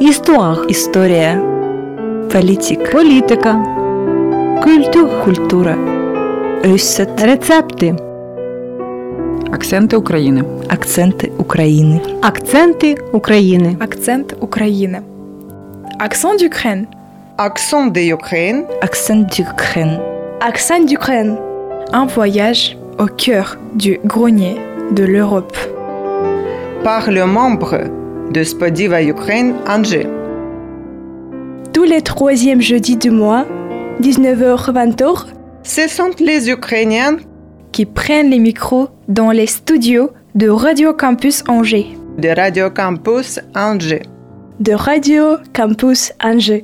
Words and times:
Histoire. 0.00 0.66
История. 0.68 1.40
Politique. 2.32 2.92
Політика. 2.92 3.64
Культура. 4.62 5.24
Культура. 5.24 5.76
Рецепт. 6.62 7.20
Рецепти. 7.22 7.94
Акценти 9.52 9.96
України. 9.96 10.44
Акценти 10.68 11.32
України. 11.38 12.00
Акценти 12.22 12.96
України. 13.12 13.76
Акцент 13.80 14.36
України. 14.40 15.00
Accent 16.00 16.36
d'Ukraine. 16.42 16.84
Accent 17.38 17.86
de 17.96 18.02
Ukraine, 18.16 18.60
Акцент 18.86 19.24
d'Ukraine. 19.34 19.94
Accent 20.50 20.84
d'Ukraine. 20.88 21.32
Un 21.92 22.06
voyage 22.16 22.62
au 22.98 23.06
cœur 23.24 23.46
du 23.74 23.92
grenier 24.04 24.56
de 24.96 25.04
l'Europe. 25.12 25.56
par 26.86 27.10
le 27.10 27.26
membre 27.26 27.80
de 28.31 28.43
Spodiva 28.43 29.01
Ukraine, 29.03 29.55
Angers. 29.67 30.07
Tous 31.73 31.83
les 31.83 32.01
troisièmes 32.01 32.61
jeudis 32.61 32.97
du 32.97 33.11
mois, 33.11 33.45
19h-20h, 34.01 35.25
Ce 35.63 35.87
sont 35.87 36.11
les 36.19 36.49
Ukrainiens 36.49 37.17
qui 37.71 37.85
prennent 37.85 38.29
les 38.29 38.39
micros 38.39 38.89
dans 39.07 39.31
les 39.31 39.47
studios 39.47 40.09
de 40.35 40.49
Radio 40.49 40.93
Campus 40.93 41.43
Angers. 41.47 41.87
de 42.17 42.29
Radio 42.29 42.69
Campus 42.69 43.39
Angers. 43.55 44.03
de 44.59 44.73
Radio 44.73 45.37
Campus 45.53 46.11
Angers. 46.23 46.63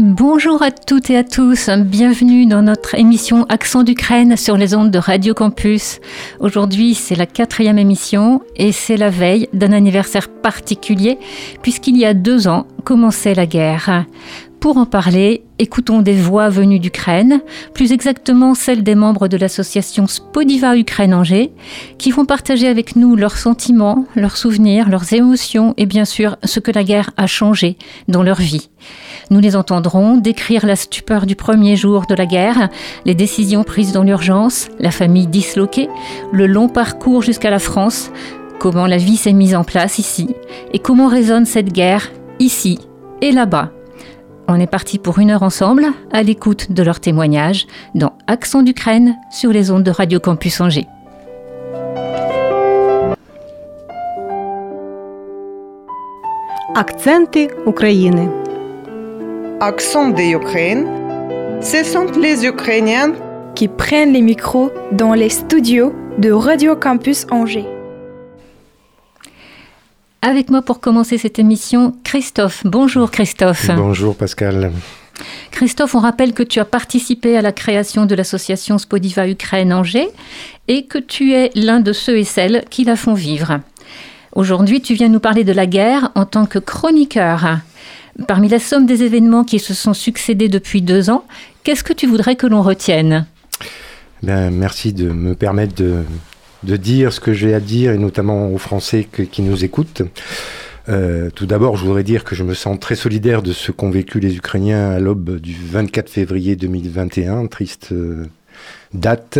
Bonjour 0.00 0.62
à 0.62 0.70
toutes 0.70 1.10
et 1.10 1.16
à 1.16 1.24
tous, 1.24 1.68
bienvenue 1.70 2.46
dans 2.46 2.62
notre 2.62 2.94
émission 2.94 3.44
Accent 3.48 3.82
d'Ukraine 3.82 4.36
sur 4.36 4.56
les 4.56 4.76
ondes 4.76 4.92
de 4.92 4.98
Radio 4.98 5.34
Campus. 5.34 5.98
Aujourd'hui 6.38 6.94
c'est 6.94 7.16
la 7.16 7.26
quatrième 7.26 7.78
émission 7.78 8.40
et 8.54 8.70
c'est 8.70 8.96
la 8.96 9.10
veille 9.10 9.48
d'un 9.52 9.72
anniversaire 9.72 10.28
particulier 10.28 11.18
puisqu'il 11.62 11.96
y 11.96 12.04
a 12.04 12.14
deux 12.14 12.46
ans 12.46 12.68
commençait 12.84 13.34
la 13.34 13.46
guerre. 13.46 14.04
Pour 14.60 14.76
en 14.76 14.86
parler, 14.86 15.42
écoutons 15.58 16.00
des 16.00 16.14
voix 16.14 16.48
venues 16.48 16.78
d'Ukraine, 16.78 17.40
plus 17.74 17.90
exactement 17.90 18.54
celles 18.54 18.84
des 18.84 18.94
membres 18.94 19.26
de 19.26 19.36
l'association 19.36 20.06
Spodiva 20.06 20.76
Ukraine 20.76 21.14
Angers, 21.14 21.50
qui 21.98 22.12
vont 22.12 22.24
partager 22.24 22.68
avec 22.68 22.94
nous 22.94 23.16
leurs 23.16 23.36
sentiments, 23.36 24.06
leurs 24.14 24.36
souvenirs, 24.36 24.88
leurs 24.88 25.12
émotions 25.12 25.74
et 25.76 25.86
bien 25.86 26.04
sûr 26.04 26.36
ce 26.44 26.60
que 26.60 26.70
la 26.70 26.84
guerre 26.84 27.10
a 27.16 27.26
changé 27.26 27.78
dans 28.06 28.22
leur 28.22 28.38
vie. 28.38 28.68
Nous 29.29 29.39
les 29.39 29.55
entendrons 29.55 30.17
décrire 30.17 30.65
la 30.65 30.75
stupeur 30.75 31.25
du 31.25 31.35
premier 31.35 31.75
jour 31.75 32.05
de 32.07 32.15
la 32.15 32.25
guerre, 32.25 32.69
les 33.05 33.15
décisions 33.15 33.63
prises 33.63 33.91
dans 33.91 34.03
l'urgence, 34.03 34.69
la 34.79 34.91
famille 34.91 35.27
disloquée, 35.27 35.89
le 36.31 36.47
long 36.47 36.69
parcours 36.69 37.21
jusqu'à 37.21 37.49
la 37.49 37.59
France, 37.59 38.11
comment 38.59 38.87
la 38.87 38.97
vie 38.97 39.17
s'est 39.17 39.33
mise 39.33 39.55
en 39.55 39.63
place 39.63 39.99
ici 39.99 40.35
et 40.71 40.79
comment 40.79 41.07
résonne 41.07 41.45
cette 41.45 41.71
guerre 41.73 42.11
ici 42.39 42.79
et 43.21 43.31
là-bas. 43.31 43.71
On 44.47 44.59
est 44.59 44.67
parti 44.67 44.99
pour 44.99 45.19
une 45.19 45.31
heure 45.31 45.43
ensemble, 45.43 45.85
à 46.11 46.21
l'écoute 46.21 46.71
de 46.71 46.83
leurs 46.83 46.99
témoignages, 46.99 47.65
dans 47.95 48.13
Accent 48.27 48.61
d'Ukraine 48.61 49.15
sur 49.31 49.51
les 49.51 49.71
ondes 49.71 49.83
de 49.83 49.91
Radio 49.91 50.19
Campus 50.19 50.59
Angers. 50.59 50.87
Акценти 56.75 57.49
України. 57.65 58.46
Accent 59.60 60.10
de 60.10 60.22
Ukraine, 60.36 60.86
ce 61.60 61.82
sont 61.82 62.06
les 62.16 62.46
Ukrainiens 62.46 63.12
Qui 63.56 63.66
prennent 63.66 64.12
les 64.12 64.22
micros 64.22 64.70
dans 64.92 65.14
les 65.14 65.30
studios 65.30 65.92
de 66.16 66.30
Radio 66.30 66.76
Campus 66.76 67.26
Angers. 67.32 67.66
Avec 70.22 70.48
moi 70.50 70.62
pour 70.62 70.78
commencer 70.78 71.18
cette 71.18 71.40
émission, 71.40 71.96
Christophe. 72.04 72.62
Bonjour 72.64 73.10
Christophe. 73.10 73.68
Bonjour 73.74 74.14
Pascal. 74.14 74.70
Christophe, 75.50 75.96
on 75.96 76.00
rappelle 76.00 76.34
que 76.34 76.44
tu 76.44 76.60
as 76.60 76.64
participé 76.64 77.36
à 77.36 77.42
la 77.42 77.50
création 77.50 78.06
de 78.06 78.14
l'association 78.14 78.78
Spodiva 78.78 79.28
Ukraine 79.28 79.72
Angers 79.72 80.10
et 80.68 80.86
que 80.86 80.98
tu 80.98 81.32
es 81.32 81.50
l'un 81.56 81.80
de 81.80 81.92
ceux 81.92 82.18
et 82.18 82.24
celles 82.24 82.64
qui 82.70 82.84
la 82.84 82.94
font 82.94 83.14
vivre. 83.14 83.58
Aujourd'hui, 84.36 84.80
tu 84.80 84.94
viens 84.94 85.08
nous 85.08 85.18
parler 85.18 85.42
de 85.42 85.52
la 85.52 85.66
guerre 85.66 86.12
en 86.14 86.26
tant 86.26 86.46
que 86.46 86.60
chroniqueur. 86.60 87.58
Parmi 88.26 88.48
la 88.48 88.58
somme 88.58 88.86
des 88.86 89.02
événements 89.02 89.44
qui 89.44 89.58
se 89.58 89.74
sont 89.74 89.94
succédés 89.94 90.48
depuis 90.48 90.82
deux 90.82 91.08
ans, 91.08 91.24
qu'est-ce 91.62 91.84
que 91.84 91.92
tu 91.92 92.06
voudrais 92.06 92.36
que 92.36 92.46
l'on 92.46 92.62
retienne? 92.62 93.26
Ben, 94.22 94.50
merci 94.50 94.92
de 94.92 95.10
me 95.10 95.34
permettre 95.34 95.74
de, 95.74 96.76
dire 96.76 97.12
ce 97.12 97.20
que 97.20 97.32
j'ai 97.32 97.54
à 97.54 97.60
dire, 97.60 97.92
et 97.92 97.98
notamment 97.98 98.52
aux 98.52 98.58
Français 98.58 99.06
qui 99.30 99.42
nous 99.42 99.64
écoutent. 99.64 100.02
Euh, 100.88 101.28
tout 101.30 101.46
d'abord, 101.46 101.76
je 101.76 101.84
voudrais 101.84 102.02
dire 102.02 102.24
que 102.24 102.34
je 102.34 102.42
me 102.42 102.54
sens 102.54 102.80
très 102.80 102.94
solidaire 102.94 103.42
de 103.42 103.52
ce 103.52 103.72
qu'ont 103.72 103.90
vécu 103.90 104.20
les 104.20 104.36
Ukrainiens 104.36 104.90
à 104.90 104.98
l'aube 104.98 105.38
du 105.38 105.54
24 105.54 106.08
février 106.08 106.56
2021, 106.56 107.46
triste 107.46 107.90
euh, 107.92 108.26
date, 108.94 109.38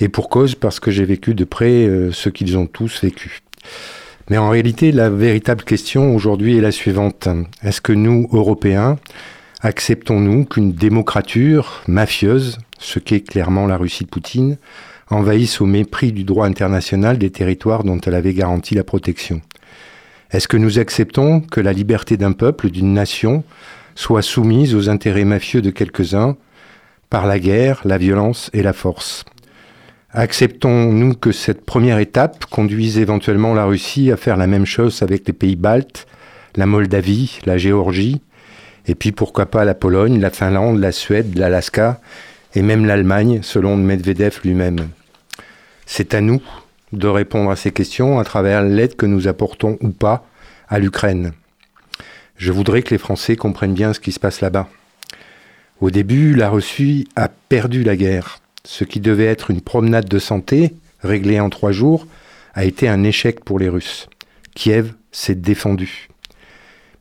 et 0.00 0.08
pour 0.08 0.28
cause 0.28 0.56
parce 0.56 0.80
que 0.80 0.90
j'ai 0.90 1.04
vécu 1.04 1.34
de 1.34 1.44
près 1.44 1.86
euh, 1.86 2.10
ce 2.12 2.28
qu'ils 2.28 2.58
ont 2.58 2.66
tous 2.66 3.00
vécu. 3.02 3.40
Mais 4.30 4.38
en 4.38 4.48
réalité, 4.48 4.90
la 4.90 5.10
véritable 5.10 5.64
question 5.64 6.14
aujourd'hui 6.14 6.56
est 6.56 6.62
la 6.62 6.72
suivante. 6.72 7.28
Est-ce 7.62 7.82
que 7.82 7.92
nous, 7.92 8.26
Européens, 8.32 8.96
acceptons-nous 9.60 10.46
qu'une 10.46 10.72
démocrature 10.72 11.82
mafieuse, 11.88 12.58
ce 12.78 12.98
qu'est 12.98 13.20
clairement 13.20 13.66
la 13.66 13.76
Russie 13.76 14.04
de 14.04 14.08
Poutine, 14.08 14.56
envahisse 15.10 15.60
au 15.60 15.66
mépris 15.66 16.12
du 16.12 16.24
droit 16.24 16.46
international 16.46 17.18
des 17.18 17.30
territoires 17.30 17.84
dont 17.84 18.00
elle 18.00 18.14
avait 18.14 18.32
garanti 18.32 18.74
la 18.74 18.84
protection? 18.84 19.42
Est-ce 20.30 20.48
que 20.48 20.56
nous 20.56 20.78
acceptons 20.78 21.40
que 21.40 21.60
la 21.60 21.74
liberté 21.74 22.16
d'un 22.16 22.32
peuple, 22.32 22.70
d'une 22.70 22.94
nation, 22.94 23.44
soit 23.94 24.22
soumise 24.22 24.74
aux 24.74 24.88
intérêts 24.88 25.26
mafieux 25.26 25.60
de 25.60 25.70
quelques-uns 25.70 26.36
par 27.10 27.26
la 27.26 27.38
guerre, 27.38 27.82
la 27.84 27.98
violence 27.98 28.50
et 28.54 28.62
la 28.62 28.72
force? 28.72 29.26
Acceptons-nous 30.16 31.14
que 31.14 31.32
cette 31.32 31.64
première 31.66 31.98
étape 31.98 32.44
conduise 32.44 32.98
éventuellement 32.98 33.52
la 33.52 33.64
Russie 33.64 34.12
à 34.12 34.16
faire 34.16 34.36
la 34.36 34.46
même 34.46 34.64
chose 34.64 35.02
avec 35.02 35.26
les 35.26 35.32
pays 35.32 35.56
baltes, 35.56 36.06
la 36.54 36.66
Moldavie, 36.66 37.40
la 37.46 37.58
Géorgie, 37.58 38.20
et 38.86 38.94
puis 38.94 39.10
pourquoi 39.10 39.46
pas 39.46 39.64
la 39.64 39.74
Pologne, 39.74 40.20
la 40.20 40.30
Finlande, 40.30 40.78
la 40.78 40.92
Suède, 40.92 41.36
l'Alaska 41.36 42.00
et 42.54 42.62
même 42.62 42.86
l'Allemagne, 42.86 43.40
selon 43.42 43.76
Medvedev 43.76 44.38
lui-même. 44.44 44.88
C'est 45.84 46.14
à 46.14 46.20
nous 46.20 46.40
de 46.92 47.08
répondre 47.08 47.50
à 47.50 47.56
ces 47.56 47.72
questions 47.72 48.20
à 48.20 48.24
travers 48.24 48.62
l'aide 48.62 48.94
que 48.94 49.06
nous 49.06 49.26
apportons 49.26 49.78
ou 49.80 49.90
pas 49.90 50.24
à 50.68 50.78
l'Ukraine. 50.78 51.32
Je 52.36 52.52
voudrais 52.52 52.82
que 52.82 52.90
les 52.90 52.98
Français 52.98 53.34
comprennent 53.34 53.74
bien 53.74 53.92
ce 53.92 53.98
qui 53.98 54.12
se 54.12 54.20
passe 54.20 54.42
là-bas. 54.42 54.68
Au 55.80 55.90
début, 55.90 56.36
la 56.36 56.50
Russie 56.50 57.08
a 57.16 57.28
perdu 57.28 57.82
la 57.82 57.96
guerre. 57.96 58.38
Ce 58.66 58.84
qui 58.84 59.00
devait 59.00 59.26
être 59.26 59.50
une 59.50 59.60
promenade 59.60 60.08
de 60.08 60.18
santé, 60.18 60.74
réglée 61.00 61.38
en 61.38 61.50
trois 61.50 61.72
jours, 61.72 62.06
a 62.54 62.64
été 62.64 62.88
un 62.88 63.04
échec 63.04 63.44
pour 63.44 63.58
les 63.58 63.68
Russes. 63.68 64.08
Kiev 64.54 64.94
s'est 65.12 65.34
défendu. 65.34 66.08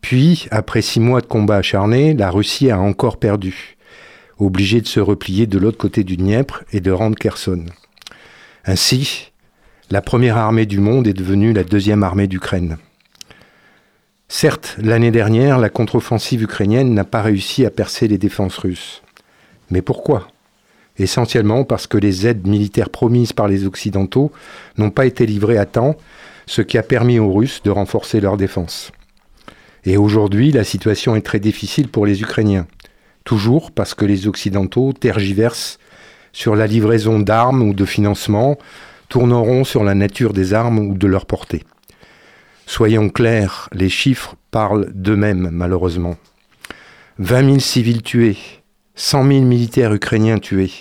Puis, 0.01 0.47
après 0.51 0.81
six 0.81 0.99
mois 0.99 1.21
de 1.21 1.25
combats 1.25 1.57
acharnés, 1.57 2.13
la 2.13 2.29
Russie 2.29 2.69
a 2.69 2.79
encore 2.79 3.17
perdu, 3.17 3.77
obligée 4.37 4.81
de 4.81 4.87
se 4.87 4.99
replier 4.99 5.47
de 5.47 5.57
l'autre 5.57 5.77
côté 5.77 6.03
du 6.03 6.17
Dniepr 6.17 6.63
et 6.73 6.81
de 6.81 6.91
rendre 6.91 7.17
Kherson. 7.17 7.65
Ainsi, 8.65 9.31
la 9.89 10.01
première 10.01 10.37
armée 10.37 10.65
du 10.65 10.79
monde 10.79 11.07
est 11.07 11.13
devenue 11.13 11.53
la 11.53 11.63
deuxième 11.63 12.03
armée 12.03 12.27
d'Ukraine. 12.27 12.77
Certes, 14.27 14.75
l'année 14.79 15.11
dernière, 15.11 15.59
la 15.59 15.69
contre-offensive 15.69 16.41
ukrainienne 16.41 16.93
n'a 16.93 17.05
pas 17.05 17.21
réussi 17.21 17.65
à 17.65 17.69
percer 17.69 18.07
les 18.07 18.17
défenses 18.17 18.57
russes. 18.57 19.03
Mais 19.69 19.81
pourquoi? 19.81 20.27
Essentiellement 20.97 21.63
parce 21.63 21.87
que 21.87 21.97
les 21.97 22.27
aides 22.27 22.47
militaires 22.47 22.89
promises 22.89 23.33
par 23.33 23.47
les 23.47 23.65
Occidentaux 23.65 24.31
n'ont 24.77 24.91
pas 24.91 25.05
été 25.05 25.25
livrées 25.25 25.57
à 25.57 25.65
temps, 25.65 25.95
ce 26.45 26.61
qui 26.61 26.77
a 26.77 26.83
permis 26.83 27.19
aux 27.19 27.33
Russes 27.33 27.61
de 27.63 27.71
renforcer 27.71 28.19
leur 28.19 28.37
défense. 28.37 28.91
Et 29.85 29.97
aujourd'hui, 29.97 30.51
la 30.51 30.63
situation 30.63 31.15
est 31.15 31.25
très 31.25 31.39
difficile 31.39 31.87
pour 31.87 32.05
les 32.05 32.21
Ukrainiens. 32.21 32.67
Toujours 33.23 33.71
parce 33.71 33.93
que 33.93 34.05
les 34.05 34.27
Occidentaux 34.27 34.93
tergiversent 34.93 35.79
sur 36.31 36.55
la 36.55 36.67
livraison 36.67 37.19
d'armes 37.19 37.61
ou 37.61 37.73
de 37.73 37.85
financement, 37.85 38.57
tourneront 39.07 39.63
sur 39.63 39.83
la 39.83 39.93
nature 39.93 40.33
des 40.33 40.53
armes 40.53 40.79
ou 40.79 40.97
de 40.97 41.07
leur 41.07 41.25
portée. 41.25 41.63
Soyons 42.65 43.09
clairs, 43.09 43.69
les 43.71 43.89
chiffres 43.89 44.35
parlent 44.49 44.91
d'eux-mêmes, 44.93 45.49
malheureusement. 45.51 46.15
20 47.19 47.45
000 47.45 47.59
civils 47.59 48.01
tués, 48.01 48.37
100 48.95 49.27
000 49.27 49.41
militaires 49.41 49.93
ukrainiens 49.93 50.39
tués, 50.39 50.71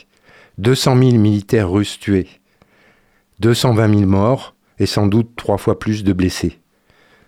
200 0.62 0.96
000 0.96 1.10
militaires 1.18 1.68
russes 1.68 1.98
tués, 1.98 2.28
220 3.40 3.98
000 3.98 4.08
morts 4.08 4.54
et 4.78 4.86
sans 4.86 5.08
doute 5.08 5.30
trois 5.34 5.58
fois 5.58 5.80
plus 5.80 6.04
de 6.04 6.12
blessés. 6.12 6.60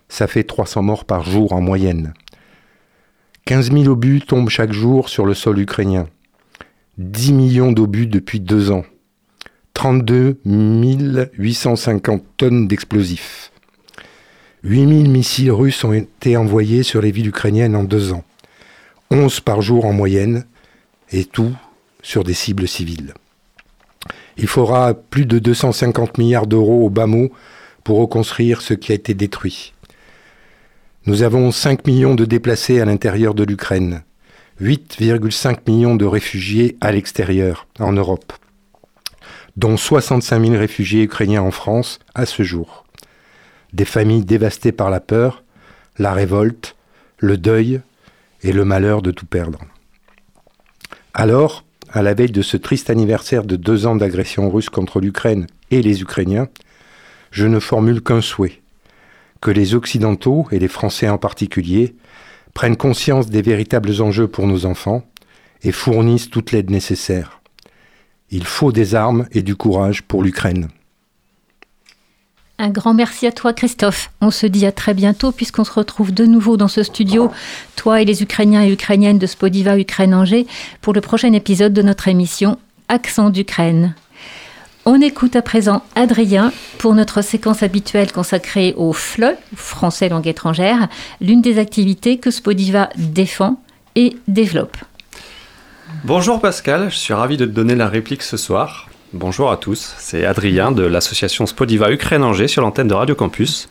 Ça 0.08 0.28
fait 0.28 0.44
300 0.44 0.82
morts 0.82 1.04
par 1.04 1.24
jour 1.24 1.52
en 1.52 1.60
moyenne. 1.60 2.14
15 3.46 3.72
000 3.72 3.86
obus 3.86 4.20
tombent 4.20 4.50
chaque 4.50 4.70
jour 4.70 5.08
sur 5.08 5.26
le 5.26 5.34
sol 5.34 5.58
ukrainien. 5.58 6.06
10 6.98 7.32
millions 7.32 7.72
d'obus 7.72 8.06
depuis 8.06 8.38
deux 8.38 8.70
ans. 8.70 8.84
32 9.72 10.38
850 10.44 12.22
tonnes 12.36 12.68
d'explosifs. 12.68 13.50
8000 14.62 15.10
missiles 15.10 15.50
russes 15.50 15.82
ont 15.82 15.92
été 15.92 16.36
envoyés 16.36 16.84
sur 16.84 17.02
les 17.02 17.10
villes 17.10 17.30
ukrainiennes 17.30 17.74
en 17.74 17.82
deux 17.82 18.12
ans. 18.12 18.22
11 19.10 19.40
par 19.40 19.60
jour 19.60 19.86
en 19.86 19.92
moyenne, 19.92 20.44
et 21.10 21.24
tout 21.24 21.52
sur 22.00 22.22
des 22.22 22.34
cibles 22.34 22.68
civiles. 22.68 23.12
Il 24.36 24.48
faudra 24.48 24.94
plus 24.94 25.26
de 25.26 25.38
250 25.38 26.18
milliards 26.18 26.46
d'euros 26.46 26.84
au 26.84 26.90
bas 26.90 27.06
pour 27.84 27.98
reconstruire 27.98 28.62
ce 28.62 28.74
qui 28.74 28.92
a 28.92 28.94
été 28.94 29.14
détruit. 29.14 29.74
Nous 31.06 31.22
avons 31.22 31.52
5 31.52 31.86
millions 31.86 32.14
de 32.14 32.24
déplacés 32.24 32.80
à 32.80 32.86
l'intérieur 32.86 33.34
de 33.34 33.44
l'Ukraine, 33.44 34.02
8,5 34.60 35.58
millions 35.70 35.96
de 35.96 36.06
réfugiés 36.06 36.76
à 36.80 36.92
l'extérieur, 36.92 37.66
en 37.78 37.92
Europe, 37.92 38.32
dont 39.56 39.76
65 39.76 40.46
000 40.46 40.58
réfugiés 40.58 41.02
ukrainiens 41.02 41.42
en 41.42 41.50
France 41.50 41.98
à 42.14 42.24
ce 42.24 42.42
jour. 42.42 42.84
Des 43.72 43.84
familles 43.84 44.24
dévastées 44.24 44.72
par 44.72 44.88
la 44.88 45.00
peur, 45.00 45.42
la 45.98 46.12
révolte, 46.12 46.76
le 47.18 47.36
deuil 47.36 47.80
et 48.42 48.52
le 48.52 48.64
malheur 48.64 49.02
de 49.02 49.10
tout 49.10 49.26
perdre. 49.26 49.58
Alors, 51.12 51.63
à 51.94 52.02
la 52.02 52.12
veille 52.12 52.32
de 52.32 52.42
ce 52.42 52.56
triste 52.56 52.90
anniversaire 52.90 53.44
de 53.44 53.54
deux 53.54 53.86
ans 53.86 53.94
d'agression 53.94 54.50
russe 54.50 54.68
contre 54.68 55.00
l'Ukraine 55.00 55.46
et 55.70 55.80
les 55.80 56.02
Ukrainiens, 56.02 56.48
je 57.30 57.46
ne 57.46 57.60
formule 57.60 58.02
qu'un 58.02 58.20
souhait, 58.20 58.62
que 59.40 59.52
les 59.52 59.76
Occidentaux, 59.76 60.46
et 60.50 60.58
les 60.58 60.68
Français 60.68 61.08
en 61.08 61.18
particulier, 61.18 61.94
prennent 62.52 62.76
conscience 62.76 63.30
des 63.30 63.42
véritables 63.42 64.02
enjeux 64.02 64.26
pour 64.26 64.48
nos 64.48 64.66
enfants 64.66 65.04
et 65.62 65.70
fournissent 65.70 66.30
toute 66.30 66.50
l'aide 66.50 66.70
nécessaire. 66.70 67.40
Il 68.30 68.44
faut 68.44 68.72
des 68.72 68.96
armes 68.96 69.26
et 69.30 69.42
du 69.42 69.54
courage 69.54 70.02
pour 70.02 70.24
l'Ukraine. 70.24 70.68
Un 72.58 72.70
grand 72.70 72.94
merci 72.94 73.26
à 73.26 73.32
toi 73.32 73.52
Christophe. 73.52 74.10
On 74.20 74.30
se 74.30 74.46
dit 74.46 74.64
à 74.64 74.70
très 74.70 74.94
bientôt 74.94 75.32
puisqu'on 75.32 75.64
se 75.64 75.72
retrouve 75.72 76.14
de 76.14 76.24
nouveau 76.24 76.56
dans 76.56 76.68
ce 76.68 76.84
studio, 76.84 77.32
toi 77.74 78.00
et 78.00 78.04
les 78.04 78.22
Ukrainiens 78.22 78.62
et 78.62 78.72
Ukrainiennes 78.72 79.18
de 79.18 79.26
Spodiva 79.26 79.76
Ukraine-Angers, 79.76 80.46
pour 80.80 80.92
le 80.92 81.00
prochain 81.00 81.32
épisode 81.32 81.72
de 81.72 81.82
notre 81.82 82.06
émission 82.06 82.58
Accent 82.88 83.30
d'Ukraine. 83.30 83.94
On 84.84 85.00
écoute 85.00 85.34
à 85.34 85.42
présent 85.42 85.82
Adrien 85.96 86.52
pour 86.78 86.94
notre 86.94 87.22
séquence 87.22 87.64
habituelle 87.64 88.12
consacrée 88.12 88.72
au 88.76 88.92
FLE, 88.92 89.36
français 89.56 90.08
langue 90.08 90.28
étrangère, 90.28 90.88
l'une 91.20 91.42
des 91.42 91.58
activités 91.58 92.18
que 92.18 92.30
Spodiva 92.30 92.88
défend 92.96 93.60
et 93.96 94.16
développe. 94.28 94.76
Bonjour 96.04 96.40
Pascal, 96.40 96.90
je 96.90 96.96
suis 96.96 97.14
ravi 97.14 97.36
de 97.36 97.46
te 97.46 97.50
donner 97.50 97.74
la 97.74 97.88
réplique 97.88 98.22
ce 98.22 98.36
soir. 98.36 98.88
Bonjour 99.16 99.52
à 99.52 99.56
tous, 99.56 99.94
c'est 99.98 100.24
Adrien 100.24 100.72
de 100.72 100.82
l'association 100.82 101.46
Spodiva 101.46 101.92
Ukraine-Angers 101.92 102.48
sur 102.48 102.62
l'antenne 102.62 102.88
de 102.88 102.94
Radio 102.94 103.14
Campus. 103.14 103.68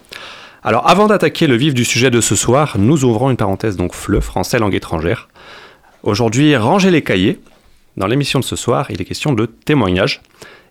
Alors 0.63 0.89
avant 0.89 1.07
d'attaquer 1.07 1.47
le 1.47 1.57
vif 1.57 1.73
du 1.73 1.83
sujet 1.83 2.09
de 2.09 2.21
ce 2.21 2.33
soir, 2.33 2.77
nous 2.79 3.03
ouvrons 3.03 3.29
une 3.29 3.35
parenthèse 3.35 3.75
donc 3.75 3.93
FLE, 3.93 4.21
français 4.21 4.57
langue 4.57 4.73
étrangère. 4.73 5.27
Aujourd'hui, 6.01 6.55
rangez 6.55 6.91
les 6.91 7.01
cahiers. 7.01 7.41
Dans 7.97 8.07
l'émission 8.07 8.39
de 8.39 8.45
ce 8.45 8.55
soir, 8.55 8.89
il 8.89 9.01
est 9.01 9.05
question 9.05 9.33
de 9.33 9.45
témoignages. 9.45 10.21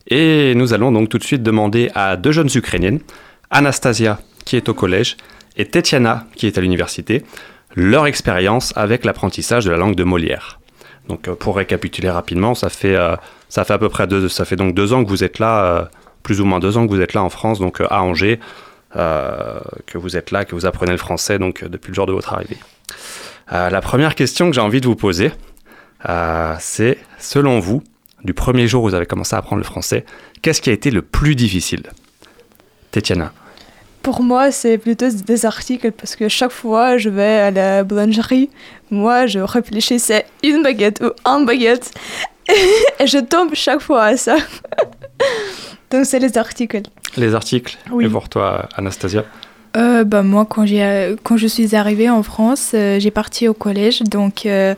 Et 0.08 0.54
nous 0.54 0.72
allons 0.72 0.90
donc 0.90 1.10
tout 1.10 1.18
de 1.18 1.24
suite 1.24 1.42
demander 1.42 1.90
à 1.94 2.16
deux 2.16 2.32
jeunes 2.32 2.48
Ukrainiennes, 2.54 3.00
Anastasia, 3.50 4.20
qui 4.46 4.56
est 4.56 4.70
au 4.70 4.74
collège, 4.74 5.18
et 5.58 5.66
Tetiana, 5.66 6.24
qui 6.34 6.46
est 6.46 6.56
à 6.56 6.62
l'université, 6.62 7.24
leur 7.74 8.06
expérience 8.06 8.72
avec 8.74 9.04
l'apprentissage 9.04 9.66
de 9.66 9.70
la 9.70 9.76
langue 9.76 9.96
de 9.96 10.04
Molière. 10.04 10.60
Donc 11.08 11.28
euh, 11.28 11.34
pour 11.34 11.56
récapituler 11.56 12.10
rapidement, 12.10 12.54
ça 12.54 12.68
fait, 12.70 12.96
euh, 12.96 13.16
ça 13.52 13.66
fait 13.66 13.74
à 13.74 13.78
peu 13.78 13.90
près 13.90 14.06
deux, 14.06 14.30
ça 14.30 14.46
fait 14.46 14.56
donc 14.56 14.74
deux 14.74 14.94
ans 14.94 15.04
que 15.04 15.10
vous 15.10 15.24
êtes 15.24 15.38
là, 15.38 15.64
euh, 15.64 15.84
plus 16.22 16.40
ou 16.40 16.46
moins 16.46 16.58
deux 16.58 16.78
ans 16.78 16.86
que 16.86 16.90
vous 16.90 17.02
êtes 17.02 17.12
là 17.12 17.22
en 17.22 17.28
France, 17.28 17.58
donc 17.58 17.82
à 17.82 18.02
Angers, 18.02 18.40
que 18.94 19.98
vous 19.98 20.16
êtes 20.16 20.30
là, 20.30 20.46
que 20.46 20.54
vous 20.54 20.64
apprenez 20.64 20.92
le 20.92 20.96
français 20.96 21.38
donc 21.38 21.62
depuis 21.62 21.90
le 21.90 21.94
jour 21.94 22.06
de 22.06 22.12
votre 22.12 22.32
arrivée. 22.32 22.56
la 23.50 23.80
première 23.82 24.14
question 24.14 24.48
que 24.48 24.54
j'ai 24.54 24.62
envie 24.62 24.80
de 24.80 24.86
vous 24.86 24.96
poser, 24.96 25.32
c'est 26.60 26.96
selon 27.18 27.60
vous, 27.60 27.82
du 28.24 28.32
premier 28.32 28.66
jour 28.68 28.84
où 28.84 28.88
vous 28.88 28.94
avez 28.94 29.04
commencé 29.04 29.34
à 29.34 29.40
apprendre 29.40 29.60
le 29.60 29.66
français, 29.66 30.06
qu'est-ce 30.40 30.62
qui 30.62 30.70
a 30.70 30.72
été 30.72 30.90
le 30.90 31.02
plus 31.02 31.34
difficile? 31.34 31.82
Tetiana 32.90 33.32
Pour 34.02 34.22
moi, 34.22 34.50
c'est 34.50 34.78
plutôt 34.78 35.10
des 35.10 35.44
articles 35.44 35.92
parce 35.92 36.16
que 36.16 36.28
chaque 36.30 36.52
fois 36.52 36.96
je 36.96 37.10
vais 37.10 37.38
à 37.38 37.50
la 37.50 37.84
boulangerie, 37.84 38.48
moi 38.90 39.26
je 39.26 39.40
réfléchissais 39.40 40.24
une 40.42 40.62
baguette 40.62 41.02
ou 41.02 41.10
un 41.26 41.44
baguette. 41.44 41.92
et 42.30 42.31
je 42.48 43.18
tombe 43.20 43.54
chaque 43.54 43.80
fois 43.80 44.04
à 44.04 44.16
ça. 44.16 44.36
Donc 45.90 46.06
c'est 46.06 46.18
les 46.18 46.36
articles. 46.38 46.82
Les 47.16 47.34
articles 47.34 47.76
Oui. 47.90 48.06
Et 48.06 48.08
pour 48.08 48.28
toi, 48.28 48.68
Anastasia 48.76 49.24
Euh, 49.76 50.04
bah, 50.04 50.22
moi, 50.22 50.46
quand, 50.46 50.66
j'ai, 50.66 51.14
quand 51.22 51.36
je 51.36 51.46
suis 51.46 51.74
arrivée 51.76 52.08
en 52.10 52.22
France, 52.22 52.72
euh, 52.74 52.98
j'ai 53.00 53.10
parti 53.10 53.48
au 53.48 53.54
collège, 53.54 54.02
donc 54.02 54.46
euh, 54.46 54.74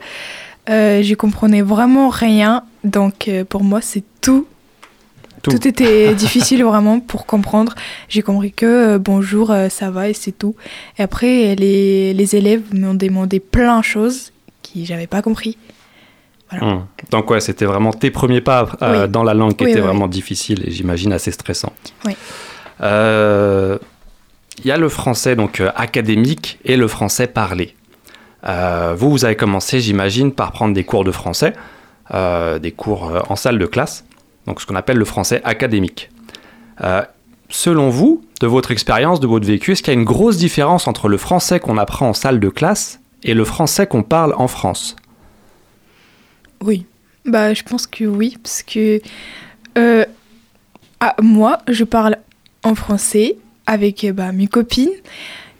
euh, 0.69 1.01
je 1.01 1.15
comprenais 1.15 1.61
vraiment 1.61 2.09
rien. 2.09 2.63
Donc 2.83 3.27
euh, 3.27 3.43
pour 3.45 3.63
moi, 3.63 3.81
c'est 3.81 4.03
tout. 4.21 4.45
Tout. 5.41 5.51
Tout 5.51 5.67
était 5.67 6.13
difficile 6.25 6.63
vraiment 6.63 6.99
pour 6.99 7.25
comprendre. 7.25 7.75
J'ai 8.09 8.21
compris 8.21 8.51
que 8.51 8.65
euh, 8.65 8.99
bonjour, 8.99 9.51
euh, 9.51 9.69
ça 9.69 9.89
va 9.91 10.09
et 10.09 10.13
c'est 10.13 10.31
tout. 10.31 10.55
Et 10.97 11.03
après, 11.03 11.55
les, 11.55 12.13
les 12.13 12.35
élèves 12.35 12.63
m'ont 12.73 12.93
demandé 12.95 13.39
plein 13.39 13.79
de 13.79 13.83
choses 13.85 14.31
qui 14.63 14.85
j'avais 14.85 15.07
pas 15.07 15.21
compris. 15.21 15.57
Voilà. 16.51 16.65
Hmm. 16.75 16.85
Donc 17.11 17.29
ouais, 17.31 17.39
c'était 17.41 17.65
vraiment 17.65 17.91
tes 17.91 18.11
premiers 18.11 18.41
pas 18.41 18.67
euh, 18.81 19.03
Oui. 19.03 19.09
dans 19.09 19.23
la 19.23 19.33
langue 19.33 19.55
qui 19.55 19.63
Oui, 19.65 19.71
étaient 19.71 19.79
oui, 19.81 19.87
vraiment 19.87 20.07
difficiles 20.07 20.63
et 20.67 20.71
j'imagine 20.71 21.11
assez 21.13 21.31
stressants. 21.31 21.73
Oui. 22.05 22.15
Euh, 22.81 23.77
Il 24.59 24.67
y 24.67 24.71
a 24.71 24.77
le 24.77 24.89
français 24.89 25.35
donc 25.35 25.59
euh, 25.59 25.71
académique 25.75 26.59
et 26.63 26.77
le 26.77 26.87
français 26.87 27.27
parlé. 27.27 27.75
Euh, 28.47 28.93
vous, 28.97 29.09
vous 29.09 29.25
avez 29.25 29.35
commencé, 29.35 29.79
j'imagine, 29.81 30.31
par 30.31 30.51
prendre 30.51 30.73
des 30.73 30.83
cours 30.83 31.03
de 31.03 31.11
français, 31.11 31.53
euh, 32.13 32.59
des 32.59 32.71
cours 32.71 33.11
en 33.29 33.35
salle 33.35 33.57
de 33.57 33.65
classe, 33.65 34.05
donc 34.45 34.61
ce 34.61 34.65
qu'on 34.67 34.75
appelle 34.75 34.97
le 34.97 35.05
français 35.05 35.41
académique. 35.43 36.09
Selon 37.49 37.89
vous, 37.89 38.23
de 38.41 38.47
votre 38.47 38.71
expérience, 38.71 39.19
de 39.19 39.27
votre 39.27 39.45
vécu, 39.47 39.71
est-ce 39.71 39.81
qu'il 39.83 39.93
y 39.93 39.97
a 39.97 39.99
une 39.99 40.05
grosse 40.05 40.37
différence 40.37 40.87
entre 40.87 41.07
le 41.07 41.17
français 41.17 41.59
qu'on 41.59 41.77
apprend 41.77 42.09
en 42.09 42.13
salle 42.13 42.39
de 42.39 42.49
classe 42.49 42.99
et 43.23 43.33
le 43.33 43.45
français 43.45 43.87
qu'on 43.87 44.03
parle 44.03 44.33
en 44.37 44.47
France? 44.47 44.95
Oui, 46.61 46.85
bah, 47.25 47.53
je 47.53 47.63
pense 47.63 47.87
que 47.87 48.05
oui, 48.05 48.37
parce 48.41 48.63
que 48.63 49.01
euh, 49.77 50.05
ah, 50.99 51.15
moi, 51.21 51.59
je 51.67 51.83
parle 51.83 52.17
en 52.63 52.75
français 52.75 53.37
avec 53.65 54.03
euh, 54.03 54.13
bah, 54.13 54.31
mes 54.31 54.47
copines, 54.47 54.89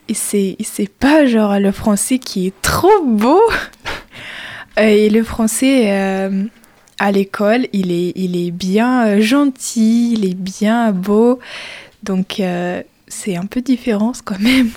et 0.08 0.14
c'est 0.14 0.56
c'est 0.64 0.90
pas 0.90 1.26
genre 1.26 1.60
le 1.60 1.72
français 1.72 2.20
qui 2.20 2.48
est 2.48 2.62
trop 2.62 3.04
beau. 3.04 3.42
et 4.78 5.10
le 5.10 5.24
français 5.24 5.92
euh, 5.92 6.46
à 7.00 7.12
l'école, 7.12 7.68
il 7.74 7.92
est, 7.92 8.14
il 8.16 8.38
est 8.38 8.52
bien 8.52 9.08
euh, 9.08 9.22
gentil, 9.22 10.14
il 10.14 10.26
est 10.26 10.36
bien 10.36 10.92
beau, 10.92 11.40
donc 12.04 12.40
euh, 12.40 12.82
c'est 13.08 13.36
un 13.36 13.46
peu 13.46 13.62
différent 13.62 14.14
quand 14.24 14.40
même. 14.40 14.70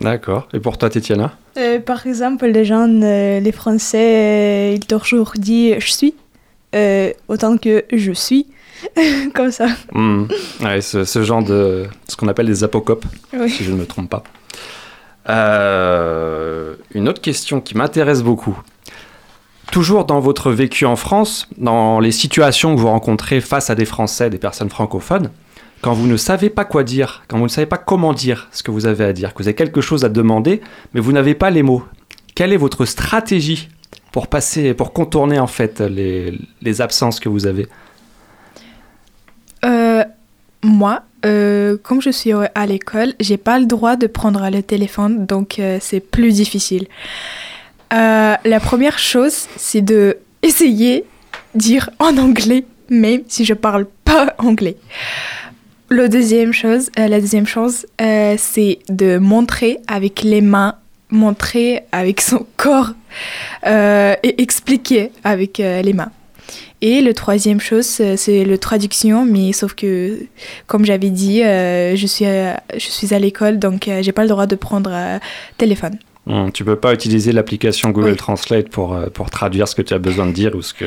D'accord. 0.00 0.48
Et 0.52 0.60
pour 0.60 0.78
toi, 0.78 0.88
Tetiana? 0.88 1.36
Euh, 1.56 1.80
par 1.80 2.06
exemple, 2.06 2.46
les 2.46 2.64
gens, 2.64 2.88
euh, 3.02 3.40
les 3.40 3.52
Français, 3.52 4.72
euh, 4.72 4.74
ils 4.76 4.86
toujours 4.86 5.32
disent 5.36 5.76
je 5.80 5.90
suis, 5.92 6.14
euh, 6.74 7.12
autant 7.28 7.56
que 7.58 7.84
je 7.92 8.12
suis, 8.12 8.46
comme 9.34 9.50
ça. 9.50 9.66
Hmm. 9.92 10.26
Ouais, 10.62 10.80
ce, 10.80 11.04
ce 11.04 11.22
genre 11.22 11.42
de. 11.42 11.86
ce 12.08 12.16
qu'on 12.16 12.28
appelle 12.28 12.46
des 12.46 12.62
apocopes, 12.64 13.04
Oui. 13.32 13.50
si 13.50 13.64
je 13.64 13.72
ne 13.72 13.76
me 13.76 13.86
trompe 13.86 14.10
pas. 14.10 14.22
Une 16.94 17.08
autre 17.08 17.20
question 17.20 17.60
qui 17.60 17.76
m'intéresse 17.76 18.22
beaucoup. 18.22 18.58
Toujours 19.70 20.04
dans 20.04 20.18
votre 20.18 20.50
vécu 20.50 20.84
en 20.86 20.96
France, 20.96 21.46
dans 21.56 22.00
les 22.00 22.10
situations 22.10 22.74
que 22.74 22.80
vous 22.80 22.88
rencontrez 22.88 23.40
face 23.40 23.70
à 23.70 23.76
des 23.76 23.84
Français, 23.84 24.28
des 24.30 24.38
personnes 24.38 24.70
francophones, 24.70 25.30
quand 25.80 25.92
vous 25.92 26.06
ne 26.06 26.16
savez 26.16 26.50
pas 26.50 26.64
quoi 26.64 26.84
dire, 26.84 27.22
quand 27.28 27.38
vous 27.38 27.44
ne 27.44 27.48
savez 27.48 27.66
pas 27.66 27.78
comment 27.78 28.12
dire 28.12 28.48
ce 28.52 28.62
que 28.62 28.70
vous 28.70 28.86
avez 28.86 29.04
à 29.04 29.12
dire, 29.12 29.32
que 29.32 29.42
vous 29.42 29.48
avez 29.48 29.54
quelque 29.54 29.80
chose 29.80 30.04
à 30.04 30.08
demander, 30.08 30.60
mais 30.94 31.00
vous 31.00 31.12
n'avez 31.12 31.34
pas 31.34 31.50
les 31.50 31.62
mots, 31.62 31.84
quelle 32.34 32.52
est 32.52 32.58
votre 32.58 32.84
stratégie 32.84 33.68
pour 34.12 34.26
passer, 34.26 34.74
pour 34.74 34.92
contourner 34.92 35.38
en 35.38 35.46
fait 35.46 35.80
les, 35.80 36.80
absences 36.80 37.20
que 37.20 37.28
vous 37.28 37.46
avez? 37.46 37.68
Euh, 39.64 40.04
moi, 40.62 41.02
euh, 41.24 41.76
comme 41.82 42.00
je 42.00 42.10
suis 42.10 42.32
à 42.32 42.66
l'école, 42.66 43.14
j'ai 43.20 43.36
pas 43.36 43.58
le 43.58 43.66
droit 43.66 43.96
de 43.96 44.06
prendre 44.06 44.48
le 44.50 44.62
téléphone, 44.62 45.26
donc 45.26 45.58
euh, 45.58 45.78
c'est 45.80 46.00
plus 46.00 46.32
difficile. 46.32 46.86
Euh, 47.92 48.34
la 48.44 48.60
première 48.60 48.98
chose, 48.98 49.46
c'est 49.56 49.80
de 49.80 50.18
essayer 50.42 51.04
dire 51.54 51.90
en 51.98 52.16
anglais, 52.16 52.64
même 52.88 53.22
si 53.28 53.44
je 53.44 53.54
parle 53.54 53.86
pas 54.04 54.34
anglais. 54.38 54.76
Le 55.92 56.08
deuxième 56.08 56.52
chose, 56.52 56.88
euh, 56.98 57.08
la 57.08 57.20
deuxième 57.20 57.46
chose, 57.48 57.84
euh, 58.00 58.36
c'est 58.38 58.78
de 58.88 59.18
montrer 59.18 59.78
avec 59.88 60.22
les 60.22 60.40
mains, 60.40 60.76
montrer 61.10 61.82
avec 61.90 62.20
son 62.20 62.46
corps 62.56 62.90
euh, 63.66 64.14
et 64.22 64.40
expliquer 64.40 65.10
avec 65.24 65.58
les 65.58 65.92
mains. 65.92 66.12
Et 66.82 67.02
le 67.02 67.12
troisième 67.12 67.60
chose, 67.60 67.84
c'est 68.16 68.44
le 68.44 68.56
traduction, 68.56 69.26
mais 69.26 69.52
sauf 69.52 69.74
que, 69.74 70.18
comme 70.66 70.84
j'avais 70.86 71.10
dit, 71.10 71.40
je, 71.42 72.06
suis, 72.06 72.24
à- 72.24 72.62
je 72.72 72.86
suis 72.86 73.12
à 73.12 73.18
l'école, 73.18 73.58
donc 73.58 73.90
j'ai 74.00 74.12
pas 74.12 74.22
le 74.22 74.28
droit 74.28 74.46
de 74.46 74.54
prendre 74.56 74.90
téléphone. 75.58 75.98
Hum, 76.26 76.50
tu 76.52 76.64
peux 76.64 76.76
pas 76.76 76.94
utiliser 76.94 77.32
l'application 77.32 77.90
Google 77.90 78.10
Oui. 78.12 78.16
Translate 78.16 78.68
pour, 78.70 78.96
pour 79.12 79.28
traduire 79.30 79.66
ce 79.68 79.74
que 79.74 79.82
tu 79.82 79.92
as 79.92 79.98
besoin 79.98 80.26
de 80.26 80.32
dire 80.32 80.54
ou 80.54 80.62
ce 80.62 80.72
Oui, 80.80 80.86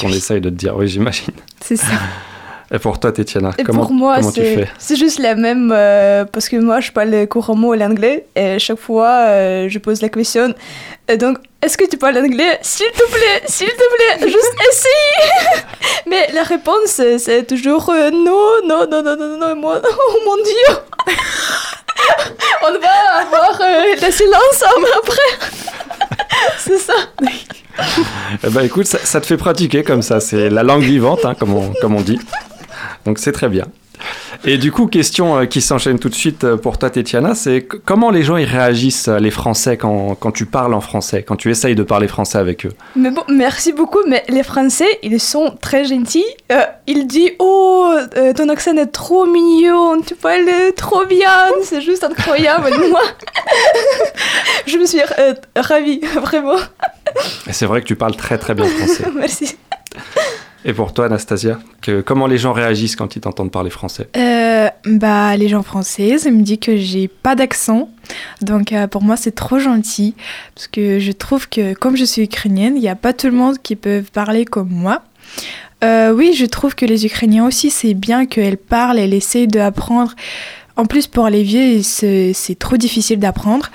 qu'on 0.00 0.08
oui, 0.08 0.16
essaye 0.16 0.40
de 0.42 0.50
te 0.50 0.54
dire. 0.54 0.76
Oui, 0.76 0.88
j'imagine. 0.88 1.32
c'est 1.62 1.76
ça. 1.76 1.86
Et 2.72 2.78
pour 2.78 3.00
toi, 3.00 3.10
Tétiana, 3.10 3.50
Et 3.58 3.64
comment, 3.64 3.82
pour 3.82 3.92
moi, 3.92 4.16
comment 4.18 4.30
tu 4.30 4.42
fais? 4.42 4.68
c'est 4.78 4.94
juste 4.94 5.18
la 5.18 5.34
même, 5.34 5.72
euh, 5.74 6.24
parce 6.24 6.48
que 6.48 6.56
moi, 6.56 6.78
je 6.78 6.92
parle 6.92 7.26
couramment 7.26 7.74
l'anglais, 7.74 8.26
et 8.36 8.60
chaque 8.60 8.78
fois, 8.78 9.08
euh, 9.26 9.68
je 9.68 9.78
pose 9.80 10.00
la 10.02 10.08
question. 10.08 10.54
Et 11.08 11.16
donc, 11.16 11.38
est-ce 11.62 11.76
que 11.76 11.84
tu 11.88 11.96
parles 11.96 12.18
anglais 12.18 12.58
S'il 12.62 12.86
te 12.92 13.10
plaît, 13.10 13.42
s'il 13.46 13.66
te 13.68 13.74
plaît, 13.74 14.28
juste 14.28 14.54
essaye 14.70 15.62
Mais 16.06 16.28
la 16.32 16.44
réponse, 16.44 17.00
c'est 17.18 17.44
toujours 17.44 17.90
euh, 17.90 18.10
non, 18.12 18.60
non, 18.64 18.86
non, 18.88 19.02
non, 19.02 19.16
non, 19.16 19.36
non, 19.36 19.56
moi, 19.56 19.80
oh 19.84 20.18
mon 20.24 20.36
Dieu 20.36 20.76
On 22.62 22.72
va 22.78 23.20
avoir 23.26 23.60
euh, 23.62 23.94
le 24.00 24.10
silence 24.12 24.62
après 25.02 25.48
C'est 26.58 26.78
ça 26.78 26.94
Eh 28.44 28.48
ben, 28.48 28.62
écoute, 28.62 28.86
ça, 28.86 28.98
ça 29.02 29.20
te 29.20 29.26
fait 29.26 29.36
pratiquer 29.36 29.82
comme 29.82 30.02
ça. 30.02 30.20
C'est 30.20 30.48
la 30.50 30.62
langue 30.62 30.82
vivante, 30.82 31.24
hein, 31.24 31.34
comme, 31.38 31.54
on, 31.54 31.72
comme 31.80 31.96
on 31.96 32.00
dit. 32.00 32.18
Donc 33.04 33.18
c'est 33.18 33.32
très 33.32 33.48
bien. 33.48 33.64
Et 34.44 34.56
du 34.56 34.72
coup, 34.72 34.86
question 34.86 35.38
euh, 35.38 35.44
qui 35.44 35.60
s'enchaîne 35.60 35.98
tout 35.98 36.08
de 36.08 36.14
suite 36.14 36.44
euh, 36.44 36.56
pour 36.56 36.78
toi, 36.78 36.88
Tétiana, 36.88 37.34
c'est 37.34 37.60
comment 37.62 38.10
les 38.10 38.22
gens 38.22 38.38
ils 38.38 38.46
réagissent, 38.46 39.08
euh, 39.08 39.18
les 39.18 39.30
Français, 39.30 39.76
quand, 39.76 40.14
quand 40.14 40.32
tu 40.32 40.46
parles 40.46 40.72
en 40.72 40.80
français, 40.80 41.22
quand 41.22 41.36
tu 41.36 41.50
essayes 41.50 41.74
de 41.74 41.82
parler 41.82 42.08
français 42.08 42.38
avec 42.38 42.64
eux? 42.64 42.72
Mais 42.96 43.10
bon, 43.10 43.22
merci 43.28 43.72
beaucoup, 43.72 43.98
mais 44.08 44.24
les 44.28 44.42
Français, 44.42 44.98
ils 45.02 45.20
sont 45.20 45.56
très 45.60 45.84
gentils. 45.84 46.24
Euh, 46.50 46.62
ils 46.86 47.06
disent 47.06 47.32
Oh, 47.38 47.92
euh, 48.16 48.32
ton 48.32 48.48
accent 48.48 48.76
est 48.76 48.86
trop 48.86 49.26
mignon, 49.26 50.00
tu 50.00 50.14
parles 50.14 50.48
trop 50.76 51.04
bien, 51.04 51.48
c'est 51.62 51.82
juste 51.82 52.04
incroyable. 52.04 52.70
Moi, 52.90 53.02
je 54.66 54.78
me 54.78 54.86
suis 54.86 55.00
euh, 55.18 55.34
ravie, 55.56 56.00
vraiment. 56.14 56.58
C'est 57.50 57.66
vrai 57.66 57.82
que 57.82 57.86
tu 57.86 57.96
parles 57.96 58.16
très 58.16 58.38
très 58.38 58.54
bien 58.54 58.64
français. 58.64 59.04
Merci. 59.14 59.56
Et 60.64 60.74
pour 60.74 60.92
toi, 60.92 61.06
Anastasia, 61.06 61.58
comment 62.04 62.26
les 62.26 62.36
gens 62.36 62.52
réagissent 62.52 62.96
quand 62.96 63.16
ils 63.16 63.20
t'entendent 63.20 63.50
parler 63.50 63.70
français? 63.70 64.08
Euh, 64.16 64.68
bah, 64.84 65.36
les 65.36 65.48
gens 65.48 65.62
françaises 65.62 66.26
me 66.26 66.42
disent 66.42 66.58
que 66.58 66.76
j'ai 66.76 67.08
pas 67.08 67.34
d'accent. 67.34 67.88
Donc, 68.42 68.72
euh, 68.72 68.86
pour 68.86 69.02
moi, 69.02 69.16
c'est 69.16 69.34
trop 69.34 69.58
gentil. 69.58 70.14
Parce 70.54 70.68
que 70.68 70.98
je 70.98 71.12
trouve 71.12 71.48
que, 71.48 71.72
comme 71.72 71.96
je 71.96 72.04
suis 72.04 72.22
ukrainienne, 72.22 72.76
il 72.76 72.80
n'y 72.82 72.88
a 72.88 72.96
pas 72.96 73.14
tout 73.14 73.26
le 73.26 73.32
monde 73.32 73.56
qui 73.62 73.74
peut 73.74 74.04
parler 74.12 74.44
comme 74.44 74.68
moi. 74.68 75.02
Euh, 75.82 76.12
oui, 76.12 76.34
je 76.36 76.44
trouve 76.44 76.74
que 76.74 76.84
les 76.84 77.06
Ukrainiens 77.06 77.46
aussi, 77.46 77.70
c'est 77.70 77.94
bien 77.94 78.26
qu'elles 78.26 78.58
parlent, 78.58 78.98
elles 78.98 79.14
essayent 79.14 79.48
d'apprendre. 79.48 80.14
En 80.76 80.84
plus, 80.84 81.06
pour 81.06 81.28
les 81.28 81.42
vieux, 81.42 81.82
c'est 81.82 82.58
trop 82.58 82.76
difficile 82.76 83.18
d'apprendre. 83.18 83.70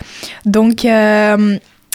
Donc, 0.45 0.85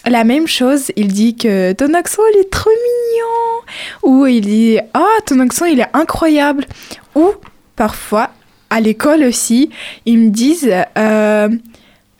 la 0.06 0.24
même 0.24 0.46
chose, 0.46 0.92
il 0.96 1.08
dit 1.08 1.36
que 1.36 1.72
ton 1.72 1.94
accent, 1.94 2.22
il 2.34 2.40
est 2.40 2.50
trop 2.50 2.70
mignon. 2.70 3.60
Ou 4.02 4.26
il 4.26 4.40
dit, 4.40 4.78
ah, 4.94 5.18
ton 5.26 5.40
accent, 5.40 5.66
il 5.66 5.80
est 5.80 5.90
incroyable. 5.92 6.66
Ou 7.14 7.32
parfois, 7.76 8.30
à 8.70 8.80
l'école 8.80 9.24
aussi, 9.24 9.70
ils 10.06 10.18
me 10.18 10.30
disent 10.30 10.72
euh, 10.96 11.48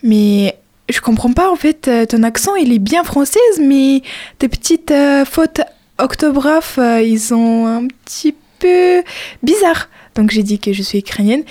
Mais 0.03 0.57
je 0.89 0.99
comprends 0.99 1.31
pas, 1.31 1.49
en 1.49 1.55
fait, 1.55 1.87
euh, 1.87 2.05
ton 2.05 2.23
accent, 2.23 2.55
il 2.55 2.73
est 2.73 2.79
bien 2.79 3.03
française, 3.03 3.59
mais 3.59 4.03
tes 4.37 4.49
petites 4.49 4.91
euh, 4.91 5.25
fautes 5.25 5.61
octographes, 5.97 6.79
ils 7.03 7.19
sont 7.19 7.65
un 7.65 7.87
petit 7.87 8.35
peu 8.59 9.01
bizarres. 9.41 9.89
Donc 10.15 10.31
j'ai 10.31 10.43
dit 10.43 10.59
que 10.59 10.73
je 10.73 10.83
suis 10.83 10.99
ukrainienne. 10.99 11.43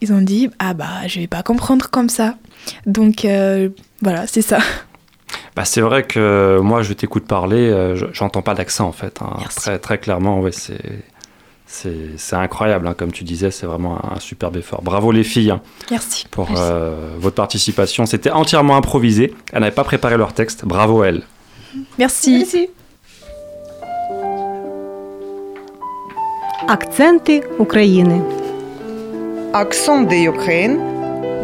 Ils 0.00 0.12
ont 0.12 0.22
dit 0.22 0.50
Ah 0.58 0.74
bah, 0.74 1.06
je 1.06 1.20
vais 1.20 1.26
pas 1.26 1.42
comprendre 1.42 1.88
comme 1.90 2.08
ça. 2.08 2.36
Donc 2.86 3.26
voilà, 4.02 4.26
c'est 4.26 4.42
ça. 4.42 4.58
bah, 5.57 5.65
C'est 5.65 5.81
vrai 5.81 6.03
que 6.03 6.59
moi, 6.61 6.81
je 6.83 6.93
t'écoute 6.93 7.25
parler, 7.27 7.69
euh, 7.69 7.95
je- 7.95 8.05
j'entends 8.13 8.41
pas 8.41 8.53
d'accent 8.55 8.87
en 8.87 8.91
fait. 8.91 9.19
hein. 9.21 9.35
Merci. 9.39 9.57
Très, 9.57 9.79
très 9.79 9.97
clairement, 9.97 10.39
ouais, 10.41 10.51
c'est. 10.51 10.81
C'est 11.65 12.11
c'est 12.17 12.35
incroyable, 12.35 12.85
hein, 12.87 12.93
comme 12.95 13.11
tu 13.11 13.23
disais, 13.23 13.49
c'est 13.49 13.65
vraiment 13.65 13.97
un, 14.03 14.17
un 14.17 14.19
superbe 14.19 14.57
effort. 14.57 14.83
Bravo 14.83 15.11
les 15.11 15.23
filles 15.23 15.49
hein, 15.49 15.61
Merci. 15.89 16.25
pour 16.29 16.47
Merci. 16.49 16.63
euh, 16.63 17.15
votre 17.17 17.35
participation. 17.35 18.05
C'était 18.05 18.29
entièrement 18.29 18.75
improvisé. 18.75 19.33
Elles 19.51 19.61
n'avaient 19.61 19.71
pas 19.73 19.83
préparé 19.83 20.15
leur 20.17 20.33
texte. 20.33 20.65
Bravo 20.65 21.01
à 21.01 21.07
elles. 21.07 21.23
Merci. 21.97 22.37
Merci. 22.37 22.69
Акценти 26.67 27.41
України. 27.59 28.21
Accent 29.53 30.01
de 30.11 30.15
Ukraine, 30.33 30.75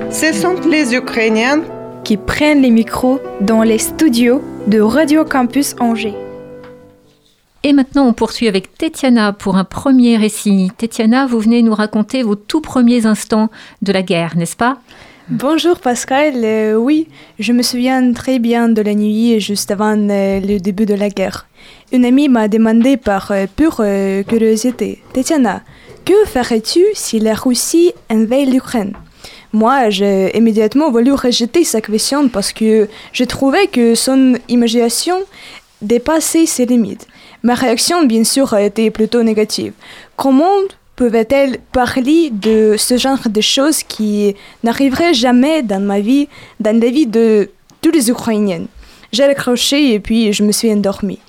ce 0.10 0.34
sont 0.34 0.55
les 0.67 0.96
Ukrainiens 0.96 1.62
qui 2.04 2.18
prennent 2.18 2.61
les 2.61 2.70
micros 2.70 3.18
dans 3.40 3.62
les 3.62 3.78
studios 3.78 4.42
de 4.66 4.78
Radio 4.78 5.25
Campus 5.25 5.75
Angers. 5.80 6.14
Et 7.62 7.73
maintenant, 7.73 8.06
on 8.06 8.12
poursuit 8.12 8.46
avec 8.46 8.76
Tetiana 8.76 9.32
pour 9.32 9.56
un 9.56 9.64
premier 9.64 10.18
récit. 10.18 10.70
Tetiana, 10.76 11.26
vous 11.26 11.40
venez 11.40 11.62
nous 11.62 11.75
raconter 11.75 12.23
vos 12.23 12.34
tout 12.34 12.61
premiers 12.61 13.06
instants 13.06 13.49
de 13.80 13.90
la 13.90 14.02
guerre, 14.02 14.37
n'est-ce 14.37 14.54
pas? 14.54 14.76
Bonjour 15.30 15.80
Pascal, 15.80 16.34
Euh, 16.44 16.75
oui, 16.75 17.08
je 17.38 17.54
me 17.54 17.62
souviens 17.62 18.12
très 18.12 18.38
bien 18.38 18.68
de 18.68 18.82
la 18.82 18.92
nuit 18.92 19.40
juste 19.40 19.70
avant 19.70 19.96
euh, 19.96 20.40
le 20.40 20.58
début 20.58 20.84
de 20.84 20.92
la 20.92 21.08
guerre. 21.08 21.46
Une 21.90 22.04
amie 22.04 22.28
m'a 22.28 22.49
demandé 22.49 22.99
par 22.99 23.30
euh, 23.30 23.46
pure 23.56 23.78
euh, 23.80 24.23
curiosité, 24.25 25.02
Tatiana, 25.14 25.62
que 26.04 26.26
ferais-tu 26.26 26.82
si 26.92 27.18
la 27.18 27.32
Russie 27.32 27.92
envahit 28.11 28.50
l'Ukraine? 28.52 28.92
Moi, 29.54 29.88
j'ai 29.88 30.37
immédiatement 30.37 30.90
voulu 30.90 31.12
rejeter 31.12 31.62
sa 31.62 31.80
question 31.80 32.28
parce 32.28 32.52
que 32.52 32.88
je 33.12 33.23
trouvais 33.23 33.68
que 33.68 33.94
son 33.94 34.34
imagination 34.49 35.14
dépassait 35.80 36.46
ses 36.46 36.66
limites. 36.66 37.06
Ma 37.44 37.54
réaction, 37.54 38.04
bien 38.04 38.25
sûr, 38.25 38.52
a 38.52 38.62
été 38.62 38.90
plutôt 38.90 39.23
négative. 39.23 39.73
Comment 40.16 40.58
pouvait-elle 40.96 41.58
parler 41.70 42.30
de 42.32 42.75
ce 42.76 42.96
genre 42.96 43.28
de 43.28 43.40
choses 43.40 43.84
qui 43.84 44.34
n'arriveraient 44.64 45.14
jamais 45.14 45.62
dans 45.62 45.80
ma 45.80 46.00
vie, 46.00 46.26
dans 46.58 46.76
la 46.76 46.90
vie 46.90 47.06
de 47.06 47.49
tous 47.80 47.92
les 47.92 48.11
Ukrainiennes 48.11 48.66
J'ai 49.12 49.23
accroché 49.23 49.94
et 49.94 50.00
puis 50.00 50.32
je 50.32 50.42
me 50.42 50.50
suis 50.50 50.73
endormie. 50.73 51.20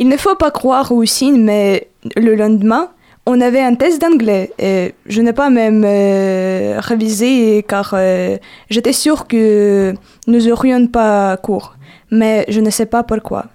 Il 0.00 0.08
ne 0.08 0.16
faut 0.16 0.34
pas 0.34 0.50
croire 0.50 0.90
aux 0.90 1.04
signes, 1.04 1.40
mais 1.40 1.86
le 2.16 2.34
lendemain, 2.34 2.90
on 3.26 3.40
avait 3.40 3.60
un 3.60 3.74
test 3.74 4.00
d'anglais 4.00 4.52
et 4.58 4.94
je 5.06 5.20
n'ai 5.20 5.32
pas 5.32 5.50
même 5.50 5.84
euh, 5.84 6.80
révisé 6.80 7.64
car 7.66 7.92
euh, 7.94 8.36
j'étais 8.70 8.92
sûre 8.92 9.26
que 9.26 9.94
nous 10.26 10.48
aurions 10.48 10.86
pas 10.86 11.36
cours. 11.36 11.76
Mais 12.10 12.44
je 12.48 12.60
ne 12.60 12.70
sais 12.70 12.86
pas 12.86 13.02
pourquoi. 13.04 13.46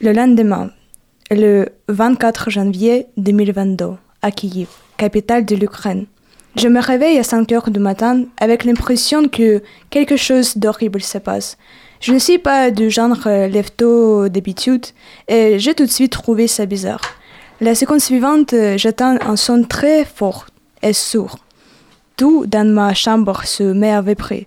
Le 0.00 0.12
lendemain, 0.12 0.70
le 1.30 1.66
24 1.88 2.50
janvier 2.50 3.06
2022, 3.16 3.90
à 4.22 4.30
Kiev, 4.30 4.68
capitale 4.96 5.44
de 5.44 5.54
l'Ukraine. 5.54 6.06
Je 6.56 6.68
me 6.68 6.80
réveille 6.80 7.18
à 7.18 7.22
5 7.22 7.52
heures 7.52 7.70
du 7.70 7.80
matin 7.80 8.24
avec 8.38 8.64
l'impression 8.64 9.28
que 9.28 9.62
quelque 9.90 10.16
chose 10.16 10.56
d'horrible 10.56 11.02
se 11.02 11.18
passe. 11.18 11.58
Je 12.00 12.12
ne 12.12 12.18
suis 12.18 12.38
pas 12.38 12.70
du 12.70 12.90
genre 12.90 13.26
euh, 13.26 13.46
lève-tôt 13.46 14.28
d'habitude 14.28 14.86
et 15.28 15.58
j'ai 15.58 15.74
tout 15.74 15.84
de 15.84 15.90
suite 15.90 16.12
trouvé 16.12 16.46
ça 16.46 16.66
bizarre. 16.66 17.02
La 17.58 17.74
seconde 17.74 18.00
suivante, 18.00 18.52
euh, 18.52 18.76
j'entends 18.76 19.16
un 19.22 19.34
son 19.34 19.62
très 19.62 20.04
fort 20.04 20.44
et 20.82 20.92
sourd. 20.92 21.38
Tout 22.18 22.44
dans 22.46 22.70
ma 22.70 22.92
chambre 22.92 23.46
se 23.46 23.62
met 23.62 23.92
à 23.92 24.02
vibrer. 24.02 24.46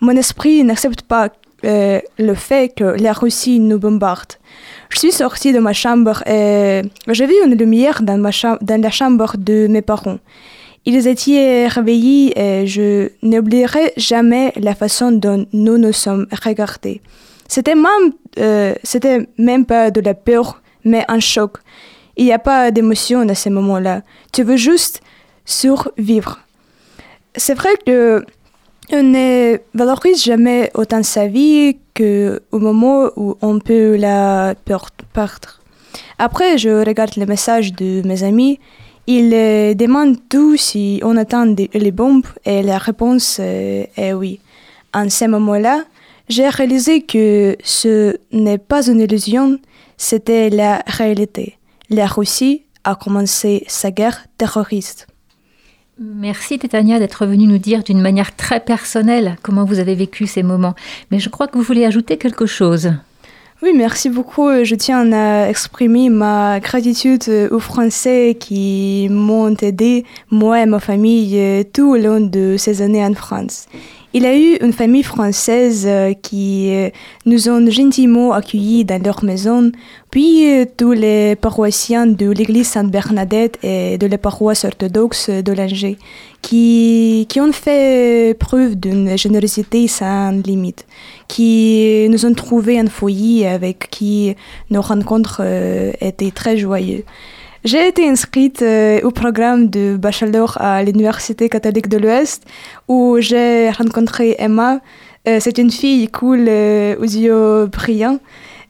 Mon 0.00 0.16
esprit 0.16 0.64
n'accepte 0.64 1.02
pas 1.02 1.28
euh, 1.64 2.00
le 2.18 2.34
fait 2.34 2.74
que 2.74 3.00
la 3.00 3.12
Russie 3.12 3.60
nous 3.60 3.78
bombarde. 3.78 4.32
Je 4.88 4.98
suis 4.98 5.12
sortie 5.12 5.52
de 5.52 5.60
ma 5.60 5.72
chambre 5.72 6.26
et 6.26 6.82
j'ai 7.06 7.26
vu 7.26 7.34
une 7.44 7.54
lumière 7.54 8.02
dans, 8.02 8.20
la 8.20 8.90
chambre 8.90 9.36
de 9.36 9.68
mes 9.68 9.82
parents. 9.82 10.18
Ils 10.84 11.06
étaient 11.06 11.68
réveillés 11.68 12.36
et 12.36 12.66
je 12.66 13.10
n'oublierai 13.22 13.92
jamais 13.96 14.52
la 14.56 14.74
façon 14.74 15.12
dont 15.12 15.46
nous 15.52 15.78
nous 15.78 15.92
sommes 15.92 16.26
regardés. 16.44 17.02
C'était 17.46 17.76
même, 17.76 18.12
euh, 18.38 18.74
c'était 18.82 19.28
même 19.38 19.64
pas 19.64 19.92
de 19.92 20.00
la 20.00 20.14
peur, 20.14 20.60
mais 20.84 21.04
un 21.06 21.20
choc. 21.20 21.58
Il 22.18 22.24
n'y 22.26 22.32
a 22.32 22.38
pas 22.38 22.70
d'émotion 22.70 23.26
à 23.28 23.34
ce 23.34 23.48
moment-là. 23.48 24.02
Tu 24.32 24.42
veux 24.42 24.56
juste 24.56 25.00
survivre. 25.46 26.40
C'est 27.36 27.54
vrai 27.54 27.70
que 27.86 28.24
on 28.92 29.02
ne 29.02 29.58
valorise 29.74 30.22
jamais 30.24 30.70
autant 30.74 31.02
sa 31.02 31.26
vie 31.26 31.76
qu'au 31.94 32.58
moment 32.58 33.10
où 33.16 33.36
on 33.40 33.58
peut 33.60 33.96
la 33.96 34.54
per- 34.64 34.92
perdre. 35.12 35.60
Après, 36.18 36.58
je 36.58 36.84
regarde 36.84 37.14
les 37.16 37.26
messages 37.26 37.72
de 37.72 38.02
mes 38.06 38.22
amis. 38.24 38.58
Ils 39.06 39.76
demandent 39.76 40.16
tout 40.28 40.56
si 40.56 41.00
on 41.04 41.16
attend 41.16 41.54
les 41.72 41.92
bombes 41.92 42.26
et 42.44 42.62
la 42.62 42.78
réponse 42.78 43.38
est 43.38 44.12
oui. 44.12 44.40
En 44.92 45.08
ce 45.08 45.26
moment-là, 45.26 45.84
j'ai 46.28 46.48
réalisé 46.48 47.02
que 47.02 47.56
ce 47.62 48.16
n'est 48.32 48.58
pas 48.58 48.86
une 48.88 49.00
illusion, 49.00 49.58
c'était 49.96 50.50
la 50.50 50.82
réalité. 50.86 51.57
La 51.90 52.06
Russie 52.06 52.64
a 52.84 52.94
commencé 52.94 53.64
sa 53.66 53.90
guerre 53.90 54.26
terroriste. 54.36 55.06
Merci 55.98 56.58
Tétania 56.58 56.98
d'être 56.98 57.24
venue 57.24 57.46
nous 57.46 57.56
dire 57.56 57.82
d'une 57.82 58.02
manière 58.02 58.36
très 58.36 58.60
personnelle 58.60 59.38
comment 59.42 59.64
vous 59.64 59.78
avez 59.78 59.94
vécu 59.94 60.26
ces 60.26 60.42
moments. 60.42 60.74
Mais 61.10 61.18
je 61.18 61.30
crois 61.30 61.48
que 61.48 61.56
vous 61.56 61.64
voulez 61.64 61.86
ajouter 61.86 62.18
quelque 62.18 62.44
chose. 62.44 62.92
Oui, 63.62 63.72
merci 63.74 64.10
beaucoup. 64.10 64.50
Je 64.64 64.74
tiens 64.74 65.10
à 65.12 65.48
exprimer 65.48 66.10
ma 66.10 66.60
gratitude 66.60 67.24
aux 67.50 67.58
Français 67.58 68.36
qui 68.38 69.08
m'ont 69.10 69.56
aidé, 69.56 70.04
moi 70.30 70.62
et 70.62 70.66
ma 70.66 70.80
famille, 70.80 71.64
tout 71.72 71.92
au 71.92 71.96
long 71.96 72.20
de 72.20 72.56
ces 72.58 72.82
années 72.82 73.04
en 73.04 73.14
France. 73.14 73.66
Il 74.14 74.24
a 74.24 74.34
eu 74.34 74.56
une 74.62 74.72
famille 74.72 75.02
française 75.02 75.84
euh, 75.86 76.14
qui 76.14 76.70
euh, 76.70 76.88
nous 77.26 77.50
ont 77.50 77.70
gentiment 77.70 78.32
accueillis 78.32 78.86
dans 78.86 79.02
leur 79.02 79.22
maison, 79.22 79.70
puis 80.10 80.50
euh, 80.50 80.64
tous 80.78 80.92
les 80.92 81.36
paroissiens 81.36 82.06
de 82.06 82.30
l'église 82.30 82.68
Sainte-Bernadette 82.68 83.58
et 83.62 83.98
de 83.98 84.06
la 84.06 84.16
paroisse 84.16 84.64
orthodoxe 84.64 85.28
de 85.28 85.52
l'Angers, 85.52 85.98
qui, 86.40 87.26
qui 87.28 87.38
ont 87.38 87.52
fait 87.52 88.34
preuve 88.38 88.76
d'une 88.76 89.18
générosité 89.18 89.86
sans 89.88 90.30
limite, 90.30 90.86
qui 91.28 92.06
nous 92.08 92.24
ont 92.24 92.32
trouvé 92.32 92.80
un 92.80 92.88
foyer 92.88 93.46
avec 93.46 93.88
qui 93.90 94.34
nos 94.70 94.80
rencontres 94.80 95.42
étaient 96.00 96.30
très 96.30 96.56
joyeuses. 96.56 97.02
J'ai 97.64 97.88
été 97.88 98.08
inscrite 98.08 98.62
euh, 98.62 99.00
au 99.02 99.10
programme 99.10 99.68
de 99.68 99.96
bachelor 99.96 100.56
à 100.60 100.80
l'Université 100.84 101.48
catholique 101.48 101.88
de 101.88 101.98
l'Ouest 101.98 102.44
où 102.86 103.16
j'ai 103.18 103.70
rencontré 103.70 104.36
Emma. 104.38 104.78
Euh, 105.26 105.38
c'est 105.40 105.58
une 105.58 105.72
fille 105.72 106.06
cool 106.06 106.46
euh, 106.48 106.94
aux 107.00 107.02
yeux 107.02 107.66
brillants. 107.66 108.20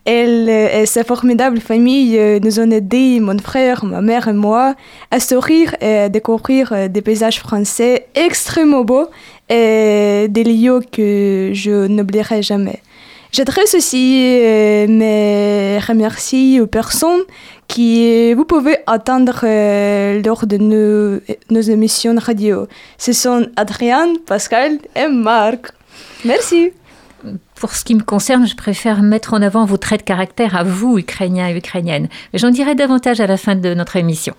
Elle 0.06 0.48
et 0.48 0.86
sa 0.86 1.04
formidable 1.04 1.60
famille 1.60 2.18
nous 2.42 2.60
ont 2.60 2.70
aidé, 2.70 3.20
mon 3.20 3.38
frère, 3.38 3.84
ma 3.84 4.00
mère 4.00 4.26
et 4.26 4.32
moi, 4.32 4.74
à 5.10 5.20
sourire 5.20 5.74
et 5.82 5.98
à 5.98 6.08
découvrir 6.08 6.88
des 6.88 7.02
paysages 7.02 7.40
français 7.40 8.06
extrêmement 8.14 8.84
beaux 8.84 9.08
et 9.50 10.28
des 10.30 10.44
lieux 10.44 10.80
que 10.90 11.50
je 11.52 11.88
n'oublierai 11.88 12.40
jamais. 12.40 12.80
J'adresse 13.32 13.74
aussi 13.74 14.40
mes 14.88 15.78
remercie 15.78 16.60
aux 16.60 16.66
personnes 16.66 17.22
qui 17.68 18.32
vous 18.34 18.44
pouvez 18.44 18.78
attendre 18.86 19.40
euh, 19.44 20.22
lors 20.24 20.46
de 20.46 20.56
nos, 20.56 21.20
nos, 21.50 21.60
émissions 21.60 22.16
radio. 22.18 22.66
Ce 22.96 23.12
sont 23.12 23.46
Adrien, 23.56 24.14
Pascal 24.26 24.78
et 24.96 25.08
Marc. 25.08 25.72
Merci. 26.24 26.72
Pour 27.56 27.74
ce 27.74 27.84
qui 27.84 27.94
me 27.94 28.02
concerne, 28.02 28.46
je 28.46 28.54
préfère 28.54 29.02
mettre 29.02 29.34
en 29.34 29.42
avant 29.42 29.64
vos 29.64 29.76
traits 29.76 30.00
de 30.00 30.04
caractère 30.04 30.56
à 30.56 30.64
vous, 30.64 30.98
Ukrainiens 30.98 31.48
et 31.48 31.56
Ukrainiennes. 31.56 32.08
Mais 32.32 32.38
j'en 32.38 32.50
dirai 32.50 32.74
davantage 32.74 33.20
à 33.20 33.26
la 33.26 33.36
fin 33.36 33.56
de 33.56 33.74
notre 33.74 33.96
émission. 33.96 34.34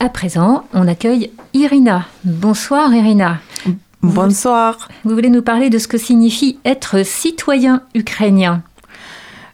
À 0.00 0.08
présent, 0.10 0.64
on 0.74 0.86
accueille 0.86 1.30
Irina. 1.54 2.04
Bonsoir 2.24 2.92
Irina. 2.92 3.38
Bonsoir. 4.04 4.88
Vous, 5.04 5.14
voulez 5.14 5.30
nous 5.30 5.40
parler 5.40 5.70
de 5.70 5.78
ce 5.78 5.88
que 5.88 5.96
signifie 5.96 6.58
être 6.66 7.06
citoyen 7.06 7.80
ukrainien? 7.94 8.62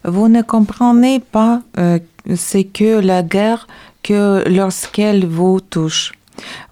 Vous 0.02 0.26
ne 0.28 0.42
comprenez 0.42 1.20
pas 1.20 1.62
euh, 1.78 2.00
ce 2.34 2.58
que 2.58 2.98
la 2.98 3.22
guerre 3.22 3.68
que 4.02 4.42
lorsqu'elle 4.48 5.24
vous 5.24 5.60
touche. 5.60 6.12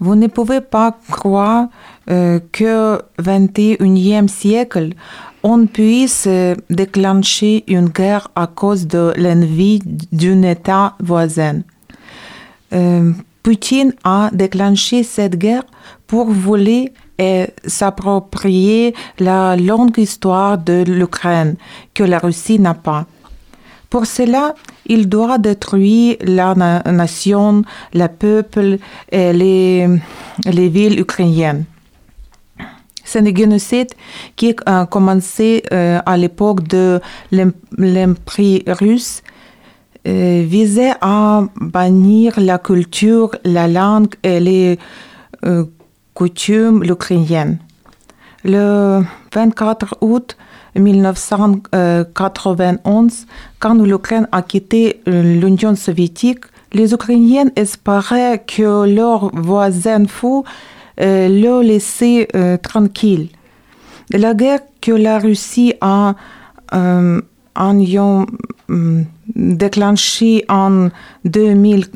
Vous 0.01 0.17
ne 0.17 0.27
pouvez 0.27 0.61
pas 0.61 0.99
croire 1.09 1.69
euh, 2.11 2.41
que 2.51 3.01
21e 3.23 4.27
siècle, 4.27 4.95
on 5.45 5.67
puisse 5.67 6.25
euh, 6.27 6.57
déclencher 6.71 7.63
une 7.69 7.91
guerre 7.91 8.27
à 8.35 8.49
cause 8.49 8.89
de 8.89 9.13
l'envie 9.17 9.79
d'un 10.11 10.43
État 10.43 10.97
voisin. 10.99 11.61
Euh, 12.73 13.13
Poutine 13.45 13.95
a 14.03 14.31
déclenché 14.33 15.05
cette 15.05 15.37
guerre 15.37 15.65
pour 16.09 16.29
voler 16.29 16.93
et 17.18 17.46
s'approprier 17.66 18.94
la 19.18 19.57
longue 19.57 19.98
histoire 19.98 20.59
de 20.59 20.85
l'Ukraine 20.87 21.57
que 21.94 22.04
la 22.04 22.18
Russie 22.18 22.59
n'a 22.59 22.74
pas. 22.74 23.07
Pour 23.90 24.04
cela, 24.07 24.54
il 24.87 25.09
doit 25.09 25.38
détruire 25.38 26.16
la 26.20 26.54
nation, 26.54 27.62
le 27.94 28.07
peuple 28.07 28.78
et 29.11 29.33
les, 29.33 29.88
les 30.44 30.68
villes 30.68 31.00
ukrainiennes. 31.00 31.64
C'est 33.02 33.20
un 33.20 33.35
génocide 33.35 33.88
qui 34.37 34.54
a 34.66 34.85
commencé 34.85 35.62
euh, 35.72 35.98
à 36.04 36.18
l'époque 36.18 36.68
de 36.68 37.00
l'Empire 37.33 38.62
russe, 38.78 39.22
euh, 40.07 40.44
visait 40.46 40.92
à 41.00 41.44
bannir 41.57 42.38
la 42.38 42.59
culture, 42.59 43.31
la 43.44 43.66
langue 43.66 44.14
et 44.22 44.40
les 44.40 44.78
euh, 45.46 45.64
ukrainiennes. 46.20 47.59
Le 48.44 49.02
24 49.35 49.96
août 50.00 50.37
1991, 50.76 53.26
quand 53.59 53.74
l'Ukraine 53.74 54.28
a 54.33 54.42
quitté 54.42 55.02
l'Union 55.07 55.74
soviétique, 55.74 56.44
les 56.72 56.92
Ukrainiens 56.92 57.48
espéraient 57.57 58.44
que 58.46 58.87
leurs 58.87 59.35
voisins 59.35 60.07
fous 60.07 60.44
euh, 61.00 61.28
le 61.28 61.62
laissaient 61.62 62.28
euh, 62.35 62.57
tranquille. 62.57 63.28
La 64.11 64.35
guerre 64.35 64.61
que 64.81 64.92
la 64.92 65.18
Russie 65.18 65.74
a 65.81 66.14
euh, 66.74 67.20
en, 67.54 68.26
déclenchée 69.35 70.44
en 70.48 70.88
2000, 71.24 71.87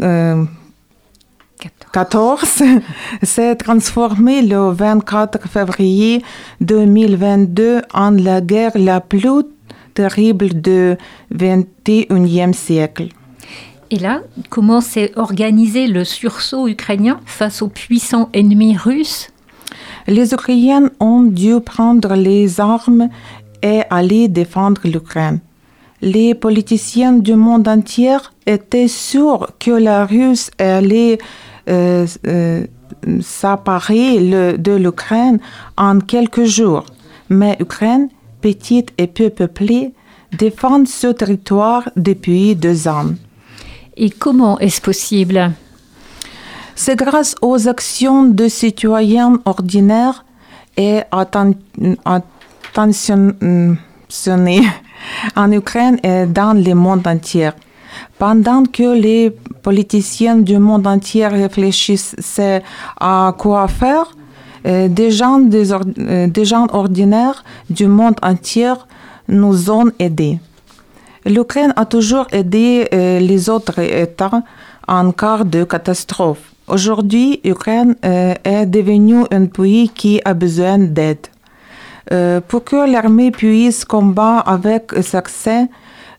14 1.92 2.62
s'est 3.22 3.57
transformé 3.57 4.40
le 4.42 4.72
24 4.72 5.46
février 5.46 6.22
2022 6.61 7.83
en 7.92 8.11
la 8.12 8.40
guerre 8.40 8.72
la 8.74 9.00
plus 9.00 9.44
terrible 9.92 10.48
du 10.48 10.94
21e 11.35 12.55
siècle. 12.55 13.09
Et 13.90 13.98
là, 13.98 14.22
comment 14.48 14.81
s'est 14.81 15.12
organisé 15.16 15.87
le 15.87 16.05
sursaut 16.05 16.66
ukrainien 16.66 17.20
face 17.26 17.61
aux 17.61 17.68
puissants 17.68 18.31
ennemis 18.33 18.76
russes? 18.76 19.28
Les 20.07 20.33
Ukrainiens 20.33 20.90
ont 20.98 21.22
dû 21.22 21.61
prendre 21.61 22.14
les 22.14 22.59
armes 22.59 23.11
et 23.62 23.83
aller 23.90 24.28
défendre 24.28 24.81
l'Ukraine. 24.85 25.40
Les 26.00 26.35
politiciens 26.35 27.12
du 27.12 27.35
monde 27.35 27.68
entier 27.68 28.16
étaient 28.46 28.88
sûrs 28.88 29.50
que 29.61 29.70
la 29.70 30.07
Russie 30.07 30.50
allait 30.59 31.18
euh, 31.68 32.07
euh, 32.27 32.66
de 33.07 34.72
l'Ukraine 34.72 35.38
en 35.77 35.98
quelques 36.01 36.44
jours. 36.44 36.85
Mais 37.29 37.57
l'Ukraine, 37.59 38.09
petite 38.40 38.92
et 38.98 39.07
peu 39.07 39.31
peuplée, 39.31 39.92
défend 40.37 40.85
ce 40.87 41.09
territoire 41.09 41.88
depuis 41.96 42.55
deux 42.57 42.88
ans. 42.88 43.12
Et 43.96 44.11
comment 44.11 44.59
est-ce 44.59 44.81
possible? 44.81 45.53
C'est 46.75 46.96
grâce 46.96 47.35
aux 47.42 47.68
actions 47.68 48.25
de 48.25 48.48
citoyens 48.48 49.38
ordinaires 49.44 50.25
et 50.77 51.01
attentionnés 52.75 53.77
en 55.37 55.53
Ukraine 55.53 55.98
et 56.03 56.27
dans 56.27 56.55
le 56.55 56.75
monde 56.75 57.07
entier. 57.07 57.51
Pendant 58.18 58.64
que 58.64 58.94
les 58.94 59.31
politiciens 59.62 60.37
du 60.37 60.59
monde 60.59 60.87
entier 60.87 61.26
réfléchissaient 61.26 62.62
à 63.00 63.35
quoi 63.37 63.68
faire, 63.68 64.12
euh, 64.64 64.88
des, 64.88 65.11
gens, 65.11 65.40
euh, 65.42 66.26
des, 66.28 66.44
gens 66.44 66.66
ordinaires 66.72 67.42
du 67.68 67.88
monde 67.88 68.14
entier 68.22 68.74
nous 69.28 69.70
ont 69.70 69.90
aidés. 69.98 70.38
L'Ukraine 71.24 71.72
a 71.74 71.85
toujours 71.85 72.26
aidé 72.31 72.87
euh, 72.92 73.18
les 73.18 73.50
autres 73.50 73.81
États 73.81 74.42
en 74.87 75.11
cas 75.11 75.42
de 75.42 75.64
catastrophe. 75.64 76.52
Aujourd'hui, 76.68 77.40
l'Ukraine 77.44 77.96
est 78.02 78.66
devenue 78.66 79.24
un 79.33 79.46
pays 79.46 79.88
qui 79.88 80.20
a 80.24 80.33
besoin 80.33 80.78
d'aide. 80.78 81.26
pour 82.48 82.64
que 82.64 82.90
l'armée 82.90 83.31
puisse 83.31 83.85
combattre 83.85 84.48
avec 84.48 84.92
succès, 85.02 85.68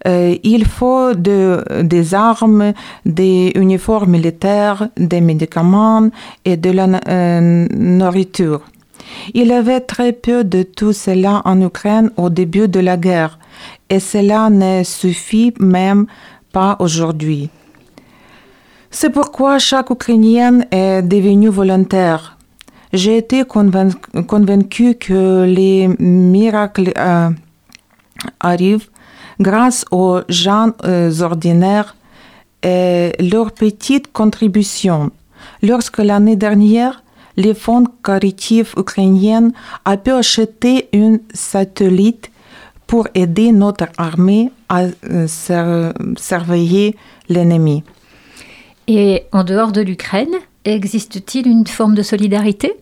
euh, 0.07 0.35
il 0.43 0.65
faut 0.65 1.13
de, 1.13 1.63
des 1.81 2.13
armes, 2.13 2.73
des 3.05 3.51
uniformes 3.55 4.11
militaires, 4.11 4.89
des 4.97 5.21
médicaments 5.21 6.09
et 6.45 6.57
de 6.57 6.71
la 6.71 6.87
euh, 7.07 7.67
nourriture. 7.71 8.61
Il 9.33 9.47
y 9.47 9.53
avait 9.53 9.81
très 9.81 10.11
peu 10.11 10.43
de 10.43 10.63
tout 10.63 10.93
cela 10.93 11.41
en 11.45 11.61
Ukraine 11.61 12.11
au 12.17 12.29
début 12.29 12.67
de 12.67 12.79
la 12.79 12.97
guerre, 12.97 13.37
et 13.89 13.99
cela 13.99 14.49
ne 14.49 14.83
suffit 14.83 15.53
même 15.59 16.07
pas 16.51 16.75
aujourd'hui. 16.79 17.49
C'est 18.91 19.09
pourquoi 19.09 19.57
chaque 19.59 19.89
Ukrainien 19.89 20.61
est 20.71 21.01
devenu 21.01 21.47
volontaire. 21.47 22.37
J'ai 22.93 23.17
été 23.17 23.43
convaincu 23.43 24.95
que 24.95 25.45
les 25.45 25.87
miracles 25.99 26.93
euh, 26.95 27.31
arrivent 28.39 28.89
grâce 29.39 29.86
aux 29.91 30.19
gens 30.30 30.72
euh, 30.84 31.12
ordinaires 31.22 31.96
et 32.63 33.12
leurs 33.19 33.52
petites 33.52 34.12
contributions. 34.12 35.12
Lorsque 35.62 36.00
l'année 36.00 36.36
dernière, 36.36 37.04
les 37.36 37.54
fonds 37.54 37.86
caritatifs 38.04 38.74
ukrainiens 38.78 39.52
a 39.86 39.98
pu 39.98 40.12
acheter 40.12 40.89
un 40.93 41.17
satellite 41.34 42.32
pour 42.88 43.08
aider 43.15 43.52
notre 43.52 43.88
armée 43.98 44.52
à 44.69 44.84
euh, 45.10 45.28
surveiller 46.17 46.96
l'ennemi. 47.30 47.84
Et 48.88 49.24
en 49.32 49.43
dehors 49.43 49.72
de 49.72 49.82
l'Ukraine, 49.82 50.36
existe-t-il 50.65 51.48
une 51.48 51.65
forme 51.65 51.96
de 51.96 52.04
solidarité? 52.04 52.74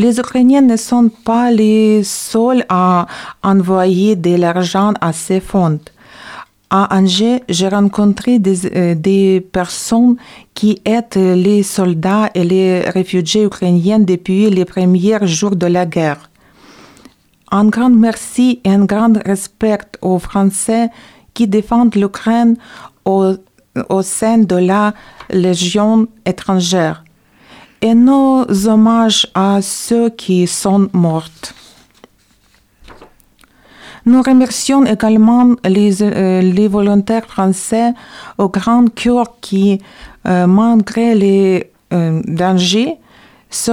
Les 0.00 0.18
Ukrainiens 0.18 0.62
ne 0.62 0.78
sont 0.78 1.10
pas 1.10 1.50
les 1.50 2.02
seuls 2.04 2.64
à 2.70 3.06
envoyer 3.42 4.16
de 4.16 4.34
l'argent 4.34 4.94
à 4.98 5.12
ces 5.12 5.40
fonds. 5.40 5.78
À 6.70 6.96
Angers, 6.96 7.42
j'ai 7.50 7.68
rencontré 7.68 8.38
des, 8.38 8.64
euh, 8.64 8.94
des 8.94 9.42
personnes 9.42 10.16
qui 10.54 10.80
aident 10.86 11.36
les 11.46 11.62
soldats 11.62 12.30
et 12.34 12.44
les 12.44 12.80
réfugiés 12.80 13.44
ukrainiens 13.44 13.98
depuis 13.98 14.48
les 14.48 14.64
premiers 14.64 15.26
jours 15.26 15.54
de 15.54 15.66
la 15.66 15.84
guerre. 15.84 16.30
Un 17.50 17.66
grand 17.66 17.90
merci 17.90 18.58
et 18.64 18.70
un 18.70 18.86
grand 18.86 19.18
respect 19.26 19.84
aux 20.00 20.18
Français 20.18 20.88
qui 21.34 21.46
défendent 21.46 21.94
l'Ukraine 21.94 22.56
au 23.04 24.00
sein 24.00 24.38
de 24.38 24.56
la 24.56 24.94
Légion 25.28 26.08
étrangère. 26.24 27.04
Et 27.82 27.94
nos 27.94 28.44
hommages 28.68 29.26
à 29.34 29.62
ceux 29.62 30.10
qui 30.10 30.46
sont 30.46 30.88
morts. 30.92 31.54
Nous 34.06 34.22
remercions 34.22 34.84
également 34.84 35.54
les, 35.64 36.02
euh, 36.02 36.68
volontaires 36.68 37.26
français 37.26 37.92
au 38.38 38.48
grand 38.48 38.92
cœur 38.94 39.40
qui, 39.40 39.80
euh, 40.26 40.46
malgré 40.46 41.14
les 41.14 41.70
euh, 41.92 42.22
dangers, 42.26 42.96
se 43.50 43.72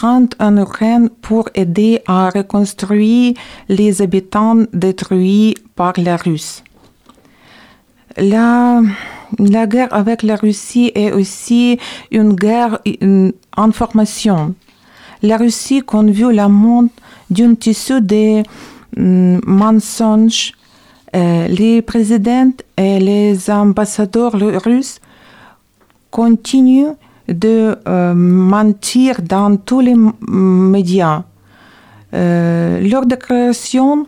rendent 0.00 0.34
en 0.40 0.56
Ukraine 0.56 1.10
pour 1.20 1.50
aider 1.54 2.00
à 2.06 2.30
reconstruire 2.30 3.34
les 3.68 4.00
habitants 4.00 4.64
détruits 4.72 5.54
par 5.74 5.92
la 5.98 6.16
Russie. 6.16 6.62
La, 8.16 8.80
la 9.38 9.66
guerre 9.66 9.92
avec 9.92 10.22
la 10.22 10.36
Russie 10.36 10.92
est 10.94 11.12
aussi 11.12 11.78
une 12.10 12.34
guerre 12.34 12.78
en 13.56 13.72
formation. 13.72 14.54
La 15.22 15.36
Russie 15.36 15.82
conduit 15.82 16.34
le 16.34 16.48
monde 16.48 16.88
d'un 17.30 17.54
tissu 17.54 18.00
de 18.00 18.42
mm, 18.96 19.40
mensonges. 19.46 20.52
Euh, 21.14 21.48
les 21.48 21.82
présidents 21.82 22.52
et 22.76 22.98
les 22.98 23.50
ambassadeurs 23.50 24.32
russes 24.32 25.00
continuent 26.10 26.94
de 27.28 27.76
euh, 27.88 28.14
mentir 28.14 29.22
dans 29.22 29.56
tous 29.56 29.80
les 29.80 29.96
médias. 30.28 31.24
Euh, 32.14 32.80
leur 32.80 33.06
déclaration 33.06 34.06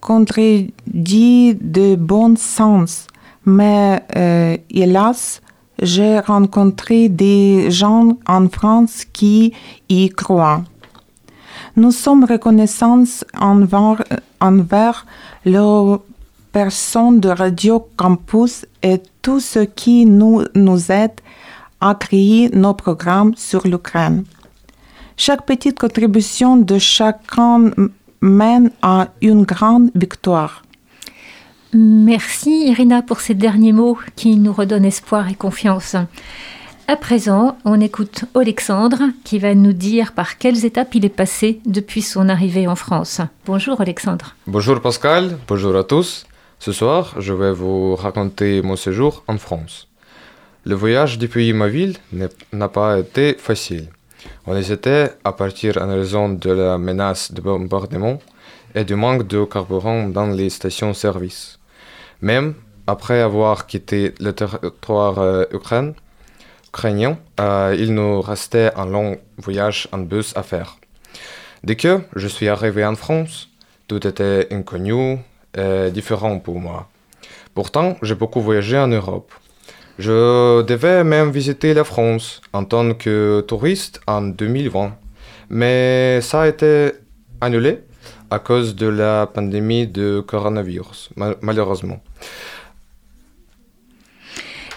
contredit 0.00 1.56
de 1.60 1.96
bon 1.96 2.36
sens, 2.36 3.06
mais 3.44 4.02
euh, 4.16 4.56
hélas, 4.70 5.40
j'ai 5.80 6.18
rencontré 6.20 7.08
des 7.08 7.70
gens 7.70 8.16
en 8.26 8.48
France 8.48 9.04
qui 9.12 9.52
y 9.88 10.08
croient. 10.08 10.62
Nous 11.76 11.90
sommes 11.90 12.24
reconnaissants 12.24 13.04
envers, 13.38 14.04
envers 14.40 15.06
les 15.44 15.96
personnes 16.52 17.18
de 17.18 17.28
Radio 17.28 17.88
Campus 17.96 18.64
et 18.82 19.02
tous 19.22 19.40
ceux 19.40 19.64
qui 19.64 20.06
nous, 20.06 20.44
nous 20.54 20.92
aident 20.92 21.20
à 21.80 21.94
créer 21.94 22.48
nos 22.50 22.74
programmes 22.74 23.34
sur 23.36 23.66
l'Ukraine. 23.66 24.24
Chaque 25.16 25.44
petite 25.46 25.78
contribution 25.78 26.56
de 26.56 26.78
chacun 26.78 27.70
mène 28.20 28.70
à 28.82 29.08
une 29.20 29.42
grande 29.42 29.90
victoire. 29.94 30.63
Merci 31.76 32.68
Irina 32.68 33.02
pour 33.02 33.18
ces 33.18 33.34
derniers 33.34 33.72
mots 33.72 33.98
qui 34.14 34.36
nous 34.36 34.52
redonnent 34.52 34.84
espoir 34.84 35.28
et 35.28 35.34
confiance. 35.34 35.96
À 36.86 36.94
présent, 36.94 37.58
on 37.64 37.80
écoute 37.80 38.26
Alexandre 38.36 39.02
qui 39.24 39.40
va 39.40 39.56
nous 39.56 39.72
dire 39.72 40.12
par 40.12 40.38
quelles 40.38 40.64
étapes 40.64 40.94
il 40.94 41.04
est 41.04 41.08
passé 41.08 41.60
depuis 41.66 42.00
son 42.00 42.28
arrivée 42.28 42.68
en 42.68 42.76
France. 42.76 43.20
Bonjour 43.44 43.80
Alexandre. 43.80 44.36
Bonjour 44.46 44.80
Pascal, 44.80 45.36
bonjour 45.48 45.74
à 45.74 45.82
tous. 45.82 46.26
Ce 46.60 46.70
soir, 46.70 47.16
je 47.18 47.32
vais 47.32 47.50
vous 47.50 47.96
raconter 47.96 48.62
mon 48.62 48.76
séjour 48.76 49.24
en 49.26 49.36
France. 49.36 49.88
Le 50.64 50.76
voyage 50.76 51.18
depuis 51.18 51.52
ma 51.52 51.66
ville 51.66 51.96
n'a 52.52 52.68
pas 52.68 53.00
été 53.00 53.34
facile. 53.36 53.88
On 54.46 54.56
hésitait 54.56 55.10
à 55.24 55.32
partir 55.32 55.78
en 55.82 55.88
raison 55.88 56.28
de 56.28 56.50
la 56.50 56.78
menace 56.78 57.32
de 57.32 57.40
bombardement 57.40 58.20
et 58.76 58.84
du 58.84 58.94
manque 58.94 59.26
de 59.26 59.44
carburant 59.44 60.08
dans 60.08 60.28
les 60.28 60.50
stations-service. 60.50 61.58
Même 62.24 62.54
après 62.86 63.20
avoir 63.20 63.66
quitté 63.66 64.14
le 64.18 64.32
territoire 64.32 65.18
euh, 65.18 65.44
ukrain- 65.52 65.92
ukrainien, 66.68 67.18
euh, 67.38 67.76
il 67.78 67.92
nous 67.94 68.22
restait 68.22 68.70
un 68.76 68.86
long 68.86 69.18
voyage 69.36 69.88
en 69.92 69.98
bus 69.98 70.32
à 70.34 70.42
faire. 70.42 70.70
Dès 71.64 71.76
que 71.76 72.00
je 72.16 72.28
suis 72.28 72.48
arrivé 72.48 72.82
en 72.92 72.94
France, 72.94 73.48
tout 73.88 74.06
était 74.06 74.48
inconnu 74.50 75.18
et 75.56 75.90
différent 75.98 76.38
pour 76.46 76.58
moi. 76.60 76.88
Pourtant, 77.54 77.96
j'ai 78.02 78.14
beaucoup 78.14 78.40
voyagé 78.40 78.76
en 78.78 78.88
Europe. 78.88 79.30
Je 79.98 80.62
devais 80.62 81.04
même 81.04 81.30
visiter 81.30 81.74
la 81.74 81.84
France 81.84 82.40
en 82.54 82.64
tant 82.64 82.94
que 82.94 83.44
touriste 83.46 84.00
en 84.06 84.22
2020, 84.22 84.96
mais 85.50 86.20
ça 86.22 86.42
a 86.42 86.48
été 86.48 86.92
annulé 87.40 87.80
à 88.30 88.38
cause 88.40 88.74
de 88.74 88.88
la 88.88 89.26
pandémie 89.26 89.86
de 89.86 90.20
coronavirus, 90.26 91.10
ma- 91.16 91.36
malheureusement. 91.42 92.00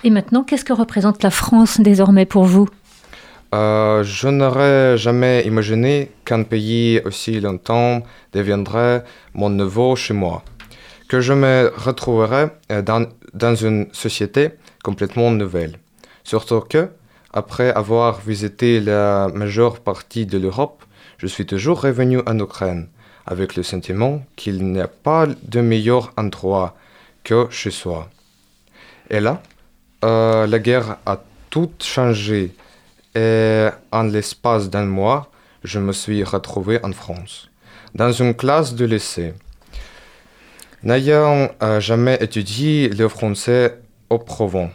Et 0.04 0.10
maintenant, 0.10 0.44
qu'est-ce 0.44 0.66
que 0.66 0.74
représente 0.74 1.24
la 1.24 1.32
France 1.32 1.82
désormais 1.82 2.26
pour 2.26 2.46
vous? 2.46 2.70
Euh, 3.54 4.04
je 4.04 4.28
n'aurais 4.28 4.98
jamais 4.98 5.44
imaginé 5.46 6.12
qu'un 6.26 6.44
pays 6.44 7.02
aussi 7.06 7.40
longtemps 7.40 8.04
deviendrait 8.34 9.04
mon 9.34 9.50
nouveau 9.50 9.96
chez 9.96 10.14
moi, 10.14 10.44
que 11.08 11.22
je 11.22 11.34
me 11.34 11.72
retrouverais 11.76 12.52
euh, 12.72 12.82
dans, 12.82 13.08
dans 13.34 13.56
une 13.56 13.88
société 13.94 14.52
complètement 14.84 15.32
nouvelle. 15.32 15.80
Surtout 16.24 16.60
que, 16.60 16.90
après 17.34 17.72
avoir 17.72 18.20
visité 18.20 18.82
la 18.82 19.30
majeure 19.34 19.80
partie 19.80 20.26
de 20.26 20.38
l'Europe, 20.38 20.84
je 21.18 21.28
suis 21.28 21.46
toujours 21.46 21.82
revenu 21.82 22.20
en 22.28 22.38
Ukraine, 22.40 22.90
avec 23.26 23.56
le 23.56 23.64
sentiment 23.64 24.24
qu'il 24.36 24.64
n'y 24.72 24.82
a 24.82 24.88
pas 24.88 25.26
de 25.26 25.62
meilleur 25.62 26.12
endroit 26.18 26.76
chez 27.50 27.72
soi. 27.72 28.10
Et 29.10 29.20
là, 29.20 29.42
euh, 30.06 30.48
la 30.48 30.60
guerre 30.60 30.98
a 31.06 31.22
tout 31.50 31.72
changé 31.80 32.54
et 33.16 33.68
en 33.92 34.04
l'espace 34.04 34.70
d'un 34.70 34.86
mois, 34.86 35.30
je 35.64 35.80
me 35.80 35.92
suis 35.92 36.24
retrouvé 36.24 36.80
en 36.84 36.92
France, 36.92 37.50
dans 37.96 38.12
une 38.12 38.34
classe 38.34 38.76
de 38.76 38.86
lycée. 38.86 39.34
N'ayant 40.84 41.50
euh, 41.64 41.80
jamais 41.80 42.18
étudié 42.22 42.90
le 42.90 43.08
français 43.08 43.80
auparavant, 44.10 44.70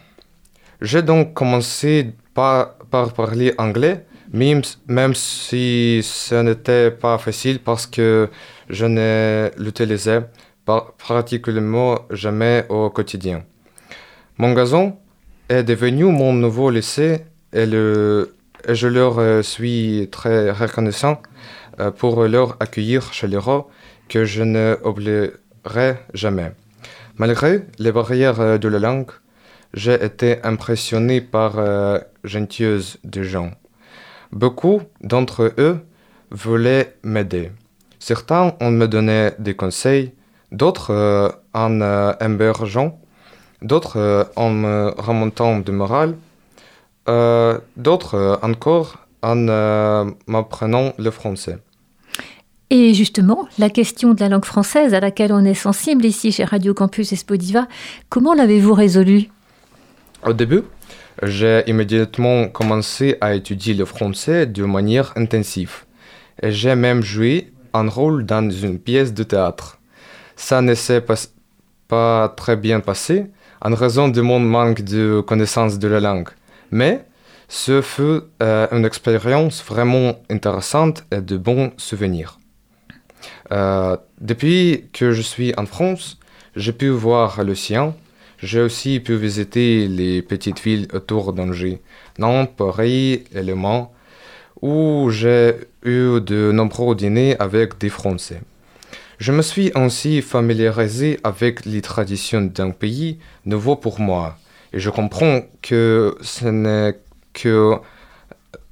j'ai 0.81 1.01
donc 1.01 1.33
commencé 1.33 2.13
par, 2.33 2.75
par 2.91 3.13
parler 3.13 3.53
anglais, 3.57 4.05
même, 4.33 5.13
si 5.13 6.01
ce 6.03 6.35
n'était 6.41 6.89
pas 6.89 7.17
facile 7.19 7.59
parce 7.59 7.85
que 7.85 8.29
je 8.67 8.85
ne 8.85 9.51
l'utilisais 9.57 10.23
pratiquement 10.65 11.99
jamais 12.09 12.65
au 12.69 12.89
quotidien. 12.89 13.43
Mon 14.37 14.53
gazon 14.53 14.97
est 15.49 15.63
devenu 15.63 16.05
mon 16.05 16.33
nouveau 16.33 16.69
lycée 16.69 17.25
et, 17.53 17.65
je 17.65 18.87
leur 18.87 19.19
euh, 19.19 19.41
suis 19.41 20.07
très 20.09 20.49
reconnaissant 20.49 21.21
euh, 21.81 21.91
pour 21.91 22.23
leur 22.23 22.55
accueillir 22.61 23.11
chaleureux 23.11 23.63
que 24.07 24.23
je 24.23 24.43
ne 24.43 24.77
oublierai 24.85 25.95
jamais. 26.13 26.53
Malgré 27.17 27.61
les 27.77 27.91
barrières 27.91 28.39
euh, 28.39 28.57
de 28.57 28.67
la 28.67 28.79
langue, 28.79 29.11
j'ai 29.73 30.03
été 30.03 30.43
impressionné 30.43 31.21
par 31.21 31.59
euh, 31.59 31.99
gentillesse 32.23 32.97
des 33.03 33.23
gens. 33.23 33.51
Beaucoup 34.31 34.81
d'entre 35.01 35.53
eux 35.59 35.79
voulaient 36.31 36.95
m'aider. 37.03 37.51
Certains 37.99 38.55
ont 38.59 38.71
me 38.71 38.87
donné 38.87 39.29
des 39.37 39.55
conseils, 39.55 40.13
d'autres 40.53 40.91
euh, 40.91 41.29
en 41.53 41.81
euh, 41.81 42.13
hébergeant, 42.21 42.99
d'autres 43.61 43.97
euh, 43.97 44.23
en 44.35 44.51
me 44.51 44.93
remontant 44.97 45.59
de 45.59 45.71
morale, 45.71 46.15
d'autres 47.75 48.39
encore 48.41 48.99
en 49.21 49.35
m'apprenant 50.25 50.93
le 50.97 51.11
français. 51.11 51.57
Et 52.69 52.93
justement, 52.93 53.45
la 53.59 53.69
question 53.69 54.13
de 54.13 54.21
la 54.21 54.29
langue 54.29 54.45
française 54.45 54.93
à 54.93 55.01
laquelle 55.01 55.33
on 55.33 55.43
est 55.43 55.53
sensible 55.53 56.05
ici 56.05 56.31
chez 56.31 56.45
Radio 56.45 56.73
Campus 56.73 57.11
et 57.11 57.17
Spodiva, 57.17 57.67
comment 58.07 58.33
l'avez-vous 58.33 58.73
résolue? 58.73 59.29
Au 60.25 60.31
début, 60.31 60.61
j'ai 61.21 61.63
immédiatement 61.67 62.47
commencé 62.47 63.17
à 63.19 63.35
étudier 63.35 63.73
le 63.73 63.83
français 63.83 64.45
de 64.45 64.63
manière 64.63 65.11
intensive. 65.17 65.83
J'ai 66.41 66.75
même 66.75 67.01
joué 67.01 67.51
un 67.73 67.89
rôle 67.89 68.25
dans 68.25 68.49
une 68.49 68.79
pièce 68.79 69.13
de 69.13 69.23
théâtre. 69.23 69.79
Ça 70.35 70.61
ne 70.61 70.73
s'est 70.73 71.03
pas, 71.87 72.29
très 72.35 72.55
bien 72.55 72.79
passé 72.79 73.27
en 73.61 73.73
raison 73.75 74.07
de 74.09 74.21
mon 74.21 74.39
manque 74.39 74.81
de 74.81 75.21
connaissance 75.21 75.79
de 75.79 75.87
la 75.87 75.99
langue. 75.99 76.29
Mais 76.71 77.05
ce 77.47 77.81
fut 77.81 78.21
euh, 78.41 78.67
une 78.71 78.85
expérience 78.85 79.63
vraiment 79.63 80.15
intéressante 80.29 81.03
et 81.11 81.21
de 81.21 81.37
bons 81.37 81.71
souvenirs. 81.77 82.39
Euh, 83.51 83.95
depuis 84.19 84.85
que 84.91 85.11
je 85.11 85.21
suis 85.21 85.53
en 85.57 85.65
France, 85.65 86.17
j'ai 86.55 86.73
pu 86.73 86.89
voir 86.89 87.43
le 87.43 87.55
sien. 87.55 87.93
J'ai 88.39 88.61
aussi 88.61 88.99
pu 88.99 89.15
visiter 89.15 89.87
les 89.87 90.21
petites 90.21 90.61
villes 90.61 90.87
autour 90.93 91.31
d'Angers, 91.31 91.81
Nantes, 92.17 92.51
Paris 92.57 93.23
et 93.33 93.43
Le 93.43 93.55
Mans, 93.55 93.93
où 94.61 95.09
j'ai 95.11 95.55
eu 95.83 96.19
de 96.19 96.51
nombreux 96.51 96.95
dîners 96.95 97.37
avec 97.39 97.77
des 97.77 97.89
Français. 97.89 98.41
Je 99.19 99.31
me 99.31 99.41
suis 99.41 99.71
ainsi 99.75 100.21
familiarisé 100.21 101.19
avec 101.23 101.65
les 101.65 101.81
traditions 101.81 102.41
d'un 102.41 102.71
pays 102.71 103.19
nouveau 103.45 103.75
pour 103.75 103.99
moi, 103.99 104.37
et 104.73 104.79
je 104.79 104.89
comprends 104.89 105.41
que 105.61 106.17
ce 106.21 106.47
n'est 106.47 106.99
que 107.33 107.75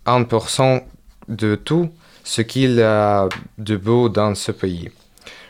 1% 0.06 0.84
de 1.28 1.56
tout 1.56 1.90
ce 2.24 2.42
qu'il 2.42 2.76
y 2.76 2.82
a 2.82 3.30
de 3.58 3.78
beau 3.78 4.10
dans 4.10 4.36
ce 4.36 4.52
pays. 4.52 4.90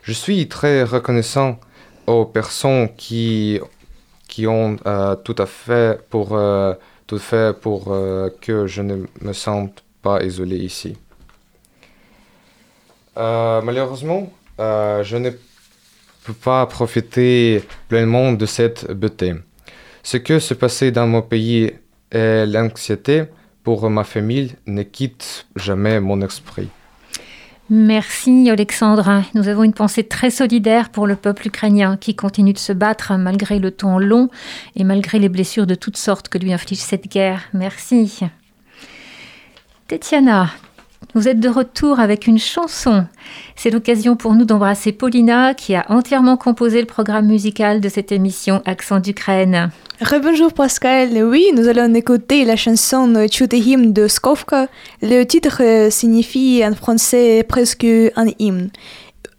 Je 0.04 0.14
suis 0.14 0.48
très 0.48 0.84
reconnaissant 0.84 1.60
aux 2.08 2.26
personnes 2.26 2.90
qui, 2.98 3.60
qui 4.28 4.48
ont 4.48 4.78
euh, 4.86 5.16
tout 5.16 5.36
à 5.38 5.46
fait 5.46 6.02
pour, 6.10 6.36
euh, 6.36 6.74
tout 7.08 7.20
fait 7.20 7.58
pour 7.58 7.94
euh, 7.94 8.30
que 8.42 8.68
je 8.68 8.82
ne 8.82 9.06
me 9.22 9.34
sente 9.34 9.84
pas 10.02 10.24
isolé 10.24 10.58
ici. 10.58 10.98
malheureusement, 13.16 14.32
je 14.60 15.18
ne 15.18 15.32
peux 16.24 16.34
pas 16.34 16.66
profiter 16.66 17.64
pleinement 17.88 18.34
de 18.34 18.46
cette 18.46 18.92
beauté. 18.92 19.34
Ce 20.04 20.18
que 20.18 20.40
se 20.40 20.54
passait 20.54 20.92
dans 20.92 21.08
mon 21.08 21.22
pays 21.22 21.74
et 22.12 22.46
l'anxiété 22.46 23.26
pour 23.64 23.90
ma 23.90 24.04
famille 24.04 24.56
ne 24.66 24.84
quitte 24.84 25.46
jamais 25.56 26.00
mon 26.00 26.22
esprit. 26.22 26.70
Merci 27.70 28.50
Alexandre. 28.50 29.24
Nous 29.34 29.48
avons 29.48 29.64
une 29.64 29.74
pensée 29.74 30.04
très 30.04 30.30
solidaire 30.30 30.90
pour 30.90 31.08
le 31.08 31.16
peuple 31.16 31.48
ukrainien 31.48 31.96
qui 31.96 32.16
continue 32.16 32.52
de 32.52 32.58
se 32.58 32.74
battre 32.74 33.14
malgré 33.18 33.60
le 33.60 33.72
temps 33.72 33.98
long 33.98 34.30
et 34.76 34.84
malgré 34.84 35.20
les 35.20 35.30
blessures 35.30 35.66
de 35.66 35.76
toutes 35.76 35.96
sortes 35.96 36.28
que 36.28 36.38
lui 36.38 36.52
inflige 36.52 36.80
cette 36.80 37.10
guerre. 37.10 37.44
Merci. 37.54 38.20
Tetiana, 39.88 40.50
vous 41.14 41.28
êtes 41.28 41.40
de 41.40 41.50
retour 41.50 42.00
avec 42.00 42.28
une 42.28 42.40
chanson. 42.40 43.06
C'est 43.56 43.70
l'occasion 43.70 44.16
pour 44.16 44.34
nous 44.34 44.46
d'embrasser 44.46 44.92
Paulina 44.92 45.54
qui 45.54 45.76
a 45.76 45.86
entièrement 45.90 46.38
composé 46.38 46.80
le 46.80 46.88
programme 46.88 47.28
musical 47.28 47.82
de 47.82 47.90
cette 47.90 48.12
émission 48.12 48.62
Accent 48.66 49.00
d'Ukraine. 49.00 49.72
Rebonjour 50.00 50.54
Pascal, 50.54 51.10
oui, 51.24 51.48
nous 51.56 51.68
allons 51.68 51.94
écouter 51.94 52.46
la 52.46 52.56
chanson 52.56 53.28
Chute 53.30 53.54
hymne 53.54 53.94
de 53.94 54.08
Skovka. 54.08 54.68
Le 55.02 55.24
titre 55.24 55.90
signifie 55.92 56.64
en 56.66 56.74
français 56.74 57.44
presque 57.48 57.86
un 58.16 58.28
hymne. 58.40 58.70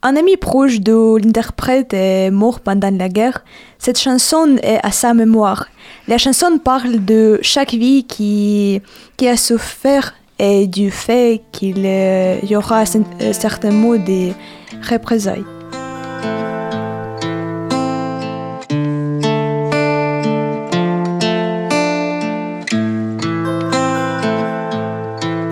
Un 0.02 0.16
ami 0.16 0.36
proche 0.36 0.80
de 0.80 1.16
l'interprète 1.24 1.94
est 1.94 2.30
mort 2.30 2.60
pendant 2.60 2.90
la 2.90 3.08
guerre. 3.08 3.44
Cette 3.78 3.98
chanson 3.98 4.56
est 4.62 4.80
à 4.82 4.90
sa 4.90 5.14
mémoire. 5.14 5.68
La 6.08 6.18
chanson 6.18 6.58
parle 6.58 7.04
de 7.04 7.38
chaque 7.40 7.72
vie 7.72 8.04
qui, 8.04 8.82
qui 9.16 9.28
a 9.28 9.36
souffert 9.36 10.12
et 10.38 10.66
du 10.66 10.90
fait 10.90 11.42
qu'il 11.52 11.84
y 11.84 12.56
aura 12.56 12.84
certains 12.86 13.70
mots 13.70 13.98
de 13.98 14.32
représailles. 14.90 15.44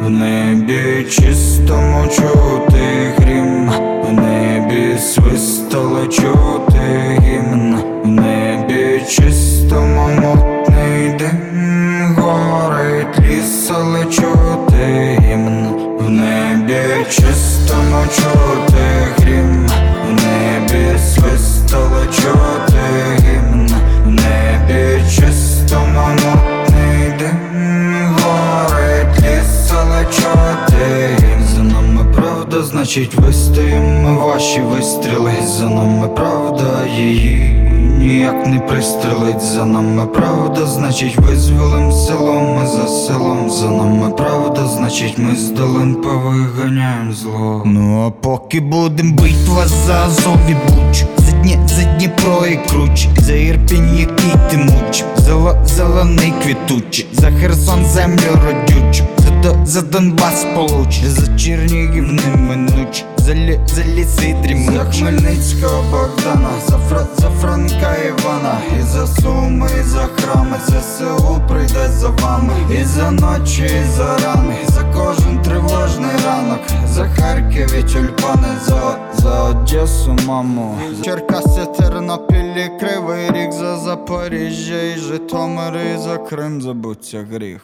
В 0.02 0.10
небі 0.10 1.06
чистому 1.10 2.08
чути 2.08 3.12
грім, 3.16 3.70
в 4.02 4.12
небі 4.12 4.98
свистало 4.98 6.06
чути 6.06 7.18
гімн, 7.22 7.76
в 8.04 8.08
небі 8.08 9.02
чистому 9.08 10.08
мутний 10.08 11.10
дим, 11.18 12.14
горить 12.18 13.20
ліс, 13.20 13.70
чути 14.10 14.59
гімн, 14.84 15.68
в 15.98 16.10
небі 16.10 17.04
чистому 17.10 18.04
чути 18.14 18.86
грім, 19.18 19.66
в 20.06 20.12
небі 20.12 20.98
свистало 20.98 22.06
чути 22.06 22.82
гімн, 23.24 23.70
в 24.04 24.08
небі 24.08 25.02
чистому 25.10 26.08
мутний 26.08 27.12
дим, 27.18 28.04
горить 28.04 29.18
ліс, 29.18 29.72
але 29.80 30.04
чути 30.04 31.08
гімн. 31.20 31.44
За 31.56 31.62
нами 31.62 32.14
правда, 32.14 32.62
значить 32.62 33.14
вистоїмо 33.14 34.26
ваші 34.26 34.60
вистріли, 34.60 35.32
за 35.46 35.68
нами 35.68 36.08
правда 36.08 36.86
її. 36.96 37.66
Ніяк 38.00 38.46
не 38.46 38.60
пристрелить 38.60 39.40
за 39.42 39.64
нами 39.64 40.06
правда, 40.06 40.66
значить 40.66 41.16
визволим 41.16 41.92
село, 41.92 42.32
ми 42.40 42.66
за 42.66 42.88
селом, 42.88 43.50
за 43.50 43.70
нами 43.70 44.10
правда, 44.10 44.66
значить 44.66 45.18
ми 45.18 45.36
з 45.36 45.50
долин 45.50 45.94
повиганяєм 45.94 47.12
зло. 47.12 47.62
Ну 47.66 48.06
а 48.06 48.10
поки 48.10 48.60
будем 48.60 49.12
бить 49.12 49.48
вас 49.48 49.68
за 49.86 49.94
Азов 50.04 50.36
Буч, 50.46 51.04
за 51.18 51.32
Дні, 51.32 51.58
за 51.66 51.82
Дніпро 51.84 52.46
і 52.46 52.56
Круч, 52.68 53.08
за 53.18 53.32
Ірпінь, 53.32 53.96
який 53.98 54.32
ти 54.50 54.56
муч, 54.56 55.04
за 55.16 55.34
Ла- 55.34 55.64
зелений 55.66 56.32
квітучий, 56.42 57.06
за 57.12 57.30
Херсон 57.30 57.84
землю 57.84 58.38
родючу, 58.46 59.04
за, 59.18 59.19
До- 59.42 59.56
за 59.66 59.82
Донбас 59.82 60.46
получ, 60.54 61.04
за 61.04 61.38
Чернігів 61.38 62.12
неминуч, 62.12 63.04
за, 63.16 63.34
лі, 63.34 63.60
за 63.66 63.84
ліси 63.84 64.36
дрімучі. 64.42 64.76
За 64.76 64.84
Хмельницького 64.84 65.84
Богдана, 65.90 66.50
за, 66.68 66.78
Фра, 66.78 67.06
за 67.18 67.30
Франка 67.30 67.94
Івана, 68.08 68.58
і 68.80 68.82
за 68.82 69.06
Суми, 69.06 69.68
і 69.80 69.82
за 69.82 69.98
храми, 70.16 70.56
ЗСУ 70.66 71.40
прийде 71.48 71.88
за 71.88 72.08
вами, 72.08 72.52
і 72.80 72.84
за 72.84 73.10
ночі, 73.10 73.62
і 73.62 73.96
за 73.96 74.18
рани, 74.18 74.56
за 74.68 74.82
кожен 74.94 75.42
тривожний 75.42 76.16
ранок, 76.26 76.60
за 76.88 77.04
Харків 77.08 77.74
і 77.78 77.82
тюльпани, 77.82 78.48
за, 78.66 78.98
за 79.14 79.42
Одесу, 79.42 80.16
маму. 80.26 80.78
Черкаси, 81.04 81.66
Тернопіль 81.78 82.56
і 82.56 82.70
Кривий 82.80 83.30
Ріг, 83.30 83.52
за 83.52 83.76
Запоріжжя 83.76 84.82
і 84.82 84.98
Житомир, 84.98 85.74
і 85.94 85.98
за 85.98 86.18
Крим 86.18 86.62
забуться 86.62 87.26
гріх. 87.32 87.60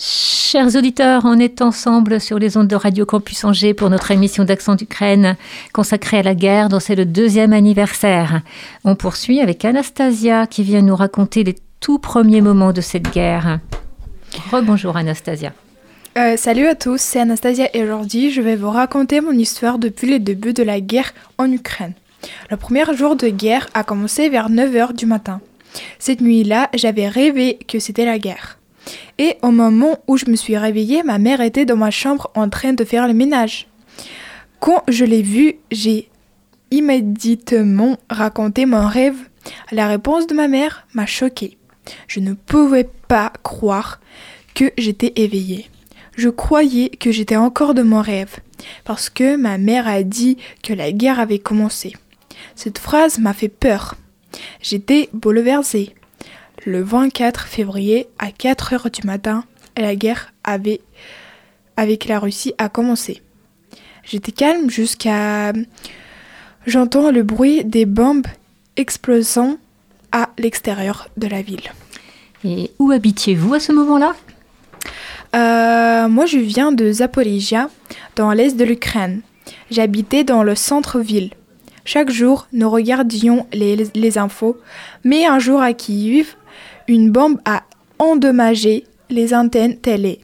Chers 0.00 0.76
auditeurs, 0.76 1.22
on 1.24 1.40
est 1.40 1.60
ensemble 1.60 2.20
sur 2.20 2.38
les 2.38 2.56
ondes 2.56 2.68
de 2.68 2.76
Radio 2.76 3.04
Campus 3.04 3.42
Angers 3.42 3.74
pour 3.74 3.90
notre 3.90 4.12
émission 4.12 4.44
d'Accent 4.44 4.76
d'Ukraine 4.76 5.36
consacrée 5.72 6.20
à 6.20 6.22
la 6.22 6.36
guerre 6.36 6.68
dont 6.68 6.78
c'est 6.78 6.94
le 6.94 7.04
deuxième 7.04 7.52
anniversaire. 7.52 8.42
On 8.84 8.94
poursuit 8.94 9.40
avec 9.40 9.64
Anastasia 9.64 10.46
qui 10.46 10.62
vient 10.62 10.82
nous 10.82 10.94
raconter 10.94 11.42
les 11.42 11.56
tout 11.80 11.98
premiers 11.98 12.40
moments 12.40 12.72
de 12.72 12.80
cette 12.80 13.12
guerre. 13.12 13.58
Rebonjour 14.52 14.96
Anastasia. 14.96 15.52
Euh, 16.16 16.36
salut 16.36 16.68
à 16.68 16.76
tous, 16.76 17.00
c'est 17.00 17.18
Anastasia 17.18 17.68
et 17.74 17.82
aujourd'hui 17.82 18.30
je 18.30 18.40
vais 18.40 18.54
vous 18.54 18.70
raconter 18.70 19.20
mon 19.20 19.32
histoire 19.32 19.80
depuis 19.80 20.08
le 20.08 20.20
début 20.20 20.52
de 20.52 20.62
la 20.62 20.80
guerre 20.80 21.12
en 21.38 21.50
Ukraine. 21.50 21.94
Le 22.52 22.56
premier 22.56 22.84
jour 22.94 23.16
de 23.16 23.30
guerre 23.30 23.66
a 23.74 23.82
commencé 23.82 24.28
vers 24.28 24.48
9h 24.48 24.94
du 24.94 25.06
matin. 25.06 25.40
Cette 25.98 26.20
nuit-là, 26.20 26.70
j'avais 26.74 27.08
rêvé 27.08 27.58
que 27.66 27.80
c'était 27.80 28.04
la 28.04 28.20
guerre. 28.20 28.57
Et 29.18 29.36
au 29.42 29.50
moment 29.50 29.98
où 30.06 30.16
je 30.16 30.30
me 30.30 30.36
suis 30.36 30.56
réveillée, 30.56 31.02
ma 31.02 31.18
mère 31.18 31.40
était 31.40 31.66
dans 31.66 31.76
ma 31.76 31.90
chambre 31.90 32.30
en 32.34 32.48
train 32.48 32.72
de 32.72 32.84
faire 32.84 33.08
le 33.08 33.14
ménage. 33.14 33.66
Quand 34.60 34.82
je 34.88 35.04
l'ai 35.04 35.22
vue, 35.22 35.56
j'ai 35.70 36.08
immédiatement 36.70 37.96
raconté 38.10 38.66
mon 38.66 38.86
rêve. 38.86 39.16
La 39.72 39.86
réponse 39.88 40.26
de 40.26 40.34
ma 40.34 40.48
mère 40.48 40.86
m'a 40.94 41.06
choquée. 41.06 41.58
Je 42.06 42.20
ne 42.20 42.34
pouvais 42.34 42.88
pas 43.08 43.32
croire 43.42 44.00
que 44.54 44.72
j'étais 44.76 45.12
éveillée. 45.16 45.70
Je 46.16 46.28
croyais 46.28 46.90
que 46.90 47.12
j'étais 47.12 47.36
encore 47.36 47.74
de 47.74 47.82
mon 47.82 48.02
rêve, 48.02 48.38
parce 48.84 49.08
que 49.08 49.36
ma 49.36 49.56
mère 49.56 49.86
a 49.86 50.02
dit 50.02 50.36
que 50.64 50.72
la 50.72 50.90
guerre 50.90 51.20
avait 51.20 51.38
commencé. 51.38 51.94
Cette 52.56 52.78
phrase 52.78 53.18
m'a 53.18 53.32
fait 53.32 53.48
peur. 53.48 53.94
J'étais 54.60 55.08
bouleversée. 55.12 55.94
Le 56.68 56.82
24 56.82 57.46
février, 57.46 58.08
à 58.18 58.30
4 58.30 58.74
heures 58.74 58.90
du 58.90 59.06
matin, 59.06 59.44
la 59.74 59.96
guerre 59.96 60.34
avait, 60.44 60.82
avec 61.78 62.04
la 62.04 62.18
Russie 62.18 62.52
a 62.58 62.68
commencé. 62.68 63.22
J'étais 64.04 64.32
calme 64.32 64.68
jusqu'à... 64.68 65.54
J'entends 66.66 67.10
le 67.10 67.22
bruit 67.22 67.64
des 67.64 67.86
bombes 67.86 68.26
explosant 68.76 69.56
à 70.12 70.28
l'extérieur 70.36 71.08
de 71.16 71.26
la 71.26 71.40
ville. 71.40 71.72
Et 72.44 72.70
où 72.78 72.90
habitiez-vous 72.90 73.54
à 73.54 73.60
ce 73.60 73.72
moment-là? 73.72 74.14
Euh, 75.36 76.06
moi, 76.08 76.26
je 76.26 76.36
viens 76.36 76.70
de 76.70 76.92
Zaporizhia, 76.92 77.70
dans 78.14 78.30
l'est 78.32 78.58
de 78.58 78.64
l'Ukraine. 78.64 79.22
J'habitais 79.70 80.22
dans 80.22 80.42
le 80.42 80.54
centre-ville. 80.54 81.30
Chaque 81.86 82.10
jour, 82.10 82.46
nous 82.52 82.68
regardions 82.68 83.46
les, 83.54 83.88
les 83.94 84.18
infos, 84.18 84.58
mais 85.02 85.24
un 85.24 85.38
jour 85.38 85.62
à 85.62 85.72
Kiev, 85.72 86.34
une 86.88 87.10
bombe 87.10 87.38
a 87.44 87.62
endommagé 87.98 88.84
les 89.10 89.34
antennes 89.34 89.76
télé 89.78 90.20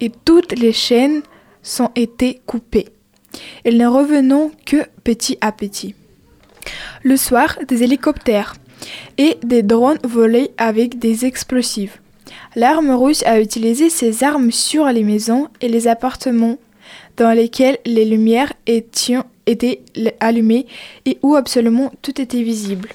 et 0.00 0.10
toutes 0.24 0.58
les 0.58 0.72
chaînes 0.72 1.22
sont 1.62 1.90
été 1.94 2.40
coupées. 2.44 2.88
Et 3.64 3.72
ne 3.72 3.86
revenons 3.86 4.50
que 4.66 4.84
petit 5.04 5.38
à 5.40 5.52
petit. 5.52 5.94
Le 7.04 7.16
soir, 7.16 7.56
des 7.66 7.84
hélicoptères 7.84 8.56
et 9.16 9.36
des 9.44 9.62
drones 9.62 9.98
volaient 10.02 10.50
avec 10.56 10.98
des 10.98 11.24
explosifs. 11.24 12.02
L'arme 12.56 12.90
russe 12.90 13.22
a 13.24 13.40
utilisé 13.40 13.90
ces 13.90 14.24
armes 14.24 14.50
sur 14.50 14.86
les 14.86 15.04
maisons 15.04 15.48
et 15.60 15.68
les 15.68 15.86
appartements 15.86 16.58
dans 17.16 17.32
lesquels 17.32 17.78
les 17.84 18.04
lumières 18.04 18.52
étaient 18.66 19.82
allumées 20.20 20.66
et 21.04 21.18
où 21.22 21.36
absolument 21.36 21.92
tout 22.02 22.20
était 22.20 22.42
visible. 22.42 22.88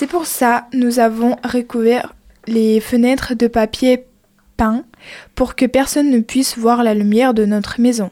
C'est 0.00 0.06
pour 0.06 0.24
ça 0.24 0.66
nous 0.72 0.98
avons 0.98 1.36
recouvert 1.44 2.14
les 2.46 2.80
fenêtres 2.80 3.34
de 3.34 3.48
papier 3.48 4.06
peint 4.56 4.82
pour 5.34 5.54
que 5.56 5.66
personne 5.66 6.10
ne 6.10 6.20
puisse 6.20 6.56
voir 6.56 6.82
la 6.82 6.94
lumière 6.94 7.34
de 7.34 7.44
notre 7.44 7.78
maison. 7.82 8.10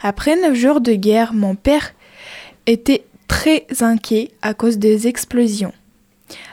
Après 0.00 0.34
neuf 0.40 0.54
jours 0.54 0.80
de 0.80 0.94
guerre, 0.94 1.34
mon 1.34 1.56
père 1.56 1.92
était 2.64 3.04
très 3.26 3.66
inquiet 3.80 4.30
à 4.40 4.54
cause 4.54 4.78
des 4.78 5.06
explosions. 5.08 5.74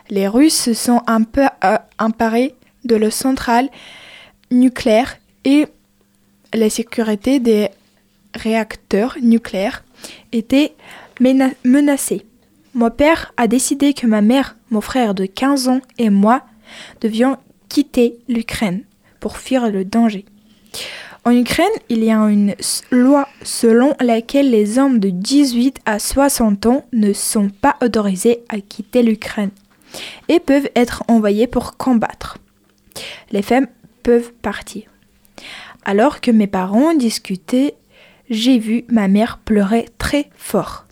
Les 0.09 0.27
Russes 0.27 0.59
se 0.63 0.73
sont 0.73 1.01
un 1.07 1.23
peu 1.23 1.45
euh, 1.63 1.77
emparés 1.97 2.55
de 2.83 2.97
la 2.97 3.11
centrale 3.11 3.69
nucléaire 4.51 5.15
et 5.45 5.65
la 6.53 6.69
sécurité 6.69 7.39
des 7.39 7.69
réacteurs 8.33 9.15
nucléaires 9.21 9.85
était 10.33 10.73
mena- 11.21 11.53
menacée. 11.63 12.25
Mon 12.75 12.91
père 12.91 13.31
a 13.37 13.47
décidé 13.47 13.93
que 13.93 14.05
ma 14.05 14.19
mère, 14.19 14.57
mon 14.69 14.81
frère 14.81 15.15
de 15.15 15.25
15 15.25 15.69
ans 15.69 15.79
et 15.97 16.09
moi 16.09 16.41
devions 16.99 17.37
quitter 17.69 18.17
l'Ukraine 18.27 18.83
pour 19.21 19.37
fuir 19.37 19.71
le 19.71 19.85
danger. 19.85 20.25
En 21.23 21.31
Ukraine, 21.31 21.65
il 21.87 22.03
y 22.03 22.11
a 22.11 22.17
une 22.17 22.53
loi 22.91 23.29
selon 23.43 23.95
laquelle 24.01 24.51
les 24.51 24.77
hommes 24.77 24.99
de 24.99 25.09
18 25.09 25.79
à 25.85 25.99
60 25.99 26.65
ans 26.65 26.85
ne 26.91 27.13
sont 27.13 27.47
pas 27.47 27.77
autorisés 27.81 28.43
à 28.49 28.59
quitter 28.59 29.03
l'Ukraine 29.03 29.51
et 30.27 30.41
peuvent 30.41 30.69
être 30.75 31.05
envoyés 31.07 31.47
pour 31.47 31.77
combattre. 31.77 32.39
Les 33.31 33.41
femmes 33.41 33.67
peuvent 34.03 34.33
partir. 34.41 34.83
Alors 35.85 36.19
que 36.19 36.29
mes 36.29 36.47
parents 36.47 36.93
discutaient, 36.93 37.75
j'ai 38.29 38.59
vu 38.59 38.83
ma 38.89 39.07
mère 39.07 39.37
pleurer 39.37 39.85
très 39.97 40.29
fort 40.35 40.84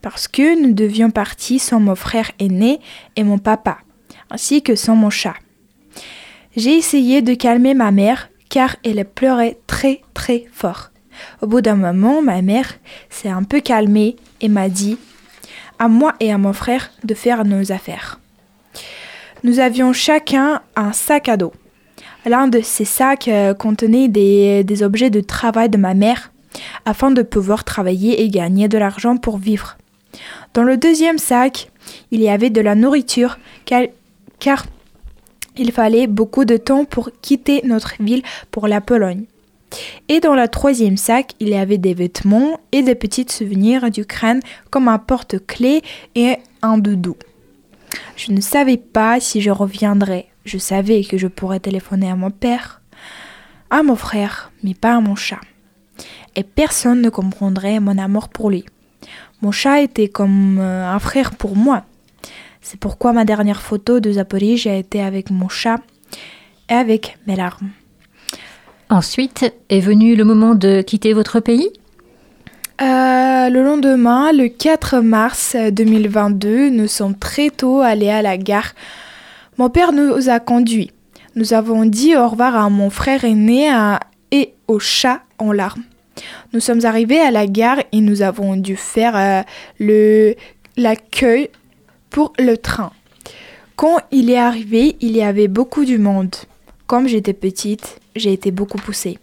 parce 0.00 0.28
que 0.28 0.60
nous 0.60 0.72
devions 0.72 1.10
partir 1.10 1.60
sans 1.60 1.80
mon 1.80 1.94
frère 1.94 2.30
aîné 2.38 2.80
et 3.16 3.24
mon 3.24 3.38
papa, 3.38 3.78
ainsi 4.30 4.62
que 4.62 4.74
sans 4.74 4.96
mon 4.96 5.10
chat. 5.10 5.34
J'ai 6.56 6.76
essayé 6.76 7.22
de 7.22 7.34
calmer 7.34 7.74
ma 7.74 7.90
mère 7.90 8.28
car 8.48 8.76
elle 8.84 9.04
pleurait 9.04 9.58
très 9.66 10.02
très 10.12 10.46
fort. 10.52 10.90
Au 11.40 11.46
bout 11.46 11.60
d'un 11.60 11.76
moment, 11.76 12.22
ma 12.22 12.42
mère 12.42 12.74
s'est 13.10 13.28
un 13.28 13.42
peu 13.42 13.60
calmée 13.60 14.16
et 14.40 14.48
m'a 14.48 14.68
dit 14.68 14.98
à 15.78 15.88
moi 15.88 16.14
et 16.20 16.32
à 16.32 16.38
mon 16.38 16.52
frère 16.52 16.90
de 17.04 17.14
faire 17.14 17.44
nos 17.44 17.72
affaires. 17.72 18.20
Nous 19.44 19.58
avions 19.58 19.92
chacun 19.92 20.60
un 20.76 20.92
sac 20.92 21.28
à 21.28 21.36
dos. 21.36 21.52
L'un 22.24 22.46
de 22.46 22.60
ces 22.60 22.84
sacs 22.84 23.26
euh, 23.26 23.54
contenait 23.54 24.06
des, 24.08 24.62
des 24.62 24.82
objets 24.84 25.10
de 25.10 25.20
travail 25.20 25.68
de 25.68 25.78
ma 25.78 25.94
mère 25.94 26.31
afin 26.84 27.10
de 27.10 27.22
pouvoir 27.22 27.64
travailler 27.64 28.22
et 28.22 28.28
gagner 28.28 28.68
de 28.68 28.78
l'argent 28.78 29.16
pour 29.16 29.38
vivre. 29.38 29.76
Dans 30.54 30.62
le 30.62 30.76
deuxième 30.76 31.18
sac, 31.18 31.70
il 32.10 32.20
y 32.20 32.28
avait 32.28 32.50
de 32.50 32.60
la 32.60 32.74
nourriture 32.74 33.38
car, 33.64 34.66
il 35.56 35.72
fallait 35.72 36.06
beaucoup 36.06 36.44
de 36.44 36.56
temps 36.56 36.84
pour 36.84 37.10
quitter 37.20 37.60
notre 37.64 37.94
ville 38.00 38.22
pour 38.50 38.66
la 38.68 38.80
Pologne. 38.80 39.24
Et 40.08 40.20
dans 40.20 40.34
le 40.34 40.48
troisième 40.48 40.96
sac, 40.96 41.32
il 41.40 41.48
y 41.48 41.54
avait 41.54 41.78
des 41.78 41.94
vêtements 41.94 42.60
et 42.72 42.82
des 42.82 42.94
petits 42.94 43.26
souvenirs 43.28 43.90
d'Ukraine 43.90 44.40
comme 44.70 44.88
un 44.88 44.98
porte-clés 44.98 45.82
et 46.14 46.36
un 46.60 46.78
doudou. 46.78 47.16
Je 48.16 48.32
ne 48.32 48.40
savais 48.40 48.76
pas 48.76 49.20
si 49.20 49.40
je 49.40 49.50
reviendrais. 49.50 50.26
Je 50.44 50.58
savais 50.58 51.04
que 51.04 51.18
je 51.18 51.28
pourrais 51.28 51.60
téléphoner 51.60 52.10
à 52.10 52.16
mon 52.16 52.30
père, 52.30 52.82
à 53.70 53.82
mon 53.82 53.96
frère, 53.96 54.52
mais 54.62 54.74
pas 54.74 54.96
à 54.96 55.00
mon 55.00 55.14
chat. 55.14 55.40
Et 56.36 56.42
personne 56.44 57.02
ne 57.02 57.10
comprendrait 57.10 57.80
mon 57.80 57.98
amour 57.98 58.28
pour 58.28 58.50
lui. 58.50 58.64
Mon 59.42 59.50
chat 59.52 59.82
était 59.82 60.08
comme 60.08 60.58
euh, 60.60 60.88
un 60.88 60.98
frère 60.98 61.32
pour 61.32 61.56
moi. 61.56 61.84
C'est 62.60 62.78
pourquoi 62.78 63.12
ma 63.12 63.24
dernière 63.24 63.60
photo 63.60 64.00
de 64.00 64.12
Zaporizhia 64.12 64.72
a 64.72 64.76
été 64.76 65.02
avec 65.02 65.30
mon 65.30 65.48
chat 65.48 65.80
et 66.68 66.74
avec 66.74 67.18
mes 67.26 67.36
larmes. 67.36 67.70
Ensuite 68.88 69.52
est 69.68 69.80
venu 69.80 70.14
le 70.16 70.24
moment 70.24 70.54
de 70.54 70.80
quitter 70.82 71.12
votre 71.12 71.40
pays? 71.40 71.68
Euh, 72.80 73.48
le 73.48 73.62
lendemain, 73.62 74.32
le 74.32 74.48
4 74.48 75.00
mars 75.00 75.56
2022, 75.72 76.70
nous 76.70 76.86
sommes 76.88 77.16
très 77.16 77.50
tôt 77.50 77.80
allés 77.80 78.10
à 78.10 78.22
la 78.22 78.36
gare. 78.36 78.72
Mon 79.58 79.68
père 79.70 79.92
nous 79.92 80.28
a 80.28 80.40
conduits. 80.40 80.90
Nous 81.34 81.52
avons 81.54 81.84
dit 81.84 82.16
au 82.16 82.28
revoir 82.28 82.56
à 82.56 82.68
mon 82.70 82.90
frère 82.90 83.24
aîné 83.24 83.70
à- 83.70 84.00
et 84.30 84.54
au 84.68 84.78
chat 84.78 85.20
en 85.38 85.52
larmes. 85.52 85.82
Nous 86.52 86.60
sommes 86.60 86.84
arrivés 86.84 87.20
à 87.20 87.30
la 87.30 87.46
gare 87.46 87.78
et 87.92 88.00
nous 88.00 88.22
avons 88.22 88.56
dû 88.56 88.76
faire 88.76 89.16
euh, 89.16 89.42
le 89.78 90.34
l'accueil 90.76 91.50
pour 92.10 92.32
le 92.38 92.56
train. 92.56 92.92
Quand 93.76 93.98
il 94.10 94.30
est 94.30 94.38
arrivé, 94.38 94.96
il 95.00 95.16
y 95.16 95.22
avait 95.22 95.48
beaucoup 95.48 95.84
du 95.84 95.98
monde. 95.98 96.34
Comme 96.86 97.08
j'étais 97.08 97.32
petite, 97.32 98.00
j'ai 98.16 98.32
été 98.32 98.50
beaucoup 98.50 98.78
poussée. 98.78 99.18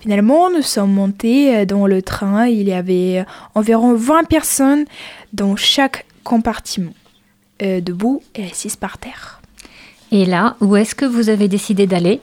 Finalement, 0.00 0.50
nous 0.50 0.62
sommes 0.62 0.92
montés 0.92 1.56
euh, 1.56 1.64
dans 1.64 1.86
le 1.86 2.02
train. 2.02 2.46
Il 2.46 2.68
y 2.68 2.72
avait 2.72 3.20
euh, 3.20 3.24
environ 3.54 3.94
20 3.94 4.24
personnes 4.24 4.84
dans 5.32 5.56
chaque 5.56 6.06
compartiment, 6.22 6.94
euh, 7.62 7.80
debout 7.80 8.22
et 8.34 8.44
assises 8.44 8.76
par 8.76 8.98
terre. 8.98 9.40
Et 10.10 10.24
là, 10.24 10.56
où 10.60 10.76
est-ce 10.76 10.94
que 10.94 11.04
vous 11.04 11.28
avez 11.28 11.48
décidé 11.48 11.86
d'aller? 11.86 12.20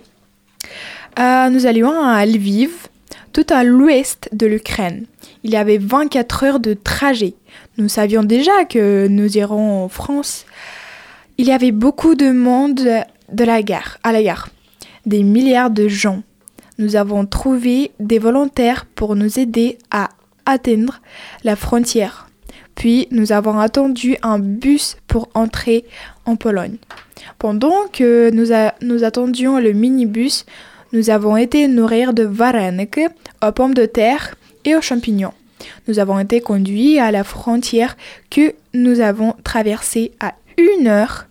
Euh, 1.20 1.50
nous 1.50 1.66
allions 1.66 2.02
à 2.02 2.26
Lviv, 2.26 2.88
tout 3.34 3.46
à 3.50 3.64
l'ouest 3.64 4.30
de 4.32 4.48
l'Ukraine. 4.48 5.06
Il 5.44 5.52
y 5.52 5.56
avait 5.56 5.78
24 5.78 6.44
heures 6.44 6.60
de 6.60 6.74
trajet. 6.74 7.34
Nous 7.78 7.90
savions 7.90 8.24
déjà 8.24 8.66
que 8.66 9.08
nous 9.08 9.38
irons 9.38 9.84
en 9.84 9.90
France. 9.90 10.46
Il 11.38 11.48
y 11.48 11.52
avait 11.52 11.72
beaucoup 11.72 12.16
de 12.16 12.32
monde 12.32 12.82
de 13.32 13.44
la 13.44 13.64
gare, 13.64 13.98
à 14.04 14.12
la 14.12 14.22
gare. 14.22 14.50
Des 15.06 15.24
milliards 15.24 15.72
de 15.72 15.88
gens. 15.88 16.24
Nous 16.78 16.96
avons 16.96 17.26
trouvé 17.26 17.92
des 18.00 18.20
volontaires 18.20 18.86
pour 18.86 19.16
nous 19.16 19.40
aider 19.40 19.78
à 19.90 20.10
atteindre 20.46 21.02
la 21.44 21.56
frontière. 21.56 22.28
Puis 22.76 23.08
nous 23.12 23.32
avons 23.32 23.60
attendu 23.60 24.18
un 24.24 24.40
bus 24.40 24.98
pour 25.08 25.30
entrer 25.34 25.86
en 26.26 26.36
Pologne. 26.36 26.78
Pendant 27.38 27.88
que 27.92 28.32
nous, 28.32 28.48
nous 28.82 29.04
attendions 29.04 29.60
le 29.60 29.74
minibus, 29.74 30.46
nous 30.94 31.10
avons 31.10 31.38
été 31.38 31.68
nourrir 31.68 32.14
de 32.14 32.24
varenik 32.24 33.00
aux 33.46 33.52
pommes 33.52 33.74
de 33.74 33.86
terre 33.86 34.36
et 34.66 34.76
aux 34.76 34.82
champignons. 34.82 35.34
Nous 35.88 36.00
avons 36.00 36.20
été 36.20 36.42
conduits 36.42 37.00
à 37.00 37.12
la 37.12 37.24
frontière 37.24 37.96
que 38.30 38.54
nous 38.74 39.00
avons 39.00 39.34
traversée 39.44 40.12
à 40.20 40.34
une 40.58 40.88
heure. 40.88 41.28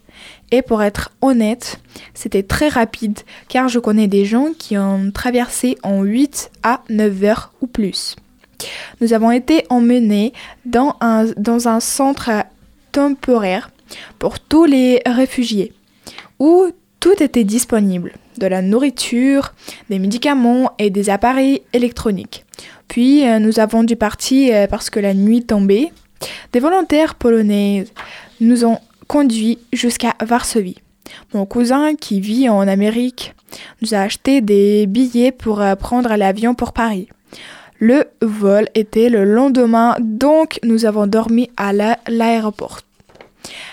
Et 0.52 0.62
pour 0.62 0.82
être 0.82 1.12
honnête, 1.20 1.80
c'était 2.14 2.42
très 2.42 2.68
rapide 2.68 3.20
car 3.48 3.68
je 3.68 3.78
connais 3.78 4.08
des 4.08 4.24
gens 4.24 4.48
qui 4.58 4.76
ont 4.76 5.10
traversé 5.12 5.76
en 5.82 6.02
8 6.02 6.50
à 6.62 6.82
9 6.88 7.24
heures 7.24 7.52
ou 7.60 7.66
plus. 7.66 8.16
Nous 9.00 9.12
avons 9.12 9.30
été 9.30 9.64
emmenés 9.70 10.32
dans 10.64 10.96
un, 11.00 11.26
dans 11.36 11.68
un 11.68 11.80
centre 11.80 12.30
temporaire 12.92 13.70
pour 14.18 14.40
tous 14.40 14.64
les 14.64 15.00
réfugiés 15.06 15.72
où 16.38 16.72
tout 17.00 17.22
était 17.22 17.44
disponible, 17.44 18.12
de 18.38 18.46
la 18.46 18.62
nourriture, 18.62 19.54
des 19.88 19.98
médicaments 19.98 20.72
et 20.78 20.90
des 20.90 21.10
appareils 21.10 21.62
électroniques. 21.72 22.44
Puis 22.88 23.26
euh, 23.26 23.38
nous 23.38 23.58
avons 23.58 23.82
dû 23.82 23.96
partir 23.96 24.54
euh, 24.54 24.66
parce 24.66 24.90
que 24.90 25.00
la 25.00 25.14
nuit 25.14 25.42
tombait. 25.42 25.92
Des 26.52 26.60
volontaires 26.60 27.14
polonais 27.14 27.86
nous 28.40 28.64
ont 28.64 28.78
conduits 29.06 29.58
jusqu'à 29.72 30.14
Varsovie. 30.24 30.78
Mon 31.34 31.46
cousin 31.46 31.94
qui 31.96 32.20
vit 32.20 32.48
en 32.48 32.68
Amérique 32.68 33.34
nous 33.82 33.94
a 33.94 33.98
acheté 33.98 34.40
des 34.40 34.86
billets 34.86 35.32
pour 35.32 35.60
euh, 35.60 35.74
prendre 35.74 36.14
l'avion 36.14 36.54
pour 36.54 36.72
Paris. 36.72 37.08
Le 37.78 38.04
vol 38.20 38.68
était 38.74 39.08
le 39.08 39.24
lendemain, 39.24 39.96
donc 39.98 40.60
nous 40.62 40.84
avons 40.84 41.06
dormi 41.06 41.50
à 41.56 41.72
l'aéroport. 41.72 42.80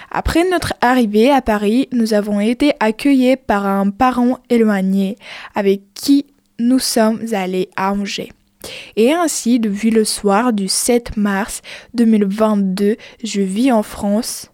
Après 0.09 0.49
notre 0.49 0.73
arrivée 0.81 1.31
à 1.31 1.41
Paris, 1.41 1.89
nous 1.91 2.13
avons 2.13 2.39
été 2.39 2.73
accueillis 2.79 3.35
par 3.35 3.65
un 3.65 3.89
parent 3.89 4.39
éloigné 4.49 5.17
avec 5.53 5.81
qui 5.93 6.25
nous 6.59 6.79
sommes 6.79 7.21
allés 7.33 7.69
à 7.75 7.91
Angers. 7.91 8.31
Et 8.95 9.13
ainsi, 9.13 9.59
depuis 9.59 9.91
le 9.91 10.05
soir 10.05 10.53
du 10.53 10.67
7 10.67 11.17
mars 11.17 11.61
2022, 11.93 12.97
je 13.23 13.41
vis 13.41 13.71
en 13.71 13.83
France. 13.83 14.51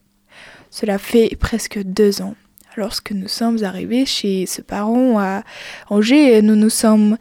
Cela 0.70 0.98
fait 0.98 1.36
presque 1.40 1.80
deux 1.84 2.22
ans. 2.22 2.36
Lorsque 2.76 3.12
nous 3.12 3.28
sommes 3.28 3.64
arrivés 3.64 4.06
chez 4.06 4.48
ce 4.48 4.62
parent 4.62 5.20
à 5.20 5.44
Angers, 5.90 6.42
nous 6.42 6.56
nous 6.56 6.72
sommes 6.72 7.18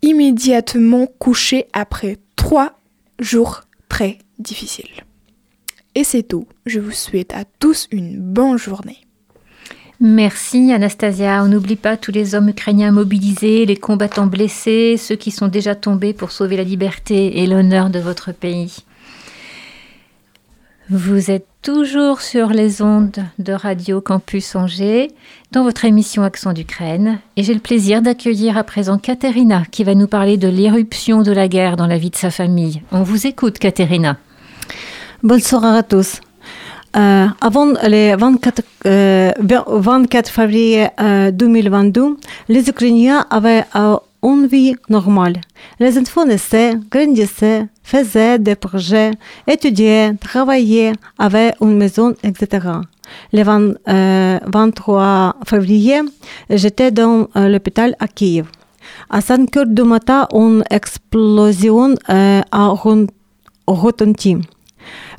immédiatement 0.00 1.06
couchés 1.18 1.66
après 1.74 2.16
trois 2.36 2.78
jours 3.18 3.62
très 3.88 4.18
difficiles. 4.38 5.04
Et 5.94 6.04
c'est 6.04 6.22
tout. 6.22 6.46
Je 6.66 6.80
vous 6.80 6.92
souhaite 6.92 7.34
à 7.34 7.44
tous 7.58 7.88
une 7.90 8.18
bonne 8.18 8.58
journée. 8.58 8.98
Merci 10.00 10.72
Anastasia. 10.72 11.44
On 11.44 11.48
n'oublie 11.48 11.76
pas 11.76 11.96
tous 11.96 12.10
les 12.10 12.34
hommes 12.34 12.48
ukrainiens 12.48 12.90
mobilisés, 12.90 13.66
les 13.66 13.76
combattants 13.76 14.26
blessés, 14.26 14.96
ceux 14.96 15.14
qui 15.14 15.30
sont 15.30 15.48
déjà 15.48 15.74
tombés 15.74 16.12
pour 16.12 16.32
sauver 16.32 16.56
la 16.56 16.64
liberté 16.64 17.40
et 17.40 17.46
l'honneur 17.46 17.88
de 17.88 18.00
votre 18.00 18.32
pays. 18.32 18.78
Vous 20.90 21.30
êtes 21.30 21.46
toujours 21.62 22.20
sur 22.20 22.48
les 22.48 22.82
ondes 22.82 23.24
de 23.38 23.52
Radio 23.52 24.00
Campus 24.00 24.56
Angers 24.56 25.12
dans 25.52 25.62
votre 25.62 25.84
émission 25.84 26.24
Accent 26.24 26.52
d'Ukraine 26.52 27.20
et 27.36 27.44
j'ai 27.44 27.54
le 27.54 27.60
plaisir 27.60 28.02
d'accueillir 28.02 28.58
à 28.58 28.64
présent 28.64 28.98
Katerina 28.98 29.62
qui 29.70 29.84
va 29.84 29.94
nous 29.94 30.08
parler 30.08 30.36
de 30.36 30.48
l'éruption 30.48 31.22
de 31.22 31.30
la 31.30 31.46
guerre 31.46 31.76
dans 31.76 31.86
la 31.86 31.98
vie 31.98 32.10
de 32.10 32.16
sa 32.16 32.32
famille. 32.32 32.82
On 32.90 33.04
vous 33.04 33.28
écoute 33.28 33.60
Katerina. 33.60 34.18
Bonsoir 35.22 35.64
à 35.64 35.84
tous. 35.84 36.20
Euh, 36.96 37.26
avant 37.40 37.66
le 37.66 38.16
24, 38.16 38.62
euh, 38.86 39.30
24 39.38 40.28
février 40.28 40.88
euh, 41.00 41.30
2022, 41.30 42.16
les 42.48 42.68
Ukrainiens 42.68 43.24
avaient 43.30 43.62
euh, 43.76 43.98
une 44.24 44.48
vie 44.48 44.74
normale. 44.88 45.34
Les 45.78 45.96
enfants 45.96 46.26
naissaient, 46.26 46.74
grandissaient, 46.90 47.68
faisaient 47.84 48.40
des 48.40 48.56
projets, 48.56 49.12
étudiaient, 49.46 50.12
travaillaient, 50.14 50.94
avaient 51.20 51.54
une 51.60 51.76
maison, 51.76 52.14
etc. 52.24 52.66
Le 53.32 53.44
20, 53.44 54.42
23 54.52 55.36
février, 55.46 56.00
j'étais 56.50 56.90
dans 56.90 57.28
l'hôpital 57.36 57.94
à 58.00 58.08
Kiev. 58.08 58.46
À 59.08 59.20
5 59.20 59.56
heures 59.56 59.66
du 59.66 59.84
matin, 59.84 60.26
une 60.32 60.64
explosion 60.68 61.94
a 62.08 62.74
retenti. 63.68 64.38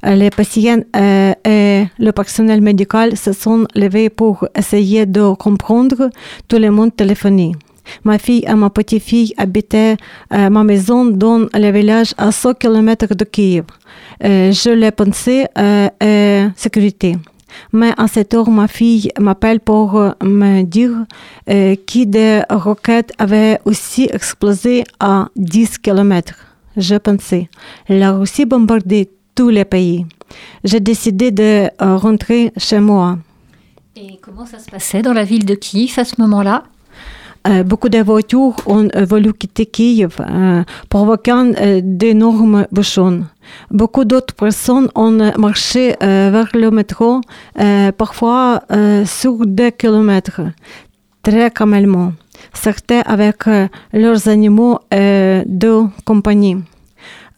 Les 0.04 0.30
patients 0.30 0.84
euh, 0.96 1.34
et 1.46 1.86
le 2.00 2.12
personnel 2.12 2.62
médical 2.62 3.18
se 3.18 3.32
sont 3.34 3.66
levés 3.76 4.10
pour 4.10 4.48
essayer 4.58 5.06
de 5.06 5.34
comprendre. 5.36 6.10
Tout 6.48 6.58
le 6.58 6.70
monde 6.72 6.96
téléphonait. 6.96 7.54
Ma 8.04 8.18
fille 8.18 8.46
et 8.48 8.54
ma 8.54 8.70
petite-fille 8.70 9.34
habitaient 9.38 9.98
euh, 10.34 10.50
ma 10.50 10.64
maison 10.64 11.06
dans 11.06 11.48
le 11.54 11.72
village 11.72 12.14
à 12.18 12.32
100 12.32 12.54
km 12.56 13.14
de 13.14 13.26
Kiev. 13.26 13.66
Euh, 14.24 14.52
je 14.52 14.70
les 14.70 14.92
pensais 14.92 15.48
euh, 15.58 16.50
sécurité. 16.56 17.16
Mais 17.72 17.94
à 17.98 18.08
cette 18.08 18.34
heure, 18.34 18.50
ma 18.50 18.68
fille 18.68 19.10
m'appelle 19.20 19.60
pour 19.60 19.94
me 20.24 20.64
dire 20.64 21.06
euh, 21.50 21.76
que 21.76 22.04
des 22.06 22.42
roquettes 22.50 23.12
avaient 23.18 23.60
aussi 23.66 24.10
explosé 24.12 24.84
à 25.00 25.28
10 25.36 25.78
km. 25.80 26.34
Je 26.78 26.96
pensais, 26.96 27.50
la 27.88 28.14
Russie 28.14 28.46
bombardait 28.46 29.10
tous 29.36 29.50
les 29.50 29.66
pays. 29.66 30.06
J'ai 30.64 30.80
décidé 30.80 31.32
de 31.32 31.70
euh, 31.82 31.98
rentrer 31.98 32.52
chez 32.58 32.80
moi. 32.80 33.18
Et 33.96 34.20
comment 34.22 34.46
ça 34.46 34.60
se 34.60 34.70
passait 34.70 35.02
dans 35.02 35.14
la 35.14 35.24
ville 35.24 35.46
de 35.46 35.56
Kiev 35.56 35.94
à 35.98 36.06
ce 36.06 36.16
moment-là? 36.20 36.64
Euh, 37.46 37.64
beaucoup 37.64 37.90
de 37.90 38.00
voitures 38.00 38.56
ont 38.68 38.88
euh, 38.96 39.06
voulu 39.06 39.34
quitter 39.34 39.66
Kiev, 39.66 40.16
euh, 40.22 40.64
provoquant 40.90 41.52
d'énormes 41.84 42.66
bouchons. 42.72 43.26
Beaucoup 43.70 44.06
d'autres 44.06 44.34
personnes 44.34 44.88
ont 44.96 45.12
marché 45.38 45.96
vers 46.00 46.48
le 46.54 46.72
métro, 46.72 47.20
parfois 47.98 48.62
sur 49.04 49.46
des 49.46 49.74
kilomètres, 49.74 50.42
très 51.22 51.52
calmement, 51.52 52.14
certains 52.54 53.02
avec 53.02 53.44
leurs 53.92 54.30
animaux 54.30 54.80
de 54.92 55.84
compagnie. 56.06 56.58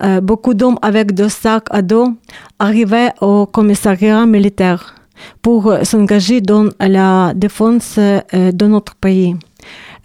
Euh, 0.04 0.20
beaucoup 0.22 0.54
d'hommes 0.54 0.78
avec 0.82 1.14
des 1.14 1.30
sacs 1.30 1.68
à 1.70 1.82
dos 1.82 2.14
arrivaient 2.60 3.12
au 3.22 3.46
commissariat 3.46 4.26
militaire 4.26 4.96
pour 5.42 5.74
s'engager 5.84 6.42
dans 6.42 6.70
la 6.80 7.34
défense 7.34 7.96
euh, 7.98 8.22
de 8.52 8.66
notre 8.66 8.96
pays. 8.96 9.36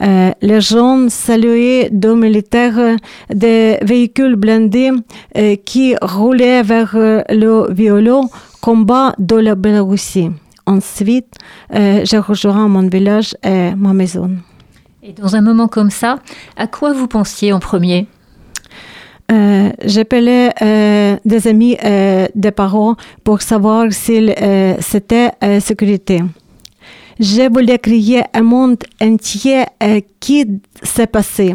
Euh, 0.01 0.31
les 0.41 0.61
gens 0.61 1.09
saluaient 1.09 1.91
deux 1.91 2.15
militaires 2.15 2.97
des 3.29 3.79
véhicules 3.83 4.37
blindés 4.37 4.93
qui 5.67 5.95
roulaient 6.01 6.63
vers 6.63 6.95
le 6.95 7.71
violon 7.71 8.31
combat 8.63 9.15
de 9.19 9.37
la 9.37 9.55
Biélorussie. 9.55 10.31
Ensuite, 10.65 11.35
j'ai 11.71 12.19
rejoint 12.19 12.67
mon 12.69 12.89
village 12.89 13.37
et 13.43 13.75
ma 13.77 13.93
maison. 13.93 14.31
Et 15.03 15.13
dans 15.13 15.37
un 15.37 15.43
moment 15.43 15.69
comme 15.69 15.91
ça, 15.91 16.19
à 16.57 16.67
quoi 16.67 16.95
vous 16.95 17.09
pensiez 17.09 17.53
en 17.53 17.59
premier? 17.59 18.07
Euh, 19.31 19.71
J'appelais 19.85 20.51
euh, 20.61 21.17
des 21.25 21.49
amis, 21.49 21.77
euh, 21.85 22.27
des 22.35 22.51
parents 22.51 22.97
pour 23.25 23.43
savoir 23.43 23.93
s'il 23.93 24.35
euh, 24.41 24.75
c'était 24.81 25.31
sécurité. 25.61 26.23
Je 27.19 27.51
voulais 27.53 27.79
crier 27.79 28.23
un 28.33 28.43
monde 28.43 28.79
entier 29.03 29.65
qui 30.21 30.47
s'est 30.83 31.07
passé. 31.07 31.55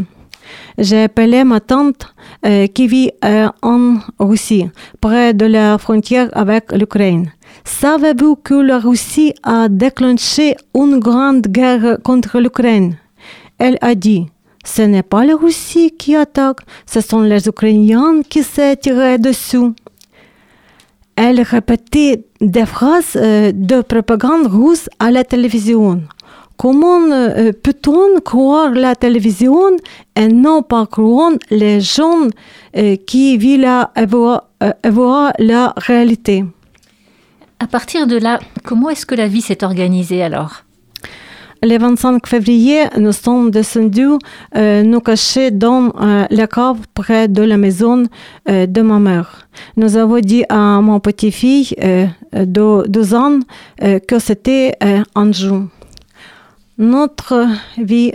J'ai 0.77 1.03
appelé 1.03 1.43
ma 1.43 1.59
tante 1.59 2.13
qui 2.75 2.87
vit 2.87 3.11
en 3.63 3.95
Russie, 4.19 4.69
près 5.01 5.33
de 5.33 5.47
la 5.47 5.79
frontière 5.79 6.29
avec 6.33 6.71
l'Ukraine. 6.71 7.31
Savez-vous 7.63 8.35
que 8.35 8.53
la 8.53 8.77
Russie 8.77 9.33
a 9.41 9.67
déclenché 9.69 10.55
une 10.75 10.99
grande 10.99 11.47
guerre 11.47 11.97
contre 12.03 12.39
l'Ukraine? 12.39 12.97
Elle 13.57 13.79
a 13.81 13.95
dit, 13.95 14.27
ce 14.65 14.81
n'est 14.81 15.03
pas 15.03 15.23
la 15.23 15.35
Russie 15.35 15.91
qui 15.97 16.15
attaque, 16.15 16.59
ce 16.85 16.99
sont 16.99 17.21
les 17.21 17.47
Ukrainiens 17.47 18.21
qui 18.27 18.43
s'est 18.43 18.75
tiré 18.75 19.17
dessus. 19.17 19.71
Elle 21.15 21.41
répétait 21.41 22.25
des 22.41 22.65
phrases 22.65 23.15
euh, 23.15 23.53
de 23.53 23.81
propagande 23.81 24.47
russe 24.47 24.89
à 24.99 25.11
la 25.11 25.23
télévision. 25.23 26.01
Comment 26.57 27.01
euh, 27.11 27.51
peut-on 27.53 28.19
croire 28.19 28.71
la 28.71 28.95
télévision 28.95 29.77
et 30.15 30.27
non 30.27 30.61
pas 30.61 30.85
croire 30.87 31.31
les 31.51 31.79
gens 31.79 32.27
euh, 32.75 32.95
qui 33.07 33.37
vivent 33.37 33.87
et 33.95 34.05
voient 34.89 35.33
la 35.39 35.73
réalité? 35.77 36.43
À 37.59 37.67
partir 37.67 38.07
de 38.07 38.17
là, 38.17 38.39
comment 38.65 38.89
est-ce 38.89 39.05
que 39.05 39.15
la 39.15 39.27
vie 39.27 39.41
s'est 39.41 39.63
organisée 39.63 40.21
alors? 40.21 40.64
Le 41.65 41.79
25 41.79 42.27
février, 42.27 42.83
nous 42.97 43.11
sommes 43.11 43.49
descendus 43.49 44.19
euh, 44.55 44.83
nous 44.83 44.99
cacher 44.99 45.49
dans 45.49 45.91
euh, 45.99 46.25
la 46.29 46.47
cave 46.47 46.77
près 46.93 47.27
de 47.27 47.41
la 47.41 47.57
maison 47.57 48.03
euh, 48.47 48.67
de 48.67 48.81
ma 48.81 48.99
mère. 48.99 49.47
Nous 49.75 49.97
avons 49.97 50.19
dit 50.19 50.43
à 50.47 50.79
mon 50.81 50.99
petit-fille 50.99 51.75
de 52.33 52.87
12 52.87 53.13
ans 53.13 53.39
que 54.07 54.19
c'était 54.19 54.73
un 55.15 55.31
jour. 55.31 55.63
Notre 56.77 57.47
vie 57.77 58.11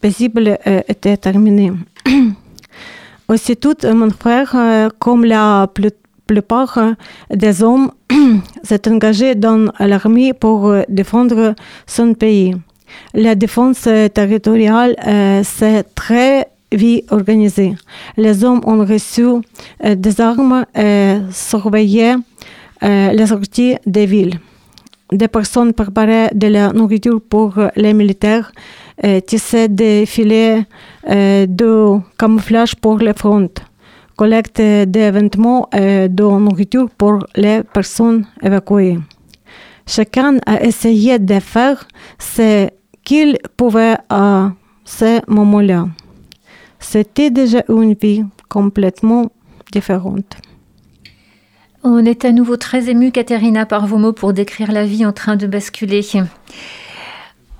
paisible 0.00 0.58
était 0.88 1.16
terminée. 1.16 1.72
Aussitôt, 3.28 3.74
mon 3.94 4.10
frère, 4.10 4.90
comme 4.98 5.24
la 5.24 5.68
plupart 6.26 6.78
des 7.30 7.62
hommes, 7.62 7.92
s'est 8.64 8.88
engagé 8.88 9.36
dans 9.36 9.70
l'armée 9.78 10.32
pour 10.32 10.74
défendre 10.88 11.54
son 11.86 12.14
pays. 12.14 12.56
La 13.14 13.34
défense 13.34 13.88
territoriale 14.14 14.96
euh, 15.06 15.42
s'est 15.42 15.84
très 15.94 16.48
vite 16.72 17.10
organisée. 17.10 17.74
Les 18.16 18.44
hommes 18.44 18.60
ont 18.64 18.84
reçu 18.84 19.22
euh, 19.24 19.94
des 19.94 20.20
armes 20.20 20.64
et 20.74 21.16
euh, 22.82 23.12
les 23.12 23.26
sorties 23.26 23.76
des 23.86 24.06
villes. 24.06 24.38
Des 25.12 25.28
personnes 25.28 25.72
préparaient 25.72 26.30
de 26.34 26.48
la 26.48 26.72
nourriture 26.72 27.20
pour 27.20 27.54
les 27.76 27.94
militaires, 27.94 28.50
tissaient 29.24 29.68
des 29.68 30.04
filets 30.04 30.64
de 31.08 32.00
camouflage 32.18 32.74
pour 32.74 32.98
les 32.98 33.12
fronts 33.12 33.48
collecte 34.16 34.60
des 34.60 35.10
vêtements 35.10 35.68
et 35.72 36.08
de 36.08 36.24
nourriture 36.24 36.88
pour 36.98 37.24
les 37.36 37.62
personnes 37.62 38.26
évacuées. 38.42 38.98
Chacun 39.86 40.38
a 40.46 40.62
essayé 40.62 41.18
de 41.18 41.38
faire 41.38 41.86
ce 42.18 42.68
qu'il 43.04 43.38
pouvait 43.56 43.96
à 44.08 44.52
ce 44.84 45.20
moment-là. 45.30 45.86
C'était 46.80 47.30
déjà 47.30 47.62
une 47.68 47.94
vie 47.94 48.24
complètement 48.48 49.30
différentes. 49.72 50.36
On 51.84 52.04
est 52.04 52.24
à 52.24 52.32
nouveau 52.32 52.56
très 52.56 52.90
ému, 52.90 53.12
Katerina, 53.12 53.64
par 53.64 53.86
vos 53.86 53.98
mots 53.98 54.12
pour 54.12 54.32
décrire 54.32 54.72
la 54.72 54.84
vie 54.84 55.06
en 55.06 55.12
train 55.12 55.36
de 55.36 55.46
basculer. 55.46 56.04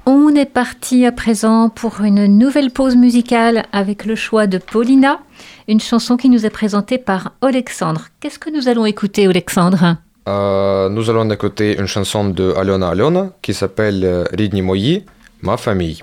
On 0.04 0.34
est 0.34 0.46
parti 0.46 1.06
à 1.06 1.12
présent 1.12 1.68
pour 1.68 2.00
une 2.00 2.26
nouvelle 2.26 2.72
pause 2.72 2.96
musicale 2.96 3.64
avec 3.72 4.04
le 4.04 4.16
choix 4.16 4.48
de 4.48 4.58
Paulina, 4.58 5.20
une 5.68 5.80
chanson 5.80 6.16
qui 6.16 6.28
nous 6.28 6.44
est 6.44 6.50
présentée 6.50 6.98
par 6.98 7.32
Alexandre. 7.40 8.08
Qu'est-ce 8.20 8.38
que 8.40 8.50
nous 8.50 8.68
allons 8.68 8.84
écouter, 8.84 9.26
Alexandre? 9.26 9.96
Euh, 10.28 10.88
nous 10.88 11.08
allons 11.08 11.30
écouter 11.30 11.78
une 11.78 11.86
chanson 11.86 12.28
de 12.28 12.52
Alona 12.56 12.88
Alona 12.88 13.30
qui 13.42 13.54
s'appelle 13.54 14.04
euh, 14.04 14.24
Ridni 14.32 14.60
Moyi, 14.60 15.04
ma 15.42 15.56
famille. 15.56 16.02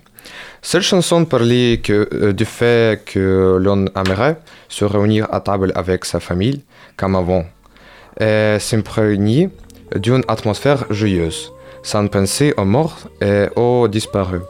Cette 0.61 0.83
chanson 0.83 1.25
parlait 1.25 1.81
euh, 1.89 2.31
du 2.31 2.45
fait 2.45 3.03
que 3.03 3.57
l'on 3.59 3.85
aimerait 3.95 4.37
se 4.69 4.85
réunir 4.85 5.27
à 5.29 5.41
table 5.41 5.73
avec 5.75 6.05
sa 6.05 6.21
famille, 6.21 6.63
comme 6.95 7.17
avant, 7.17 7.43
et 8.17 8.57
s'imprégner 8.59 9.49
d'une 9.93 10.23
atmosphère 10.29 10.85
joyeuse, 10.89 11.51
sans 11.81 12.07
penser 12.07 12.53
aux 12.55 12.65
morts 12.65 13.09
et 13.19 13.47
aux 13.57 13.89
disparus. 13.89 14.41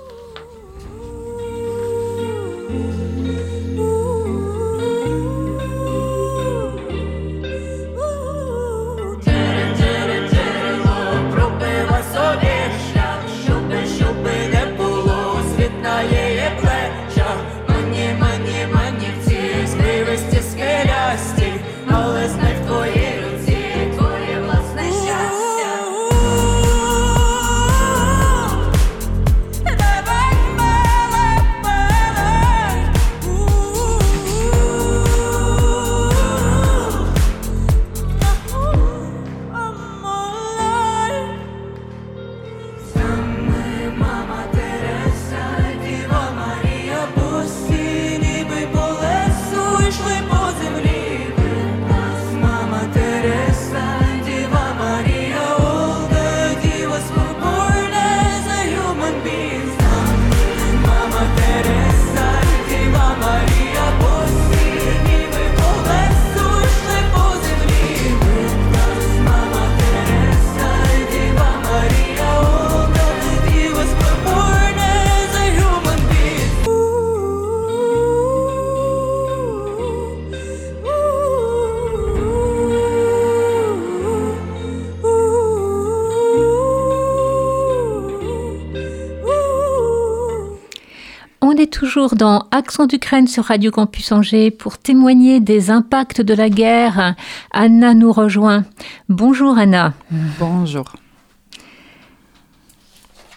Toujours 91.73 92.15
dans 92.15 92.45
Accent 92.51 92.85
d'Ukraine 92.85 93.25
sur 93.25 93.45
Radio 93.45 93.71
Campus 93.71 94.11
Angers 94.11 94.51
pour 94.51 94.77
témoigner 94.77 95.39
des 95.39 95.71
impacts 95.71 96.21
de 96.21 96.35
la 96.35 96.49
guerre. 96.49 97.15
Anna 97.51 97.95
nous 97.95 98.11
rejoint. 98.11 98.63
Bonjour 99.09 99.57
Anna. 99.57 99.95
Bonjour. 100.39 100.85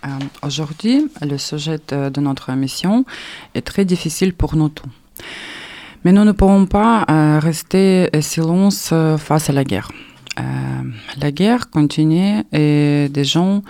Euh, 0.05 0.09
Aujourd'hui, 0.43 1.11
le 1.23 1.39
sujet 1.39 1.79
de, 1.89 2.21
notre 2.21 2.51
émission 2.51 3.07
est 3.55 3.63
très 3.63 3.87
difficile 3.87 4.35
pour 4.35 4.55
nous 4.55 4.69
tous. 4.69 4.91
Mais 6.05 6.13
nous 6.13 6.25
ne 6.25 6.33
pourrons 6.33 6.67
pas 6.67 7.07
euh, 7.09 7.41
rester 7.41 8.11
silence 8.21 8.91
euh, 8.93 9.17
face 9.17 9.49
à 9.49 9.55
la 9.55 9.65
guerre. 9.65 9.91
La 11.19 11.33
guerre 11.33 11.71
continue 11.71 12.45
et 12.53 13.09
des 13.11 13.25
gens 13.25 13.63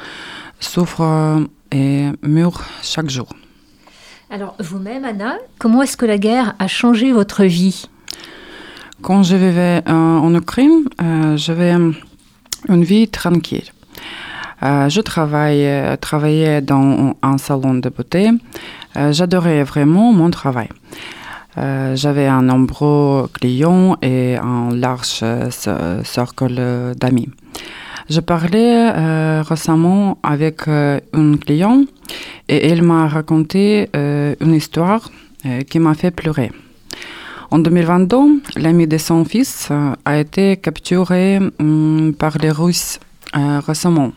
souffrent 0.58 1.46
et 1.70 2.08
meurent 2.22 2.64
chaque 2.82 3.08
jour. 3.08 3.28
Alors 4.36 4.54
vous-même 4.58 5.06
Anna, 5.06 5.38
comment 5.58 5.80
est-ce 5.80 5.96
que 5.96 6.04
la 6.04 6.18
guerre 6.18 6.54
a 6.58 6.66
changé 6.68 7.10
votre 7.10 7.44
vie 7.44 7.86
Quand 9.00 9.22
je 9.22 9.34
vivais 9.34 9.80
euh, 9.88 9.92
en 10.26 10.34
Ukraine, 10.34 10.82
euh, 11.00 11.38
j'avais 11.38 11.70
une 11.72 12.84
vie 12.84 13.08
tranquille. 13.08 13.64
Euh, 14.62 14.90
je 14.90 15.00
travaillais, 15.00 16.60
dans 16.60 17.16
un 17.22 17.38
salon 17.38 17.76
de 17.76 17.88
beauté. 17.88 18.28
J'adorais 18.94 19.62
vraiment 19.64 20.12
mon 20.12 20.28
travail. 20.30 20.68
J'avais 21.56 22.26
un 22.26 22.42
nombreux 22.42 23.30
clients 23.32 23.96
et 24.02 24.36
un 24.36 24.68
large 24.74 25.22
ce- 25.62 26.00
cercle 26.04 26.92
d'amis. 27.00 27.30
Je 28.08 28.20
parlais 28.20 28.92
euh, 28.94 29.42
récemment 29.42 30.18
avec 30.22 30.68
euh, 30.68 31.00
une 31.12 31.38
cliente 31.38 31.88
et 32.48 32.68
elle 32.68 32.82
m'a 32.82 33.08
raconté 33.08 33.90
euh, 33.96 34.36
une 34.40 34.54
histoire 34.54 35.10
euh, 35.44 35.62
qui 35.62 35.80
m'a 35.80 35.94
fait 35.94 36.12
pleurer. 36.12 36.52
En 37.50 37.58
2022, 37.58 38.42
l'ami 38.58 38.86
de 38.86 38.96
son 38.96 39.24
fils 39.24 39.70
a 40.04 40.18
été 40.18 40.56
capturé 40.56 41.40
hum, 41.58 42.14
par 42.16 42.38
les 42.38 42.50
Russes 42.52 43.00
récemment. 43.34 44.12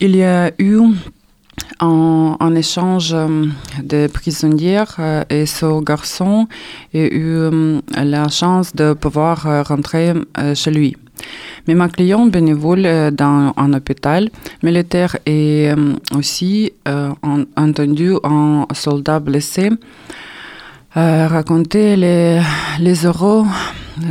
Il 0.00 0.16
y 0.16 0.24
a 0.24 0.50
eu 0.58 0.80
un, 1.78 2.36
un 2.40 2.54
échange 2.56 3.14
hum, 3.14 3.52
de 3.84 4.08
prisonnières 4.08 5.24
et 5.30 5.46
ce 5.46 5.80
garçon 5.80 6.48
a 6.92 6.98
eu 6.98 7.46
hum, 7.46 7.82
la 7.96 8.28
chance 8.28 8.74
de 8.74 8.94
pouvoir 8.94 9.64
rentrer 9.68 10.12
chez 10.54 10.72
lui. 10.72 10.96
Mais 11.66 11.74
ma 11.74 11.88
cliente 11.88 12.30
bénévole 12.30 12.86
euh, 12.86 13.10
dans 13.10 13.52
un 13.56 13.72
hôpital 13.72 14.30
militaire 14.62 15.16
et 15.26 15.70
hum, 15.72 15.98
aussi 16.16 16.72
euh, 16.86 17.10
en- 17.22 17.44
entendu 17.56 18.12
un 18.22 18.66
soldat 18.72 19.18
blessé 19.20 19.70
euh, 20.96 21.26
raconter 21.28 21.96
les, 21.96 22.40
les 22.80 23.06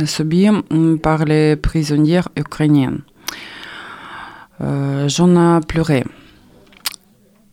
subis 0.04 0.48
hum, 0.70 0.98
par 0.98 1.24
les 1.24 1.56
prisonnières 1.56 2.28
ukrainiennes. 2.36 3.00
Euh, 4.60 5.08
J'en 5.08 5.58
ai 5.58 5.60
pleuré. 5.66 6.04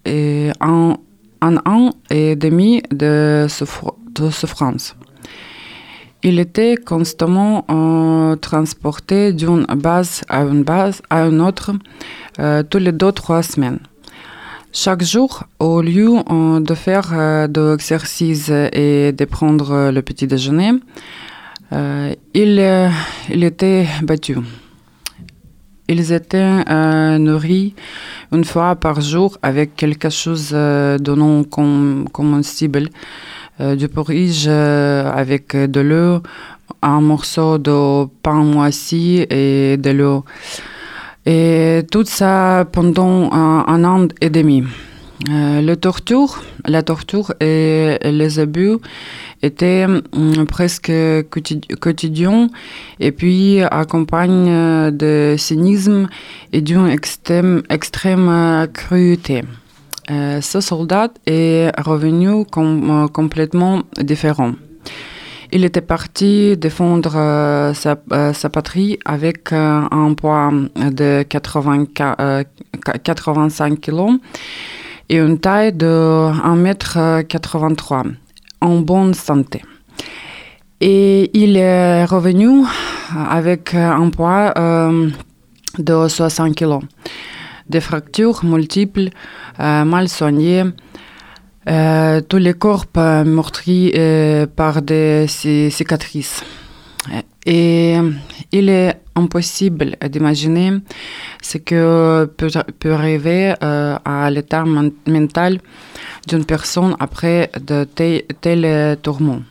Et 0.06 0.52
un, 0.60 0.96
un 1.42 1.58
an 1.66 1.92
et 2.10 2.36
demi 2.36 2.82
de 2.92 3.48
souffrance. 3.50 4.96
Il 6.26 6.40
était 6.40 6.78
constamment 6.78 7.66
euh, 7.70 8.38
transporté 8.38 9.34
d'une 9.34 9.66
base 9.66 10.22
à 10.30 10.44
une 10.44 10.64
base 10.64 11.02
à 11.10 11.26
une 11.26 11.42
autre 11.42 11.72
euh, 12.40 12.64
tous 12.64 12.78
les 12.78 12.94
deux 12.94 13.12
trois 13.12 13.44
semaines. 13.44 13.80
Chaque 14.72 15.04
jour, 15.04 15.44
au 15.60 15.82
lieu 15.82 16.12
euh, 16.32 16.60
de 16.62 16.74
faire 16.76 17.10
de 17.50 17.72
l'exercice 17.72 18.50
et 18.50 19.12
de 19.12 19.26
prendre 19.26 19.92
le 19.92 20.02
petit 20.02 20.26
déjeuner, 20.26 20.72
il, 22.34 22.92
il 23.30 23.44
était 23.44 23.88
battu. 24.04 24.38
Ils 25.90 26.12
étaient 26.14 26.64
nourris 27.20 27.76
une 28.32 28.46
fois 28.46 28.76
par 28.76 29.02
jour 29.02 29.38
avec 29.42 29.76
quelque 29.76 30.10
chose 30.10 30.52
de 30.52 31.16
non 31.16 31.44
com- 31.44 32.08
comestible, 32.12 32.90
du 33.60 33.88
porridge 33.88 34.46
euh, 34.48 35.12
avec 35.12 35.56
de 35.56 35.80
l'eau, 35.80 36.22
un 36.82 37.02
morceau 37.02 37.58
de 37.58 38.06
pain 38.22 38.44
moisi 38.44 39.26
et 39.30 39.78
de 39.78 39.92
l'eau. 39.92 40.26
Et 41.26 41.84
tout 41.90 42.04
ça 42.06 42.68
pendant 42.72 43.32
un, 43.32 43.84
an 43.84 44.08
et 44.20 44.30
demi. 44.30 44.64
Euh, 45.30 45.62
le 45.62 45.76
torture, 45.78 46.44
la 46.66 46.84
torture 46.84 47.34
et 47.40 47.98
les 48.04 48.40
abus 48.40 48.78
étaient 49.42 49.86
hum, 49.86 50.46
presque 50.46 50.92
quotidi- 51.30 51.68
quotidiens 51.80 52.50
et 53.00 53.14
puis 53.14 53.62
accompagnent 53.62 54.50
euh, 54.50 54.92
de 54.92 55.36
cynisme 55.38 56.10
et 56.52 56.60
d'une 56.60 56.88
extrême, 56.88 57.62
euh, 57.70 58.68
cruauté. 58.68 59.44
Euh, 60.12 60.42
ce 60.42 60.60
soldat 60.60 61.08
est 61.26 61.72
revenu 61.80 62.44
com- 62.46 63.06
euh, 63.06 63.08
complètement 63.08 63.84
différent. 64.00 64.52
il 65.56 65.64
était 65.64 65.82
parti 65.82 66.58
défendre 66.58 67.14
euh, 67.16 67.74
sa, 67.74 67.96
patrie 68.50 68.98
avec 69.06 69.54
un 69.54 70.14
poids 70.16 70.52
de 70.76 71.22
80, 71.24 71.86
euh, 72.20 72.44
85 73.04 73.80
kg 73.80 74.18
et 75.10 75.18
une 75.20 75.38
taille 75.40 75.72
de 75.72 75.86
1m83 75.86 78.04
en 78.62 78.80
bonne 78.80 79.14
santé. 79.14 79.62
Et 80.82 81.30
il 81.34 81.56
est 81.56 82.04
revenu 82.06 82.66
avec 83.30 83.76
un 83.76 84.10
poids 84.10 84.54
de 85.78 86.08
60 86.08 86.56
kg. 86.56 86.80
Des 87.70 87.82
fractures 87.82 88.44
multiples, 88.44 89.10
euh, 89.60 89.84
mal 89.86 90.10
soignées, 90.10 90.64
euh, 91.70 92.22
tous 92.22 92.38
les 92.38 92.54
corps 92.54 92.86
meurtris 92.96 93.92
euh, 93.96 94.46
par 94.48 94.82
des 94.82 95.26
ci- 95.28 95.72
cicatrices. 95.72 96.44
Et 97.46 97.98
il 98.54 98.70
est 98.70 98.96
impossible 99.16 99.98
d'imaginer 100.10 100.72
ce 101.42 101.58
que 101.58 102.26
peut, 102.38 102.50
peut 102.80 102.94
arriver 102.94 103.54
euh, 103.62 103.98
à 104.06 104.30
l'état 104.30 104.64
men- 104.64 104.92
mental 105.08 105.60
d'une 106.28 106.46
personne 106.46 106.96
après 107.00 107.50
de 107.60 107.84
te- 107.84 108.22
tels 108.42 108.98
tourments. 109.02 109.42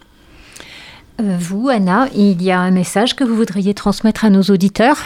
Vous, 1.18 1.68
Anna, 1.68 2.08
il 2.14 2.42
y 2.42 2.50
a 2.50 2.60
un 2.60 2.70
message 2.70 3.14
que 3.14 3.24
vous 3.24 3.36
voudriez 3.36 3.74
transmettre 3.74 4.24
à 4.24 4.30
nos 4.30 4.42
auditeurs? 4.42 4.98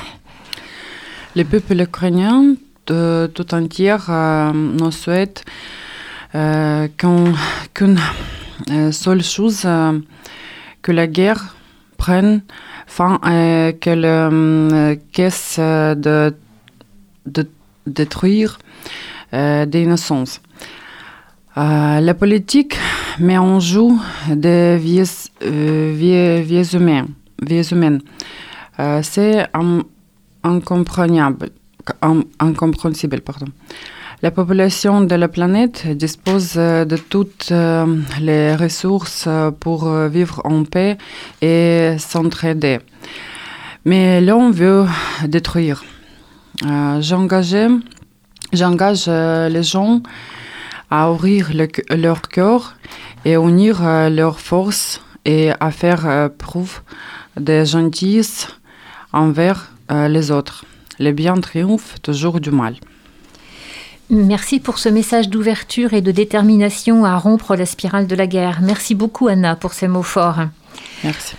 Le 1.35 1.45
peuple 1.45 1.81
ukrainien 1.81 2.55
tout 2.87 3.55
entier 3.55 3.97
euh, 4.09 4.53
nous 4.53 4.91
souhaite 4.91 5.45
euh, 6.35 6.89
qu'une 7.75 7.99
euh, 8.71 8.93
seule 8.93 9.23
chose, 9.23 9.63
euh, 9.65 9.99
que 10.83 10.93
la 10.93 11.07
guerre 11.07 11.57
prenne 11.97 12.43
fin 12.87 13.21
et 13.29 13.77
qu'elle 13.81 14.05
euh, 14.05 14.95
cesse 15.15 15.57
euh, 15.59 15.95
de, 15.95 16.35
de 17.27 17.49
détruire 17.87 18.59
euh, 19.33 19.67
des 19.67 19.83
innocences. 19.83 20.41
Euh, 21.57 22.01
la 22.01 22.15
politique 22.15 22.77
met 23.19 23.39
en 23.39 23.61
jeu 23.61 23.89
des 24.29 24.77
vies, 24.77 25.11
euh, 25.43 25.95
vies, 25.97 26.43
vies 26.43 26.77
humaines. 26.77 27.09
Vies 27.43 27.69
humaines. 27.73 28.01
Euh, 28.79 29.01
C'est 29.03 29.47
incompréhensible. 30.43 31.51
In- 32.03 32.25
incompréhensible 32.41 33.21
pardon. 33.21 33.47
La 34.23 34.31
population 34.31 35.03
de 35.03 35.15
la 35.15 35.29
planète 35.29 35.87
dispose 35.87 36.55
euh, 36.57 36.87
de 36.87 36.97
toutes 36.97 37.49
euh, 37.53 37.85
les 38.21 38.57
ressources 38.57 39.25
euh, 39.27 39.51
pour 39.51 39.91
vivre 40.09 40.41
en 40.45 40.65
paix 40.65 40.97
et 41.43 41.97
s'entraider. 41.99 42.79
Mais 43.85 44.21
l'on 44.23 44.51
veut 44.51 44.87
détruire. 45.29 45.85
J'engage 47.01 47.55
les 49.07 49.63
gens 49.63 50.01
à 50.91 51.11
ouvrir 51.13 51.51
leur 51.91 52.23
cœur 52.23 52.75
et 53.25 53.35
unir 53.35 53.83
leurs 54.11 54.41
forces 54.41 55.03
et 55.25 55.51
à 55.61 55.71
faire 55.71 56.31
preuve 56.39 56.81
de 57.39 57.65
gentillesse 57.65 58.49
envers 59.13 59.71
les 59.91 60.31
autres. 60.31 60.65
Le 60.99 61.13
bien 61.13 61.35
triomphe 61.41 61.97
toujours 62.03 62.41
du 62.41 62.51
mal. 62.51 62.77
Merci 64.09 64.61
pour 64.61 64.79
ce 64.79 64.89
message 64.89 65.29
d'ouverture 65.29 65.93
et 65.93 66.01
de 66.01 66.13
détermination 66.13 67.05
à 67.05 67.17
rompre 67.17 67.57
la 67.57 67.67
spirale 67.67 68.07
de 68.07 68.15
la 68.15 68.29
guerre. 68.29 68.61
Merci 68.63 68.95
beaucoup, 68.95 69.27
Anna, 69.27 69.57
pour 69.57 69.73
ces 69.73 69.89
mots 69.89 70.05
forts. 70.05 70.43
Merci. 71.03 71.35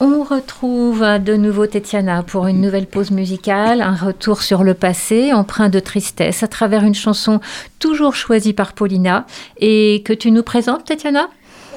On 0.00 0.24
retrouve 0.24 1.04
de 1.20 1.36
nouveau 1.36 1.68
Tetiana 1.68 2.24
pour 2.24 2.48
une 2.48 2.60
nouvelle 2.60 2.88
pause 2.88 3.12
musicale, 3.12 3.80
un 3.80 3.94
retour 3.94 4.42
sur 4.42 4.64
le 4.64 4.74
passé, 4.74 5.32
empreint 5.32 5.68
de 5.68 5.78
tristesse, 5.78 6.42
à 6.42 6.48
travers 6.48 6.82
une 6.82 6.96
chanson 6.96 7.38
toujours 7.78 8.16
choisie 8.16 8.52
par 8.52 8.72
Paulina 8.72 9.26
et 9.58 10.02
que 10.04 10.12
tu 10.12 10.32
nous 10.32 10.42
présentes, 10.42 10.86
Tetiana? 10.86 11.28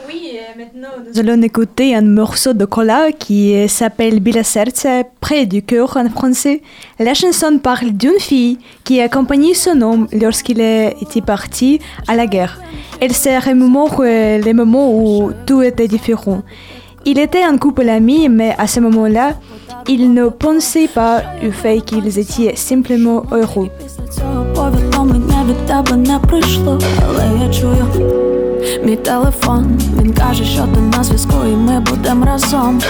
Oui, 0.08 0.32
et 0.34 0.58
maintenant 0.58 0.90
nous 1.06 1.20
allons 1.20 1.42
écouter 1.42 1.96
un 1.96 2.02
morceau 2.02 2.54
de 2.54 2.66
Cola 2.66 3.12
qui 3.12 3.56
euh, 3.56 3.68
s'appelle 3.68 4.20
Bila 4.20 4.44
Serce, 4.44 4.86
près 5.20 5.46
du 5.46 5.64
cœur 5.64 5.98
en 5.98 6.10
français. 6.10 6.62
La 7.00 7.14
chanson 7.14 7.58
parle 7.58 7.92
d'une 7.92 8.20
fille 8.20 8.60
qui 8.84 9.02
a 9.02 9.06
accompagné 9.06 9.54
son 9.54 9.82
homme 9.82 10.08
lorsqu'il 10.12 10.62
était 10.62 11.22
parti 11.22 11.80
à 12.08 12.16
la 12.16 12.28
guerre. 12.28 12.60
Elle 13.02 13.14
se 13.14 13.30
remémore 13.48 14.02
euh, 14.02 14.38
les 14.38 14.54
moments 14.54 14.92
où 14.94 15.32
tout 15.46 15.62
était 15.62 15.88
différent. 15.88 16.44
Il 17.06 17.20
était 17.20 17.44
un 17.44 17.58
couple 17.58 17.88
ami, 17.88 18.30
mais 18.30 18.56
à 18.58 18.68
ce 18.68 18.80
moment-là, 18.82 19.34
il 19.88 20.14
ne 20.14 20.28
pensait 20.30 20.88
pas 20.88 21.22
au 21.48 21.52
fait 21.52 21.82
qu'ils 21.82 22.18
étaient 22.20 22.56
simplement 22.56 23.24
heureux. 23.32 23.70
Мій 28.84 28.96
телефон. 28.96 29.80
Він 30.02 30.14
каже, 30.14 30.44
що 30.46 30.62
ти 30.62 30.98
на 30.98 31.04
зв'язку, 31.04 31.34
і 31.46 31.56
ми 31.56 31.80
будемо 31.80 32.26
разом. 32.26 32.82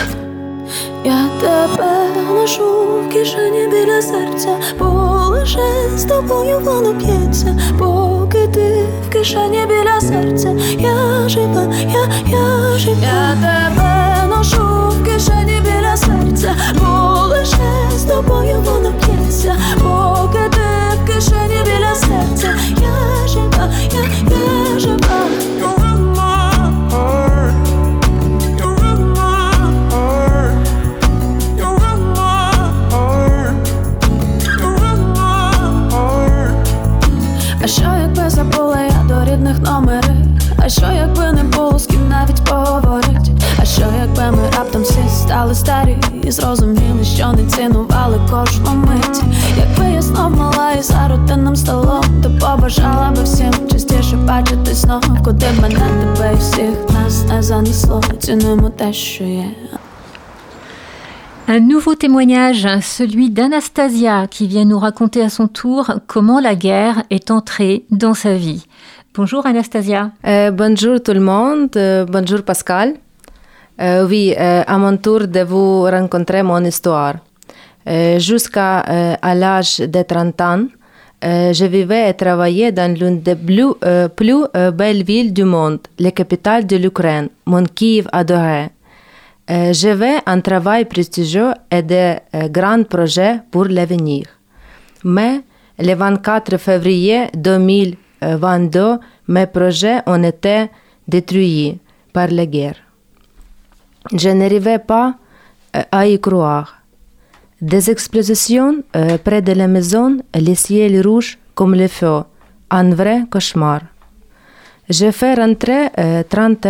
Я 1.06 1.30
тебе 1.42 2.08
ношу 2.34 2.64
в 3.06 3.14
кишені 3.14 3.68
біля 3.68 4.02
серця, 4.02 4.58
бо 4.80 4.86
лише 5.30 5.60
з 5.98 6.04
тобою 6.04 6.60
воно 6.60 6.94
б'ється, 6.94 7.60
поки 7.80 8.48
ти 8.48 8.86
в 9.08 9.14
кишені 9.14 9.66
біля 9.68 10.02
серця, 10.02 10.56
я 10.80 11.30
жива, 11.30 11.74
я, 11.94 12.08
я 12.28 12.78
жива. 12.78 12.98
Я 13.02 13.38
тебе 13.42 14.36
ношу 14.36 14.90
в 14.90 15.04
кишені 15.06 15.62
біля 15.62 15.98
серця, 15.98 16.56
бо 16.80 17.20
лише 17.28 17.90
з 17.98 18.04
тобою 18.04 18.56
воно 18.66 18.92
б'ється, 18.92 19.56
поки 19.78 20.50
ти 20.50 20.62
в 21.04 21.08
кишені 21.08 21.60
біля 21.66 21.96
серця, 21.96 22.56
я 22.82 23.28
жива, 23.28 23.70
я, 23.94 24.02
я 24.74 24.80
жива. 24.80 25.45
А 37.66 37.68
що 37.68 37.84
якби 38.02 38.30
забула 38.30 38.80
я 38.80 39.04
до 39.08 39.32
рідних 39.32 39.60
номери? 39.60 40.16
А 40.58 40.70
що 40.70 40.86
якби 40.96 41.32
не 41.32 41.44
було 41.44 41.80
з 41.80 41.86
ким 41.86 42.10
навіть 42.10 42.44
поговорить? 42.44 43.32
А 43.58 43.66
що 43.66 43.82
якби 44.00 44.38
ми 44.38 44.50
раптом 44.58 44.82
всі 44.82 45.10
стали 45.10 45.56
старі 45.56 45.98
і 46.24 46.32
зрозуміли, 46.32 47.04
що 47.04 47.32
не 47.32 47.46
цінували 47.46 48.20
кожну 48.32 48.72
мить? 48.72 49.22
Якби 49.58 49.94
я 49.94 50.02
знов 50.02 50.38
мала 50.38 50.72
і 50.72 50.82
за 50.82 51.08
родинним 51.08 51.56
столом, 51.56 52.04
то 52.24 52.30
побажала 52.30 53.12
би 53.16 53.24
всім 53.24 53.54
частіше 53.72 54.16
бачити 54.16 54.74
знов, 54.74 55.04
куди 55.24 55.46
мене 55.62 55.80
тебе 56.02 56.34
і 56.34 56.38
всіх 56.38 56.90
нас 56.94 57.24
не 57.24 57.44
занесло. 57.44 58.02
Цінуємо 58.20 58.70
те, 58.70 58.94
що 58.94 59.24
є. 59.24 59.46
Un 61.48 61.60
nouveau 61.60 61.94
témoignage, 61.94 62.68
celui 62.82 63.30
d'Anastasia, 63.30 64.26
qui 64.26 64.48
vient 64.48 64.66
nous 64.66 64.80
raconter 64.80 65.22
à 65.22 65.30
son 65.30 65.48
tour 65.48 65.92
comment 66.08 66.40
la 66.40 66.56
guerre 66.56 67.04
est 67.12 67.30
entrée 67.30 67.86
dans 67.92 68.16
sa 68.16 68.34
vie. 68.34 68.66
Bonjour 69.14 69.46
Anastasia. 69.46 70.10
Euh, 70.26 70.50
bonjour 70.50 71.04
tout 71.04 71.14
le 71.14 71.20
monde, 71.20 71.70
euh, 71.76 72.04
bonjour 72.10 72.42
Pascal. 72.42 72.96
Euh, 73.80 74.08
oui, 74.08 74.34
à 74.36 74.78
mon 74.80 74.98
tour 74.98 75.28
de 75.28 75.42
vous 75.42 75.84
rencontrer 75.84 76.42
mon 76.42 76.64
histoire. 76.66 77.18
Jusqu'à 78.18 79.18
l'âge 79.22 79.78
de 79.78 80.02
30 80.02 80.42
ans, 80.42 80.66
je 81.22 81.66
vivais 81.66 82.10
et 82.10 82.14
travaillais 82.16 82.72
dans 82.72 82.92
l'une 82.98 83.22
des 83.22 83.36
plus, 83.36 83.76
plus 84.16 84.46
belles 84.74 85.04
villes 85.04 85.32
du 85.32 85.44
monde, 85.44 85.80
la 86.00 86.10
capitale 86.10 86.66
de 86.66 86.78
l'Ukraine, 86.78 87.30
mon 87.46 87.66
Kiev 87.66 88.08
adoré. 88.12 88.72
Euh, 89.50 89.74
J'avais 89.74 90.18
un 90.26 90.42
travail 90.42 90.86
prestigieux 90.86 91.52
et 91.70 91.84
de 91.84 92.16
euh, 92.34 92.48
grands 92.50 92.84
projets 92.84 93.42
pour 93.52 93.66
l'avenir. 93.66 94.26
Mais 95.04 95.42
le 95.78 95.94
24 95.94 96.58
février 96.58 97.28
2022, 97.36 98.98
mes 99.28 99.46
projets 99.46 100.02
ont 100.08 100.24
été 100.24 100.70
détruits 101.08 101.80
par 102.12 102.30
la 102.30 102.46
guerre. 102.46 102.78
Je 104.12 104.30
n'arrivais 104.30 104.80
pas 104.80 105.16
euh, 105.76 105.82
à 105.92 106.08
y 106.08 106.20
croire. 106.20 106.82
Des 107.62 107.90
explosions 107.90 108.84
près 109.24 109.42
de 109.42 109.54
la 109.54 109.68
maison, 109.68 110.18
le 110.36 110.54
ciel 110.56 111.02
rouge 111.08 111.38
comme 111.56 111.74
le 111.74 111.88
feu, 111.88 112.24
un 112.70 112.90
vrai 112.94 113.24
cauchemar. 113.32 113.82
J'ai 114.90 115.12
fait 115.12 115.34
rentrer 115.36 115.90
euh, 115.98 116.24
30 116.30 116.68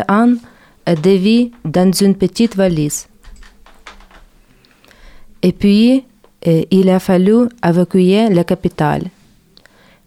ans 0.88 1.02
de 1.02 1.10
vie 1.12 1.52
dans 1.64 1.92
une 1.92 2.16
petite 2.16 2.56
valise. 2.56 3.08
Et 5.42 5.52
puis, 5.52 6.06
euh, 6.48 6.64
il 6.72 6.90
a 6.90 7.00
fallu 7.00 7.48
évacuer 7.64 8.30
la 8.30 8.44
capitale. 8.44 9.04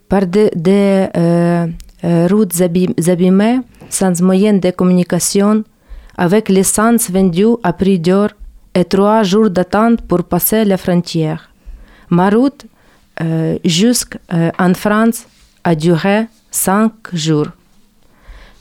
Par 0.09 0.27
des 0.27 0.51
de, 0.55 1.09
euh, 1.17 1.67
euh, 2.05 2.29
routes 2.29 2.61
abîmées, 2.61 3.61
sans 3.91 4.21
moyens 4.23 4.61
de 4.61 4.71
communication, 4.71 5.65
avec 6.17 6.49
l'essence 6.49 7.11
vendue 7.11 7.57
à 7.63 7.73
prix 7.73 7.99
d'or 7.99 8.31
et 8.75 8.85
trois 8.85 9.23
jours 9.23 9.51
d'attente 9.51 10.03
pour 10.03 10.25
passer 10.25 10.65
la 10.65 10.77
frontière. 10.77 11.51
Ma 12.11 12.31
route 12.31 12.67
euh, 13.21 13.59
jusqu'en 13.65 14.75
France 14.75 15.27
a 15.65 15.75
duré 15.75 16.27
cinq 16.51 16.93
jours. 17.13 17.49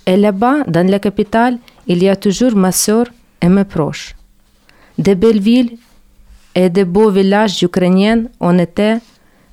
Et 0.05 0.17
là-bas, 0.17 0.63
dans 0.67 0.87
la 0.89 0.99
capitale, 0.99 1.57
il 1.87 2.03
y 2.03 2.09
a 2.09 2.15
toujours 2.15 2.55
ma 2.55 2.71
sœur 2.71 3.05
et 3.41 3.49
mes 3.49 3.63
proches. 3.63 4.15
De 4.97 5.13
belles 5.13 5.39
villes 5.39 5.77
et 6.55 6.69
de 6.69 6.83
beaux 6.83 7.11
villages 7.11 7.61
ukrainiens 7.63 8.23
ont 8.39 8.57
été 8.57 8.97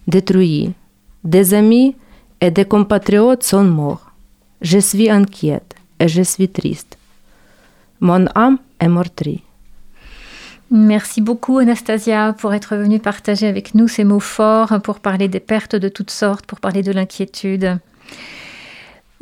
détruits. 0.07 0.73
Des 1.23 1.55
amis 1.55 1.97
et 2.41 2.51
des 2.51 2.65
compatriotes 2.65 3.43
sont 3.43 3.65
morts. 3.65 4.11
Je 4.61 4.79
suis 4.79 5.11
inquiète 5.11 5.75
et 6.01 6.09
je 6.09 6.23
suis 6.23 6.49
triste. 6.49 6.99
Mon 8.01 8.27
âme 8.35 8.59
est 8.81 8.89
meurtrie. 8.89 9.43
Merci 10.71 11.21
beaucoup 11.21 11.59
Anastasia 11.59 12.35
pour 12.37 12.53
être 12.55 12.75
venue 12.75 12.99
partager 12.99 13.47
avec 13.47 13.75
nous 13.75 13.87
ces 13.87 14.03
mots 14.03 14.19
forts, 14.19 14.81
pour 14.83 14.99
parler 15.01 15.29
des 15.29 15.41
pertes 15.41 15.77
de 15.77 15.89
toutes 15.89 16.11
sortes, 16.11 16.47
pour 16.47 16.59
parler 16.59 16.83
de 16.83 16.91
l'inquiétude. 16.91 17.79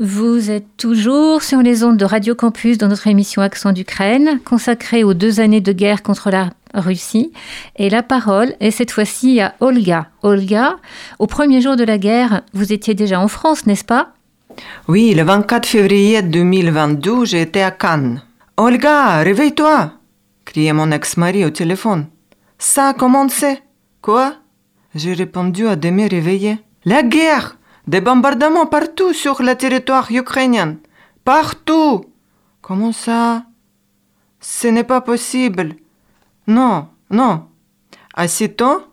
Vous 0.04 0.50
êtes 0.50 0.76
toujours 0.76 1.44
sur 1.44 1.62
les 1.62 1.84
ondes 1.84 1.96
de 1.96 2.04
Radio 2.04 2.34
Campus 2.34 2.76
dans 2.76 2.88
notre 2.88 3.06
émission 3.06 3.40
Accent 3.40 3.70
d'Ukraine, 3.70 4.40
consacrée 4.44 5.04
aux 5.04 5.14
deux 5.14 5.38
années 5.38 5.60
de 5.60 5.70
guerre 5.70 6.02
contre 6.02 6.28
la 6.28 6.50
Russie. 6.74 7.30
Et 7.76 7.88
la 7.88 8.02
parole 8.02 8.56
est 8.58 8.72
cette 8.72 8.90
fois-ci 8.90 9.38
à 9.40 9.54
Olga. 9.60 10.08
Olga, 10.24 10.74
au 11.20 11.28
premier 11.28 11.60
jour 11.60 11.76
de 11.76 11.84
la 11.84 11.98
guerre, 11.98 12.42
vous 12.52 12.72
étiez 12.72 12.94
déjà 12.94 13.20
en 13.20 13.28
France, 13.28 13.64
n'est-ce 13.64 13.84
pas? 13.84 14.08
Oui, 14.88 15.14
le 15.14 15.22
24 15.22 15.66
février 15.66 16.20
2022, 16.20 17.24
j'étais 17.24 17.62
à 17.62 17.70
Cannes. 17.70 18.22
Olga, 18.56 19.18
réveille-toi 19.18 19.92
criait 20.44 20.72
mon 20.72 20.90
ex-mari 20.90 21.44
au 21.44 21.50
téléphone. 21.50 22.06
Ça 22.58 22.88
a 22.88 22.92
commencé. 22.92 23.60
Quoi? 24.00 24.34
J'ai 24.96 25.12
répondu 25.12 25.68
à 25.68 25.76
demi 25.76 26.08
réveillé. 26.08 26.58
La 26.84 27.04
guerre 27.04 27.56
Des 27.86 28.00
bombardements 28.00 28.66
partout 28.66 29.12
sur 29.12 29.42
le 29.42 29.54
territoire 29.56 30.10
ukrainien. 30.10 30.76
Partout 31.24 32.04
Comment 32.60 32.92
ça? 32.92 33.44
Ce 34.40 34.68
n'est 34.68 34.84
pas 34.84 35.00
possible. 35.00 35.74
Non, 36.46 36.88
non. 37.10 37.48
Aussitôt, 38.16 38.84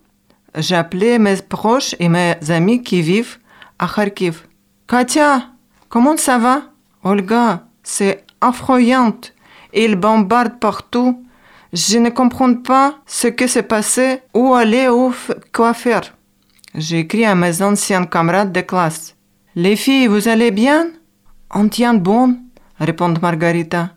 j'ai 0.56 0.76
appelé 0.76 1.20
mes 1.20 1.38
proches 1.38 1.96
et 2.00 2.10
mes 2.10 2.36
amis 2.50 2.82
qui 2.82 3.04
vivent 3.04 3.38
à 3.78 3.88
Kharkiv. 3.88 4.48
Katia, 4.88 5.50
comment 5.88 6.18
ça 6.18 6.40
va? 6.40 6.64
Olga, 7.04 7.68
c'est 7.84 8.26
effrayant. 8.44 9.20
Ils 9.72 9.96
bombardent 9.96 10.60
partout. 10.60 11.24
Je 11.72 12.00
ne 12.00 12.10
comprends 12.10 12.56
pas 12.56 12.96
ce 13.06 13.28
qui 13.28 13.48
s'est 13.48 13.62
passé, 13.62 14.22
où 14.34 14.56
aller 14.56 14.90
ou 14.90 15.14
quoi 15.54 15.76
faire. 15.76 16.16
J'ai 16.76 16.99
écrit 16.99 17.26
à 17.26 17.34
mes 17.36 17.61
anciens 17.61 18.05
camarades 18.05 18.51
de 18.51 18.61
classe. 18.61 19.15
Les 19.55 19.76
filles, 19.76 20.07
vous 20.07 20.28
allez 20.28 20.51
bien? 20.51 20.88
On 21.51 21.67
tient 21.67 21.95
bon, 21.95 22.38
répond 22.80 23.13
Margarita. 23.20 23.95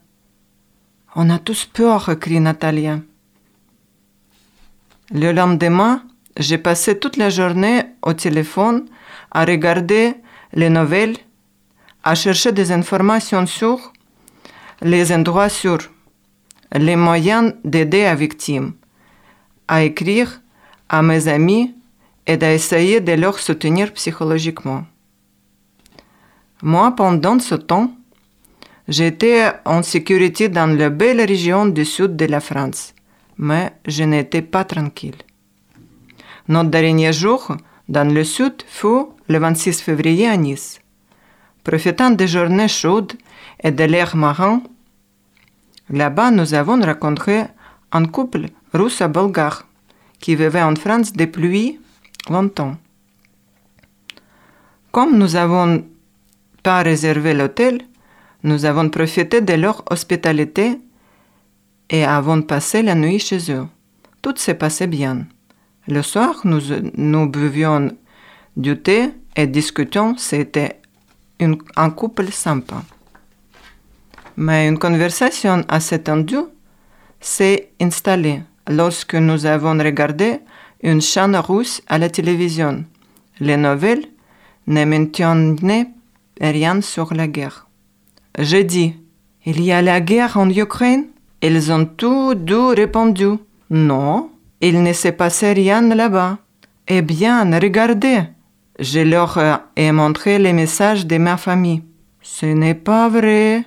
On 1.14 1.28
a 1.28 1.38
tous 1.38 1.66
peur, 1.66 2.18
crie 2.18 2.40
Natalia. 2.40 3.00
Le 5.12 5.32
lendemain, 5.32 6.02
j'ai 6.38 6.56
passé 6.56 6.98
toute 6.98 7.18
la 7.18 7.28
journée 7.28 7.82
au 8.00 8.14
téléphone 8.14 8.86
à 9.30 9.44
regarder 9.44 10.14
les 10.54 10.70
nouvelles, 10.70 11.16
à 12.02 12.14
chercher 12.14 12.52
des 12.52 12.72
informations 12.72 13.46
sur 13.46 13.92
les 14.80 15.12
endroits 15.12 15.50
sûrs, 15.50 15.90
les 16.74 16.96
moyens 16.96 17.52
d'aider 17.64 18.04
les 18.04 18.14
victimes, 18.14 18.72
à 19.68 19.82
écrire 19.82 20.40
à 20.88 21.02
mes 21.02 21.28
amis 21.28 21.74
et 22.26 22.36
d'essayer 22.36 23.00
de 23.00 23.12
leur 23.12 23.38
soutenir 23.38 23.92
psychologiquement. 23.92 24.84
Moi, 26.62 26.92
pendant 26.94 27.38
ce 27.40 27.56
temps, 27.56 27.90
j'étais 28.86 29.50
en 29.64 29.82
sécurité 29.82 30.48
dans 30.48 30.76
la 30.78 30.90
belle 30.90 31.20
région 31.20 31.66
du 31.66 31.84
sud 31.84 32.16
de 32.16 32.26
la 32.26 32.40
France, 32.40 32.94
mais 33.36 33.72
je 33.86 34.04
n'étais 34.04 34.42
pas 34.42 34.64
tranquille. 34.64 35.16
Notre 36.48 36.70
dernier 36.70 37.12
jour 37.12 37.56
dans 37.88 38.12
le 38.12 38.24
sud 38.24 38.62
fut 38.66 39.06
le 39.28 39.38
26 39.38 39.80
février 39.82 40.28
à 40.28 40.36
Nice. 40.36 40.80
Profitant 41.64 42.10
des 42.10 42.28
journées 42.28 42.68
chaudes 42.68 43.12
et 43.62 43.70
de 43.70 43.84
l'air 43.84 44.16
marin, 44.16 44.62
là-bas 45.90 46.30
nous 46.30 46.54
avons 46.54 46.80
rencontré 46.80 47.44
un 47.92 48.04
couple 48.06 48.46
russe-bulgare 48.72 49.66
qui 50.20 50.34
vivait 50.34 50.62
en 50.62 50.74
France 50.74 51.12
depuis 51.12 51.78
longtemps. 52.30 52.76
Comme 54.90 55.16
nous 55.16 55.28
n'avons 55.28 55.84
pas 56.62 56.82
réservé 56.82 57.34
l'hôtel, 57.34 57.82
nous 58.42 58.64
avons 58.64 58.88
profité 58.88 59.40
de 59.40 59.54
leur 59.54 59.84
hospitalité 59.90 60.78
et 61.88 62.04
avons 62.04 62.42
passé 62.42 62.82
la 62.82 62.94
nuit 62.94 63.18
chez 63.18 63.52
eux. 63.52 63.66
Tout 64.20 64.34
s'est 64.36 64.54
passé 64.54 64.86
bien. 64.86 65.26
Le 65.88 66.02
soir, 66.02 66.40
nous, 66.44 66.60
nous 66.94 67.28
buvions 67.28 67.90
du 68.56 68.78
thé 68.78 69.10
et 69.36 69.46
discutions. 69.46 70.16
C'était 70.16 70.80
un 71.76 71.90
couple 71.90 72.30
sympa. 72.30 72.82
Mais 74.36 74.68
une 74.68 74.78
conversation 74.78 75.64
assez 75.68 76.02
tendue 76.02 76.44
s'est 77.20 77.70
installée 77.80 78.42
lorsque 78.68 79.14
nous 79.14 79.46
avons 79.46 79.76
regardé 79.78 80.40
une 80.82 81.00
chaîne 81.00 81.36
russe 81.36 81.82
à 81.88 81.98
la 81.98 82.08
télévision. 82.10 82.84
Les 83.40 83.56
nouvelles 83.56 84.04
ne 84.66 84.84
mentionnaient 84.84 85.88
rien 86.40 86.80
sur 86.80 87.14
la 87.14 87.26
guerre. 87.28 87.66
J'ai 88.38 88.64
dit, 88.64 88.94
il 89.44 89.60
y 89.62 89.72
a 89.72 89.82
la 89.82 90.00
guerre 90.00 90.36
en 90.36 90.48
Ukraine? 90.48 91.06
Ils 91.42 91.72
ont 91.72 91.84
tous 91.84 92.34
deux 92.34 92.68
répondu, 92.68 93.30
non, 93.70 94.30
il 94.60 94.82
ne 94.82 94.92
s'est 94.92 95.12
passé 95.12 95.52
rien 95.52 95.82
là-bas. 95.82 96.38
Eh 96.86 97.02
bien, 97.02 97.50
regardez, 97.58 98.22
je 98.78 99.00
leur 99.00 99.38
ai 99.76 99.92
montré 99.92 100.38
les 100.38 100.52
messages 100.52 101.06
de 101.06 101.18
ma 101.18 101.36
famille. 101.36 101.82
Ce 102.20 102.46
n'est 102.46 102.74
pas 102.74 103.08
vrai. 103.08 103.64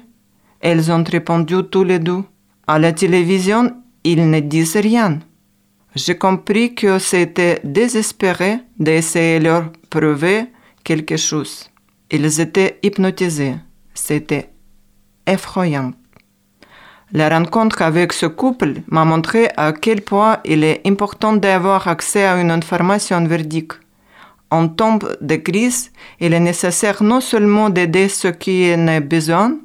Elles 0.62 0.92
ont 0.92 1.04
répondu 1.04 1.56
tous 1.70 1.84
les 1.84 2.00
deux. 2.00 2.24
À 2.66 2.80
la 2.80 2.94
télévision, 2.94 3.72
ils 4.04 4.30
ne 4.30 4.40
disent 4.40 4.78
rien. 4.78 5.20
J'ai 5.96 6.18
compris 6.18 6.76
que 6.76 7.00
c'était 7.00 7.62
désespéré 7.64 8.60
d'essayer 8.78 9.40
de 9.40 9.46
leur 9.46 9.72
prouver 9.90 10.48
quelque 10.84 11.16
chose. 11.16 11.70
Ils 12.12 12.42
étaient 12.42 12.80
hypnotisés. 12.84 13.56
C'était 13.94 14.50
effrayant. 15.26 15.94
La 17.14 17.30
rencontre 17.30 17.82
avec 17.82 18.12
ce 18.12 18.26
couple 18.26 18.82
m'a 18.88 19.06
montré 19.06 19.48
à 19.56 19.72
quel 19.72 20.02
point 20.02 20.40
il 20.44 20.66
est 20.66 20.82
important 20.86 21.34
d'avoir 21.34 21.88
accès 21.88 22.26
à 22.26 22.42
une 22.42 22.52
information 22.52 23.26
verdique. 23.26 23.72
En 24.52 24.68
temps 24.68 25.00
de 25.22 25.36
crise, 25.38 25.94
il 26.20 26.34
est 26.34 26.40
nécessaire 26.42 27.02
non 27.02 27.22
seulement 27.22 27.70
d'aider 27.70 28.10
ceux 28.10 28.32
qui 28.32 28.70
en 28.74 28.88
ont 28.88 29.00
besoin, 29.02 29.58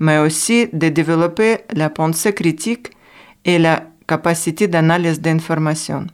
mais 0.00 0.18
aussi 0.18 0.68
de 0.72 0.88
développer 0.88 1.58
la 1.74 1.90
pensée 1.90 2.34
critique 2.34 2.88
et 3.44 3.58
la 3.58 3.84
capacité 4.06 4.68
d'analyse 4.68 5.20
d'informations. 5.20 6.06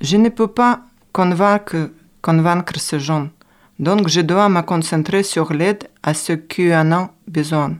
Je 0.00 0.16
ne 0.16 0.28
peux 0.28 0.48
pas 0.48 0.82
convaincre, 1.12 1.90
convaincre 2.20 2.78
ces 2.78 3.00
gens, 3.00 3.28
donc 3.78 4.08
je 4.08 4.20
dois 4.20 4.48
me 4.48 4.62
concentrer 4.62 5.22
sur 5.22 5.52
l'aide 5.52 5.88
à 6.02 6.14
ceux 6.14 6.36
qui 6.36 6.74
en 6.74 6.92
ont 6.92 7.08
besoin. 7.26 7.74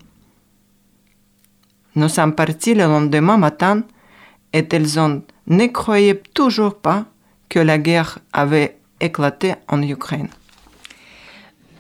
Nous 1.95 2.09
sommes 2.09 2.35
partis 2.35 2.75
le 2.75 2.85
lendemain 2.85 3.39
matin 3.39 3.83
et 4.53 4.67
ils 4.73 4.99
ont, 4.99 5.23
ne 5.47 5.67
croyaient 5.67 6.23
toujours 6.35 6.77
pas 6.79 7.05
que 7.49 7.59
la 7.59 7.79
guerre 7.79 8.19
avait 8.33 8.79
éclaté 9.01 9.55
en 9.69 9.83
Ukraine. 9.83 10.29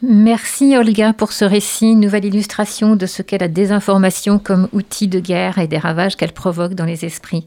Merci 0.02 0.76
Olga 0.76 1.14
pour 1.14 1.32
ce 1.32 1.44
récit, 1.44 1.96
nouvelle 1.96 2.26
illustration 2.26 2.96
de 2.96 3.06
ce 3.06 3.22
qu'est 3.22 3.38
la 3.38 3.48
désinformation 3.48 4.38
comme 4.38 4.68
outil 4.72 5.08
de 5.08 5.20
guerre 5.20 5.58
et 5.58 5.68
des 5.68 5.78
ravages 5.78 6.16
qu'elle 6.16 6.32
provoque 6.32 6.74
dans 6.74 6.84
les 6.84 7.04
esprits. 7.06 7.46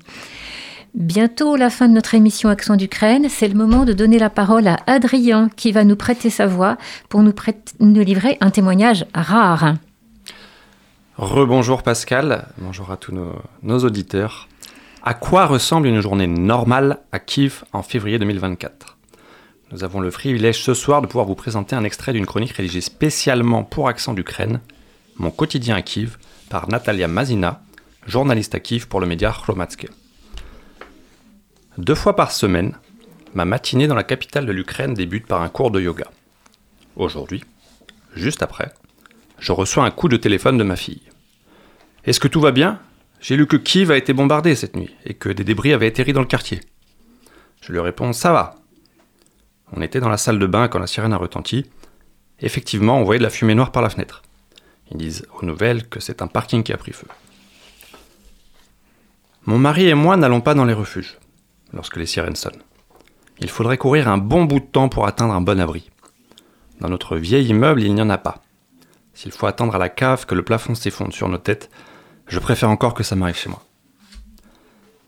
Bientôt 0.96 1.56
la 1.56 1.70
fin 1.70 1.88
de 1.88 1.94
notre 1.94 2.16
émission 2.16 2.50
Accent 2.50 2.76
d'Ukraine, 2.76 3.28
c'est 3.30 3.48
le 3.48 3.54
moment 3.54 3.86
de 3.86 3.94
donner 3.94 4.18
la 4.18 4.32
parole 4.32 4.68
à 4.68 4.78
Adrien 4.88 5.50
qui 5.56 5.72
va 5.72 5.84
nous 5.84 5.96
prêter 5.96 6.32
sa 6.32 6.48
voix 6.48 6.78
pour 7.08 7.22
nous, 7.22 7.34
livrer 7.80 8.38
un 8.42 8.50
témoignage 8.50 9.06
rare. 9.14 9.76
Rebonjour 11.18 11.84
Pascal, 11.84 12.48
bonjour 12.58 12.92
à 12.92 12.98
tous 12.98 13.14
nos 13.62 13.80
auditeurs. 13.80 14.48
À 15.04 15.14
quoi 15.14 15.46
ressemble 15.46 15.88
une 15.88 16.02
journée 16.02 16.28
normale 16.28 16.98
à 17.12 17.20
Kiev 17.20 17.64
en 17.74 17.84
février 17.84 18.18
2024 18.18 18.99
Nous 19.72 19.84
avons 19.84 20.00
le 20.00 20.10
privilège 20.10 20.64
ce 20.64 20.74
soir 20.74 21.00
de 21.02 21.06
pouvoir 21.06 21.28
vous 21.28 21.36
présenter 21.36 21.76
un 21.76 21.84
extrait 21.84 22.12
d'une 22.12 22.26
chronique 22.26 22.54
rédigée 22.54 22.82
spécialement 22.82 23.64
pour 23.64 23.88
Accent 23.88 24.14
d'Ukraine, 24.14 24.62
Mon 25.18 25.30
quotidien 25.30 25.76
à 25.76 25.84
Kiev, 25.84 26.18
par 26.50 26.70
Natalia 26.70 27.08
Mazina, 27.08 27.62
journaliste 28.08 28.56
à 28.56 28.60
Kiev 28.60 28.88
pour 28.88 29.00
le 29.00 29.06
média 29.06 29.30
Hromadske. 29.30 29.88
Deux 31.78 31.94
fois 31.94 32.16
par 32.16 32.32
semaine, 32.32 32.76
ma 33.36 33.46
matinée 33.46 33.86
dans 33.86 33.96
la 33.96 34.04
capitale 34.04 34.48
de 34.48 34.52
l'Ukraine 34.52 34.96
débute 34.96 35.28
par 35.28 35.44
un 35.44 35.50
cours 35.50 35.70
de 35.70 35.80
yoga. 35.80 36.08
Aujourd'hui, 36.96 37.44
juste 38.16 38.42
après, 38.42 38.74
je 39.38 39.52
reçois 39.52 39.86
un 39.86 39.92
coup 39.92 40.10
de 40.10 40.18
téléphone 40.18 40.58
de 40.58 40.64
ma 40.64 40.78
fille. 40.78 41.04
Est-ce 42.06 42.20
que 42.20 42.28
tout 42.28 42.42
va 42.42 42.52
bien? 42.52 42.80
J'ai 43.22 43.38
lu 43.38 43.46
que 43.46 43.58
Kiev 43.58 43.92
a 43.92 43.98
été 43.98 44.14
bombardé 44.14 44.56
cette 44.56 44.76
nuit 44.76 44.96
et 45.06 45.14
que 45.14 45.30
des 45.30 45.44
débris 45.44 45.74
avaient 45.74 45.88
atterri 45.88 46.12
dans 46.12 46.22
le 46.22 46.26
quartier. 46.26 46.60
Je 47.62 47.72
lui 47.72 47.80
réponds 47.80 48.14
Ça 48.14 48.32
va. 48.32 48.59
On 49.74 49.82
était 49.82 50.00
dans 50.00 50.10
la 50.10 50.18
salle 50.18 50.40
de 50.40 50.48
bain 50.48 50.68
quand 50.68 50.80
la 50.80 50.88
sirène 50.88 51.14
a 51.14 51.18
retenti. 51.18 51.66
Effectivement, 52.40 52.98
on 52.98 53.04
voyait 53.04 53.20
de 53.20 53.24
la 53.24 53.30
fumée 53.30 53.56
noire 53.56 53.72
par 53.72 53.82
la 53.82 53.90
fenêtre. 53.90 54.24
Ils 54.92 54.98
disent 54.98 55.28
aux 55.40 55.46
nouvelles 55.46 55.88
que 55.88 56.00
c'est 56.00 56.22
un 56.22 56.28
parking 56.28 56.64
qui 56.64 56.74
a 56.74 56.78
pris 56.78 56.94
feu. 56.94 57.08
Mon 59.46 59.58
mari 59.58 59.88
et 59.88 59.94
moi 59.94 60.18
n'allons 60.18 60.42
pas 60.42 60.54
dans 60.54 60.66
les 60.66 60.74
refuges 60.74 61.18
lorsque 61.74 61.98
les 61.98 62.06
sirènes 62.06 62.36
sonnent. 62.36 62.64
Il 63.40 63.50
faudrait 63.50 63.78
courir 63.78 64.08
un 64.08 64.18
bon 64.18 64.46
bout 64.46 64.60
de 64.60 64.66
temps 64.66 64.90
pour 64.90 65.08
atteindre 65.08 65.34
un 65.34 65.42
bon 65.42 65.60
abri. 65.60 65.90
Dans 66.82 66.90
notre 66.90 67.18
vieil 67.18 67.48
immeuble, 67.48 67.84
il 67.84 67.94
n'y 67.94 68.02
en 68.02 68.10
a 68.10 68.18
pas. 68.18 68.42
S'il 69.14 69.32
faut 69.32 69.48
attendre 69.48 69.76
à 69.76 69.80
la 69.80 69.90
cave 69.90 70.26
que 70.26 70.36
le 70.36 70.44
plafond 70.44 70.76
s'effondre 70.76 71.14
sur 71.14 71.28
nos 71.30 71.38
têtes, 71.38 71.70
je 72.28 72.40
préfère 72.40 72.70
encore 72.70 72.94
que 72.94 73.04
ça 73.04 73.16
m'arrive 73.16 73.38
chez 73.38 73.50
moi. 73.50 73.64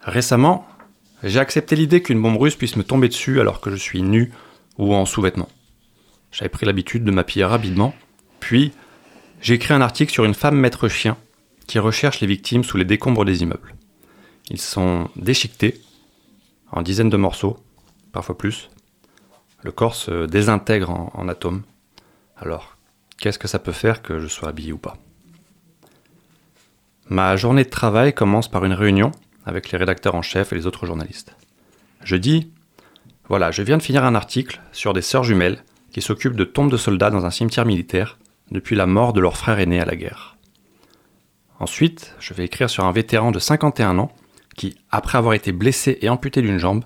Récemment, 0.01 0.68
j'ai 1.24 1.39
accepté 1.39 1.76
l'idée 1.76 2.01
qu'une 2.01 2.22
bombe 2.22 2.38
russe 2.38 2.55
puisse 2.55 2.76
me 2.76 2.84
tomber 2.84 3.09
dessus 3.09 3.39
alors 3.39 3.62
que 3.62 3.70
je 3.70 3.76
suis 3.76 4.01
nu 4.01 4.32
ou 4.78 4.93
en 4.93 5.05
sous-vêtements. 5.05 5.49
J'avais 6.32 6.49
pris 6.49 6.65
l'habitude 6.65 7.03
de 7.03 7.11
m'appuyer 7.11 7.45
rapidement, 7.45 7.93
puis 8.39 8.72
j'ai 9.41 9.55
écrit 9.55 9.74
un 9.74 9.82
article 9.82 10.11
sur 10.11 10.26
une 10.26 10.34
femme 10.34 10.55
maître 10.57 10.88
chien 10.88 11.17
qui 11.67 11.80
recherche 11.80 12.19
les 12.19 12.28
victimes 12.28 12.63
sous 12.63 12.78
les 12.78 12.86
décombres 12.86 13.26
des 13.26 13.43
immeubles. 13.43 13.76
Ils 14.49 14.61
sont 14.61 15.09
déchiquetés 15.15 15.82
en 16.72 16.82
dizaines 16.82 17.09
de 17.09 17.17
morceaux, 17.17 17.57
parfois 18.11 18.38
plus. 18.38 18.69
Le 19.63 19.72
corps 19.72 19.95
se 19.95 20.26
désintègre 20.26 20.89
en, 20.89 21.11
en 21.13 21.28
atomes. 21.28 21.63
Alors, 22.38 22.78
qu'est-ce 23.17 23.39
que 23.39 23.47
ça 23.47 23.59
peut 23.59 23.72
faire 23.72 24.01
que 24.01 24.19
je 24.19 24.28
sois 24.28 24.49
habillé 24.49 24.74
ou 24.74 24.78
pas? 24.78 24.97
Ma 27.07 27.36
journée 27.36 27.63
de 27.63 27.69
travail 27.69 28.13
commence 28.13 28.49
par 28.49 28.63
une 28.63 28.74
réunion 28.74 29.11
avec 29.45 29.72
les 29.72 29.78
rédacteurs 29.78 30.15
en 30.15 30.22
chef 30.22 30.51
et 30.51 30.55
les 30.55 30.65
autres 30.65 30.86
journalistes. 30.86 31.36
Je 32.03 32.15
dis 32.15 32.51
Voilà, 33.28 33.51
je 33.51 33.61
viens 33.61 33.78
de 33.78 33.84
finir 33.84 34.03
un 34.03 34.15
article 34.15 34.61
sur 34.72 34.93
des 34.93 35.01
sœurs 35.01 35.24
jumelles 35.24 35.63
qui 35.91 36.01
s'occupent 36.01 36.36
de 36.36 36.43
tombes 36.43 36.72
de 36.72 36.78
soldats 36.78 37.09
dans 37.09 37.26
un 37.26 37.32
cimetière 37.32 37.65
militaire 37.65 38.17
depuis 38.51 38.76
la 38.76 38.86
mort 38.86 39.13
de 39.13 39.22
leur 39.22 39.38
frère 39.38 39.59
aîné 39.59 39.80
à 39.80 39.86
la 39.86 39.95
guerre. 39.95 40.38
Ensuite, 41.59 42.15
je 42.19 42.34
vais 42.34 42.45
écrire 42.45 42.69
sur 42.69 42.86
un 42.86 42.91
vétéran 42.91 43.32
de 43.32 43.39
51 43.39 43.99
ans 43.99 44.11
qui, 44.57 44.78
après 44.89 45.17
avoir 45.17 45.34
été 45.34 45.51
blessé 45.51 45.97
et 46.01 46.09
amputé 46.09 46.41
d'une 46.41 46.57
jambe, 46.57 46.84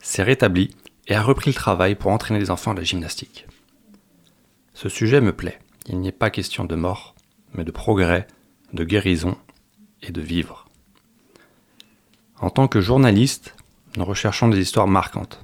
s'est 0.00 0.22
rétabli 0.22 0.70
et 1.06 1.14
a 1.14 1.22
repris 1.22 1.50
le 1.50 1.54
travail 1.54 1.94
pour 1.94 2.10
entraîner 2.10 2.40
les 2.40 2.50
enfants 2.50 2.72
à 2.72 2.74
la 2.74 2.82
gymnastique. 2.82 3.46
Ce 4.74 4.88
sujet 4.88 5.20
me 5.20 5.32
plaît. 5.32 5.58
Il 5.86 5.98
n'y 6.00 6.08
est 6.08 6.12
pas 6.12 6.30
question 6.30 6.64
de 6.64 6.74
mort, 6.74 7.14
mais 7.54 7.64
de 7.64 7.70
progrès, 7.70 8.26
de 8.72 8.84
guérison 8.84 9.38
et 10.02 10.10
de 10.10 10.20
vivre. 10.20 10.66
En 12.40 12.50
tant 12.50 12.68
que 12.68 12.80
journaliste, 12.80 13.54
nous 13.96 14.04
recherchons 14.04 14.48
des 14.48 14.60
histoires 14.60 14.88
marquantes. 14.88 15.40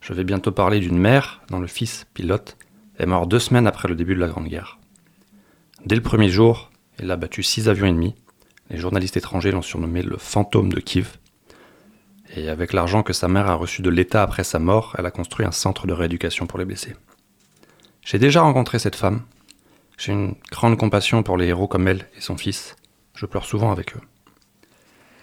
Je 0.00 0.12
vais 0.12 0.24
bientôt 0.24 0.52
parler 0.52 0.80
d'une 0.80 0.98
mère 0.98 1.42
dont 1.50 1.60
le 1.60 1.66
fils, 1.66 2.06
pilote, 2.14 2.56
est 2.98 3.06
mort 3.06 3.26
deux 3.26 3.38
semaines 3.38 3.66
après 3.66 3.88
le 3.88 3.94
début 3.94 4.14
de 4.14 4.20
la 4.20 4.28
Grande 4.28 4.48
Guerre. 4.48 4.78
Dès 5.84 5.94
le 5.94 6.02
premier 6.02 6.28
jour, 6.28 6.70
il 6.98 7.10
a 7.10 7.16
battu 7.16 7.42
six 7.42 7.68
avions 7.68 7.86
ennemis. 7.86 8.14
Les 8.70 8.78
journalistes 8.78 9.16
étrangers 9.16 9.50
l'ont 9.50 9.62
surnommé 9.62 10.02
le 10.02 10.16
fantôme 10.16 10.72
de 10.72 10.80
Kiev. 10.80 11.16
Et 12.36 12.48
avec 12.48 12.72
l'argent 12.72 13.02
que 13.02 13.12
sa 13.12 13.28
mère 13.28 13.48
a 13.48 13.54
reçu 13.54 13.82
de 13.82 13.90
l'État 13.90 14.22
après 14.22 14.44
sa 14.44 14.58
mort, 14.58 14.94
elle 14.98 15.06
a 15.06 15.10
construit 15.10 15.46
un 15.46 15.52
centre 15.52 15.86
de 15.86 15.92
rééducation 15.92 16.46
pour 16.46 16.58
les 16.58 16.64
blessés. 16.64 16.94
J'ai 18.02 18.18
déjà 18.18 18.42
rencontré 18.42 18.78
cette 18.78 18.96
femme. 18.96 19.22
J'ai 19.98 20.12
une 20.12 20.34
grande 20.50 20.78
compassion 20.78 21.22
pour 21.22 21.36
les 21.36 21.48
héros 21.48 21.68
comme 21.68 21.88
elle 21.88 22.08
et 22.16 22.20
son 22.20 22.36
fils. 22.36 22.76
Je 23.14 23.26
pleure 23.26 23.44
souvent 23.44 23.72
avec 23.72 23.96
eux. 23.96 24.00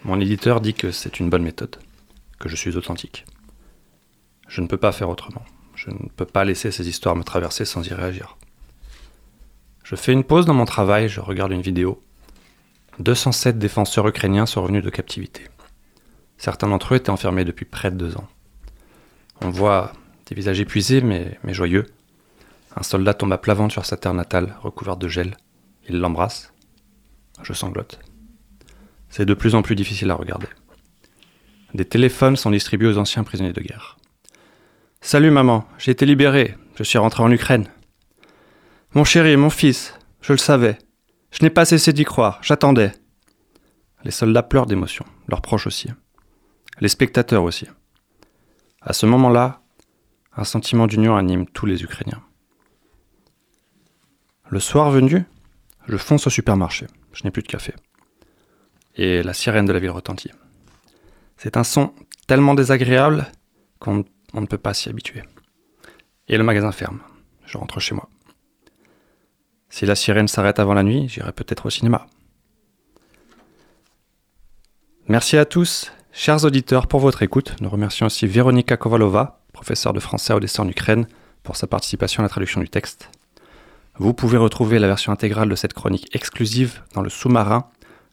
Mon 0.04 0.20
éditeur 0.20 0.60
dit 0.60 0.74
que 0.74 0.92
c'est 0.92 1.18
une 1.18 1.30
bonne 1.30 1.42
méthode, 1.42 1.76
que 2.38 2.48
je 2.48 2.54
suis 2.54 2.76
authentique. 2.76 3.24
Je 4.48 4.60
ne 4.60 4.66
peux 4.66 4.76
pas 4.76 4.92
faire 4.92 5.08
autrement. 5.08 5.44
Je 5.74 5.90
ne 5.90 6.08
peux 6.16 6.26
pas 6.26 6.44
laisser 6.44 6.72
ces 6.72 6.88
histoires 6.88 7.14
me 7.14 7.22
traverser 7.22 7.64
sans 7.64 7.86
y 7.86 7.94
réagir. 7.94 8.36
Je 9.84 9.94
fais 9.94 10.12
une 10.12 10.24
pause 10.24 10.46
dans 10.46 10.54
mon 10.54 10.64
travail, 10.64 11.08
je 11.08 11.20
regarde 11.20 11.52
une 11.52 11.62
vidéo. 11.62 12.02
207 12.98 13.58
défenseurs 13.58 14.08
ukrainiens 14.08 14.46
sont 14.46 14.62
revenus 14.62 14.82
de 14.82 14.90
captivité. 14.90 15.44
Certains 16.36 16.68
d'entre 16.68 16.94
eux 16.94 16.96
étaient 16.96 17.10
enfermés 17.10 17.44
depuis 17.44 17.64
près 17.64 17.90
de 17.90 17.96
deux 17.96 18.16
ans. 18.16 18.28
On 19.40 19.50
voit 19.50 19.92
des 20.26 20.34
visages 20.34 20.60
épuisés 20.60 21.00
mais, 21.00 21.38
mais 21.44 21.54
joyeux. 21.54 21.86
Un 22.76 22.82
soldat 22.82 23.14
tombe 23.14 23.32
à 23.32 23.38
plat 23.38 23.54
ventre 23.54 23.72
sur 23.72 23.86
sa 23.86 23.96
terre 23.96 24.14
natale, 24.14 24.56
recouverte 24.62 25.00
de 25.00 25.08
gel. 25.08 25.36
Il 25.88 26.00
l'embrasse. 26.00 26.52
Je 27.42 27.52
sanglote. 27.52 27.98
C'est 29.10 29.26
de 29.26 29.34
plus 29.34 29.54
en 29.54 29.62
plus 29.62 29.74
difficile 29.74 30.10
à 30.10 30.14
regarder. 30.14 30.48
Des 31.74 31.84
téléphones 31.84 32.36
sont 32.36 32.50
distribués 32.50 32.88
aux 32.88 32.98
anciens 32.98 33.24
prisonniers 33.24 33.52
de 33.52 33.60
guerre. 33.60 33.97
Salut 35.00 35.30
maman, 35.30 35.64
j'ai 35.78 35.92
été 35.92 36.04
libéré, 36.04 36.56
je 36.74 36.82
suis 36.82 36.98
rentré 36.98 37.22
en 37.22 37.30
Ukraine. 37.30 37.68
Mon 38.94 39.04
chéri, 39.04 39.36
mon 39.36 39.48
fils, 39.48 39.94
je 40.20 40.32
le 40.32 40.38
savais. 40.38 40.76
Je 41.30 41.42
n'ai 41.42 41.50
pas 41.50 41.64
cessé 41.64 41.92
d'y 41.92 42.04
croire, 42.04 42.40
j'attendais. 42.42 42.92
Les 44.04 44.10
soldats 44.10 44.42
pleurent 44.42 44.66
d'émotion, 44.66 45.06
leurs 45.28 45.40
proches 45.40 45.66
aussi. 45.66 45.88
Les 46.80 46.88
spectateurs 46.88 47.44
aussi. 47.44 47.66
À 48.82 48.92
ce 48.92 49.06
moment-là, 49.06 49.62
un 50.36 50.44
sentiment 50.44 50.86
d'union 50.86 51.16
anime 51.16 51.46
tous 51.46 51.64
les 51.64 51.82
Ukrainiens. 51.82 52.22
Le 54.50 54.60
soir 54.60 54.90
venu, 54.90 55.24
je 55.86 55.96
fonce 55.96 56.26
au 56.26 56.30
supermarché. 56.30 56.86
Je 57.12 57.24
n'ai 57.24 57.30
plus 57.30 57.42
de 57.42 57.48
café. 57.48 57.72
Et 58.96 59.22
la 59.22 59.32
sirène 59.32 59.64
de 59.64 59.72
la 59.72 59.78
ville 59.78 59.90
retentit. 59.90 60.32
C'est 61.36 61.56
un 61.56 61.64
son 61.64 61.94
tellement 62.26 62.54
désagréable 62.54 63.26
qu'on 63.78 64.04
on 64.32 64.40
ne 64.40 64.46
peut 64.46 64.58
pas 64.58 64.74
s'y 64.74 64.88
habituer. 64.88 65.22
Et 66.28 66.36
le 66.36 66.44
magasin 66.44 66.72
ferme. 66.72 67.00
Je 67.46 67.56
rentre 67.56 67.80
chez 67.80 67.94
moi. 67.94 68.08
Si 69.70 69.86
la 69.86 69.94
sirène 69.94 70.28
s'arrête 70.28 70.58
avant 70.58 70.74
la 70.74 70.82
nuit, 70.82 71.08
j'irai 71.08 71.32
peut-être 71.32 71.66
au 71.66 71.70
cinéma. 71.70 72.06
Merci 75.06 75.38
à 75.38 75.44
tous, 75.44 75.90
chers 76.12 76.44
auditeurs, 76.44 76.86
pour 76.86 77.00
votre 77.00 77.22
écoute. 77.22 77.56
Nous 77.60 77.70
remercions 77.70 78.06
aussi 78.06 78.26
Véronika 78.26 78.76
Kovalova, 78.76 79.40
professeure 79.52 79.94
de 79.94 80.00
français 80.00 80.34
au 80.34 80.40
dessin 80.40 80.64
en 80.64 80.68
Ukraine, 80.68 81.06
pour 81.42 81.56
sa 81.56 81.66
participation 81.66 82.20
à 82.20 82.24
la 82.24 82.28
traduction 82.28 82.60
du 82.60 82.68
texte. 82.68 83.10
Vous 83.96 84.12
pouvez 84.12 84.36
retrouver 84.36 84.78
la 84.78 84.86
version 84.86 85.12
intégrale 85.12 85.48
de 85.48 85.54
cette 85.54 85.72
chronique 85.72 86.14
exclusive 86.14 86.82
dans 86.94 87.02
le 87.02 87.08
sous-marin 87.08 87.70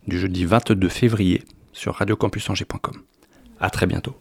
du 0.07 0.19
jeudi 0.19 0.45
22 0.45 0.87
février 0.89 1.43
sur 1.73 1.95
radiocampusangers.com. 1.95 2.95
À 3.59 3.69
très 3.69 3.85
bientôt. 3.85 4.15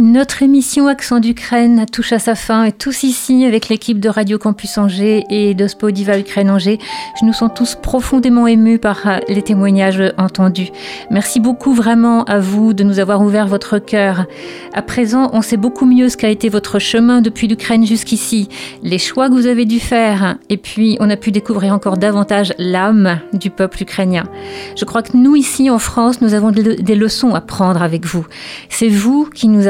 Notre 0.00 0.44
émission 0.44 0.86
Accent 0.86 1.18
d'Ukraine 1.18 1.84
touche 1.90 2.12
à 2.12 2.20
sa 2.20 2.36
fin 2.36 2.62
et 2.62 2.70
tous 2.70 3.02
ici, 3.02 3.44
avec 3.44 3.68
l'équipe 3.68 3.98
de 3.98 4.08
Radio 4.08 4.38
Campus 4.38 4.78
Angers 4.78 5.24
et 5.28 5.54
de 5.54 5.66
Spodiva 5.66 6.16
Ukraine 6.16 6.50
Angers, 6.50 6.78
nous 7.22 7.32
sommes 7.32 7.52
tous 7.52 7.74
profondément 7.74 8.46
émus 8.46 8.78
par 8.78 9.08
euh, 9.08 9.18
les 9.26 9.42
témoignages 9.42 10.00
entendus. 10.16 10.68
Merci 11.10 11.40
beaucoup 11.40 11.74
vraiment 11.74 12.22
à 12.26 12.38
vous 12.38 12.74
de 12.74 12.84
nous 12.84 13.00
avoir 13.00 13.22
ouvert 13.22 13.48
votre 13.48 13.80
cœur. 13.80 14.26
À 14.72 14.82
présent, 14.82 15.30
on 15.32 15.42
sait 15.42 15.56
beaucoup 15.56 15.84
mieux 15.84 16.08
ce 16.08 16.16
qu'a 16.16 16.28
été 16.28 16.48
votre 16.48 16.78
chemin 16.78 17.20
depuis 17.20 17.48
l'Ukraine 17.48 17.84
jusqu'ici, 17.84 18.48
les 18.84 18.98
choix 18.98 19.28
que 19.28 19.34
vous 19.34 19.48
avez 19.48 19.64
dû 19.64 19.80
faire, 19.80 20.36
et 20.48 20.58
puis 20.58 20.96
on 21.00 21.10
a 21.10 21.16
pu 21.16 21.32
découvrir 21.32 21.74
encore 21.74 21.96
davantage 21.96 22.54
l'âme 22.56 23.18
du 23.32 23.50
peuple 23.50 23.82
ukrainien. 23.82 24.28
Je 24.76 24.84
crois 24.84 25.02
que 25.02 25.16
nous 25.16 25.34
ici 25.34 25.70
en 25.70 25.80
France, 25.80 26.20
nous 26.20 26.34
avons 26.34 26.52
des 26.52 26.94
leçons 26.94 27.34
à 27.34 27.40
prendre 27.40 27.82
avec 27.82 28.06
vous. 28.06 28.24
C'est 28.68 28.88
vous 28.88 29.28
qui 29.34 29.48
nous 29.48 29.66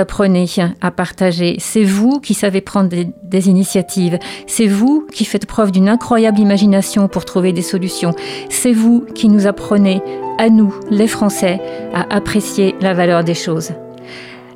à 0.80 0.90
partager. 0.90 1.56
C'est 1.58 1.84
vous 1.84 2.20
qui 2.20 2.34
savez 2.34 2.60
prendre 2.60 2.90
des 3.22 3.48
initiatives. 3.48 4.18
C'est 4.46 4.66
vous 4.66 5.06
qui 5.12 5.24
faites 5.24 5.46
preuve 5.46 5.70
d'une 5.70 5.88
incroyable 5.88 6.40
imagination 6.40 7.08
pour 7.08 7.24
trouver 7.24 7.52
des 7.52 7.62
solutions. 7.62 8.14
C'est 8.50 8.72
vous 8.72 9.06
qui 9.14 9.28
nous 9.28 9.46
apprenez, 9.46 10.02
à 10.38 10.50
nous, 10.50 10.74
les 10.90 11.08
Français, 11.08 11.60
à 11.94 12.14
apprécier 12.14 12.74
la 12.80 12.94
valeur 12.94 13.24
des 13.24 13.34
choses. 13.34 13.72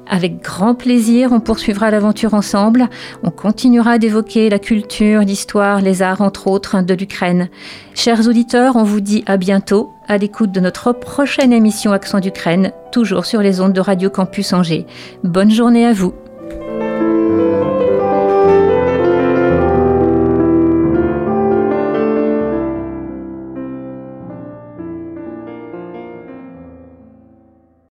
Avec 0.09 0.42
grand 0.42 0.74
plaisir, 0.74 1.30
on 1.32 1.40
poursuivra 1.40 1.90
l'aventure 1.90 2.34
ensemble. 2.34 2.88
On 3.22 3.30
continuera 3.30 3.98
d'évoquer 3.98 4.50
la 4.50 4.59
culture, 4.59 5.20
l'histoire, 5.20 5.80
les 5.80 6.03
arts, 6.03 6.20
entre 6.20 6.48
autres, 6.48 6.82
de 6.82 6.94
l'Ukraine. 6.94 7.48
Chers 7.94 8.26
auditeurs, 8.28 8.76
on 8.76 8.84
vous 8.84 9.00
dit 9.00 9.22
à 9.26 9.36
bientôt 9.36 9.92
à 10.09 10.18
l'écoute 10.18 10.53
de 10.53 10.61
notre 10.61 10.92
prochaine 10.92 11.53
émission 11.53 11.92
Accent 11.92 12.20
d'Ukraine, 12.20 12.72
toujours 12.90 13.24
sur 13.24 13.40
les 13.40 13.61
ondes 13.61 13.72
de 13.72 13.80
Radio 13.80 14.11
Campus 14.11 14.53
Angers. 14.53 14.86
Bonne 15.24 15.50
journée 15.50 15.86
à 15.86 15.92
vous. 15.92 16.12